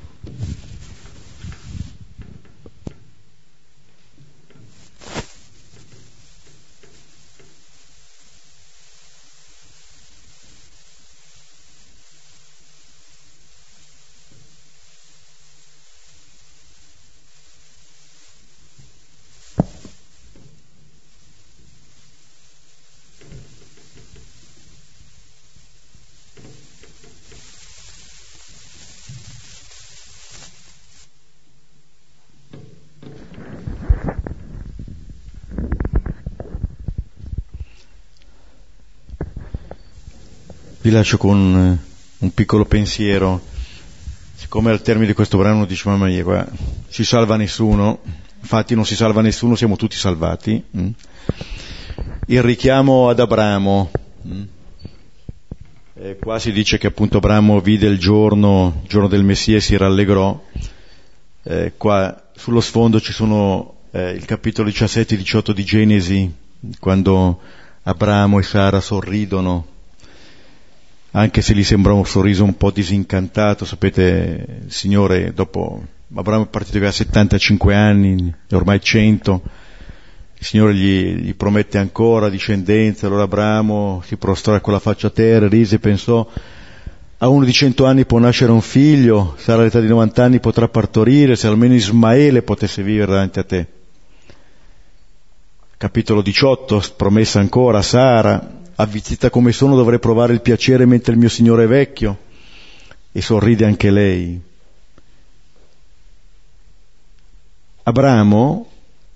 Vi 40.89 40.95
lascio 40.95 41.19
con 41.19 41.55
eh, 41.55 41.87
un 42.17 42.33
piccolo 42.33 42.65
pensiero. 42.65 43.39
Siccome 44.33 44.71
al 44.71 44.81
termine 44.81 45.05
di 45.05 45.13
questo 45.13 45.37
brano 45.37 45.67
dice 45.67 45.87
mamma 45.87 46.07
mia, 46.07 46.23
qua, 46.23 46.47
si 46.87 47.03
salva 47.03 47.35
nessuno, 47.35 47.99
infatti 48.41 48.73
non 48.73 48.87
si 48.87 48.95
salva 48.95 49.21
nessuno, 49.21 49.53
siamo 49.53 49.75
tutti 49.75 49.95
salvati. 49.95 50.63
Mm. 50.75 50.89
Il 52.25 52.41
richiamo 52.41 53.07
ad 53.07 53.19
Abramo. 53.19 53.91
Mm. 54.27 54.41
Eh, 55.93 56.17
qua 56.19 56.39
si 56.39 56.51
dice 56.51 56.79
che 56.79 56.87
appunto 56.87 57.17
Abramo 57.17 57.61
vide 57.61 57.85
il 57.85 57.99
giorno, 57.99 58.79
il 58.81 58.89
giorno 58.89 59.07
del 59.07 59.23
Messia 59.23 59.57
e 59.57 59.61
si 59.61 59.77
rallegrò. 59.77 60.43
Eh, 61.43 61.73
qua 61.77 62.31
sullo 62.33 62.61
sfondo 62.61 62.99
ci 62.99 63.13
sono 63.13 63.75
eh, 63.91 64.09
il 64.09 64.25
capitolo 64.25 64.67
17 64.67 65.13
e 65.13 65.17
18 65.19 65.53
di 65.53 65.63
Genesi, 65.63 66.33
quando 66.79 67.39
Abramo 67.83 68.39
e 68.39 68.41
Sara 68.41 68.81
sorridono 68.81 69.77
anche 71.11 71.41
se 71.41 71.53
gli 71.53 71.63
sembra 71.63 71.93
un 71.93 72.05
sorriso 72.05 72.43
un 72.43 72.55
po' 72.55 72.71
disincantato, 72.71 73.65
sapete, 73.65 74.61
il 74.65 74.71
Signore 74.71 75.33
dopo 75.33 75.83
Abramo 76.13 76.43
è 76.43 76.47
partito 76.47 76.73
che 76.73 76.77
aveva 76.77 76.91
75 76.91 77.75
anni, 77.75 78.33
ormai 78.51 78.81
100, 78.81 79.41
il 80.37 80.45
Signore 80.45 80.73
gli, 80.75 81.15
gli, 81.15 81.35
promette 81.35 81.77
ancora 81.77 82.29
discendenza, 82.29 83.07
allora 83.07 83.23
Abramo 83.23 84.01
si 84.05 84.17
prostrò 84.17 84.59
con 84.61 84.73
la 84.73 84.79
faccia 84.79 85.07
a 85.07 85.11
terra, 85.11 85.47
rise 85.47 85.75
e 85.75 85.79
pensò 85.79 86.27
a 87.21 87.27
uno 87.27 87.43
di 87.43 87.51
100 87.51 87.85
anni 87.85 88.05
può 88.05 88.17
nascere 88.19 88.51
un 88.51 88.61
figlio, 88.61 89.35
sarà 89.37 89.61
all'età 89.61 89.81
di 89.81 89.87
90 89.87 90.23
anni 90.23 90.39
potrà 90.39 90.69
partorire, 90.69 91.35
se 91.35 91.47
almeno 91.47 91.73
Ismaele 91.73 92.43
potesse 92.43 92.81
vivere 92.81 93.11
davanti 93.11 93.39
a 93.39 93.43
te. 93.43 93.67
Capitolo 95.75 96.21
18, 96.21 96.83
promessa 96.95 97.39
ancora 97.39 97.79
a 97.79 97.81
Sara, 97.81 98.58
avvizzita 98.81 99.29
come 99.29 99.51
sono 99.51 99.75
dovrei 99.75 99.99
provare 99.99 100.33
il 100.33 100.41
piacere 100.41 100.85
mentre 100.85 101.13
il 101.13 101.19
mio 101.19 101.29
Signore 101.29 101.65
è 101.65 101.67
vecchio. 101.67 102.27
E 103.11 103.21
sorride 103.21 103.65
anche 103.65 103.91
lei. 103.91 104.39
Abramo, 107.83 108.71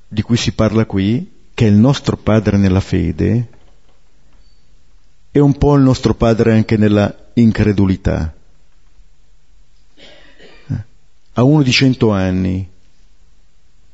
di 0.07 0.21
cui 0.21 0.35
si 0.35 0.51
parla 0.53 0.85
qui, 0.85 1.31
che 1.53 1.65
è 1.65 1.69
il 1.69 1.75
nostro 1.75 2.17
padre 2.17 2.57
nella 2.57 2.79
fede, 2.79 3.47
è 5.31 5.39
un 5.39 5.57
po' 5.57 5.75
il 5.75 5.83
nostro 5.83 6.13
padre 6.15 6.53
anche 6.53 6.75
nella 6.75 7.15
incredulità. 7.33 8.33
A 11.35 11.43
uno 11.43 11.63
di 11.63 11.71
cento 11.71 12.11
anni 12.11 12.69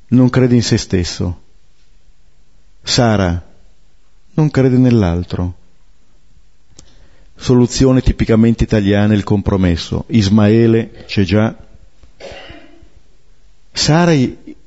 non 0.07 0.29
crede 0.29 0.55
in 0.55 0.63
se 0.63 0.77
stesso. 0.77 1.41
Sara 2.81 3.45
non 4.33 4.49
crede 4.49 4.77
nell'altro. 4.77 5.58
Soluzione 7.41 8.01
tipicamente 8.01 8.65
italiana 8.65 9.13
il 9.13 9.23
compromesso. 9.23 10.03
Ismaele 10.07 11.05
c'è 11.07 11.23
già. 11.23 11.55
Sara 13.71 14.13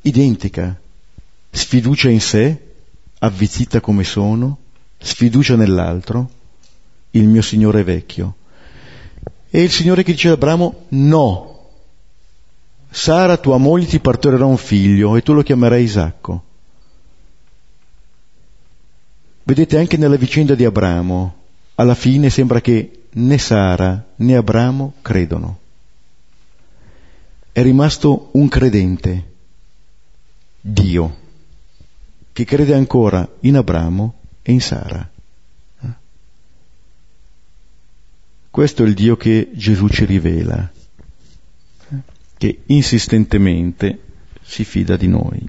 identica, 0.01 0.81
sfiducia 1.51 2.09
in 2.09 2.21
sé, 2.21 2.59
avvizzita 3.19 3.81
come 3.81 4.05
sono, 4.05 4.57
sfiducia 4.99 5.55
nell'altro, 5.55 6.31
il 7.11 7.29
mio 7.29 7.43
Signore 7.43 7.81
è 7.81 7.85
vecchio. 7.85 8.37
E 9.51 9.63
il 9.63 9.71
Signore 9.71 10.03
che 10.03 10.13
dice 10.13 10.29
ad 10.29 10.35
Abramo, 10.35 10.87
no, 10.89 11.69
Sara 12.89 13.37
tua 13.37 13.59
moglie 13.59 13.87
ti 13.87 14.01
partorirà 14.01 14.47
un 14.47 14.57
figlio 14.57 15.15
e 15.17 15.23
tu 15.23 15.35
lo 15.35 15.43
chiamerai 15.43 15.83
Isacco. 15.83 16.43
Vedete 19.43 19.77
anche 19.77 19.99
nella 19.99 20.17
vicenda 20.17 20.55
di 20.55 20.65
Abramo, 20.65 21.42
alla 21.75 21.95
fine 21.95 22.31
sembra 22.31 22.61
che 22.61 23.05
né 23.11 23.39
Sara 23.39 24.13
né 24.17 24.37
Abramo 24.37 24.95
credono. 25.03 25.59
È 27.53 27.63
rimasto 27.63 28.31
un 28.33 28.49
credente, 28.49 29.31
Dio, 30.61 31.17
che 32.33 32.45
crede 32.45 32.75
ancora 32.75 33.29
in 33.41 33.57
Abramo 33.57 34.15
e 34.43 34.53
in 34.53 34.61
Sara. 34.61 35.11
Questo 38.49 38.85
è 38.85 38.87
il 38.87 38.95
Dio 38.95 39.17
che 39.17 39.51
Gesù 39.55 39.89
ci 39.89 40.05
rivela, 40.05 40.71
che 42.37 42.63
insistentemente 42.67 44.01
si 44.43 44.65
fida 44.65 44.97
di 44.97 45.09
noi. 45.09 45.49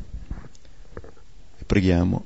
Preghiamo. 1.65 2.25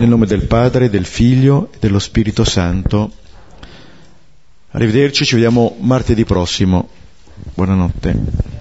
Nel 0.00 0.08
nome 0.08 0.24
del 0.24 0.46
Padre, 0.46 0.88
del 0.88 1.04
Figlio 1.04 1.68
e 1.74 1.76
dello 1.78 1.98
Spirito 1.98 2.42
Santo. 2.42 3.12
Arrivederci, 4.70 5.26
ci 5.26 5.34
vediamo 5.34 5.76
martedì 5.80 6.24
prossimo. 6.24 6.88
Buonanotte. 7.52 8.59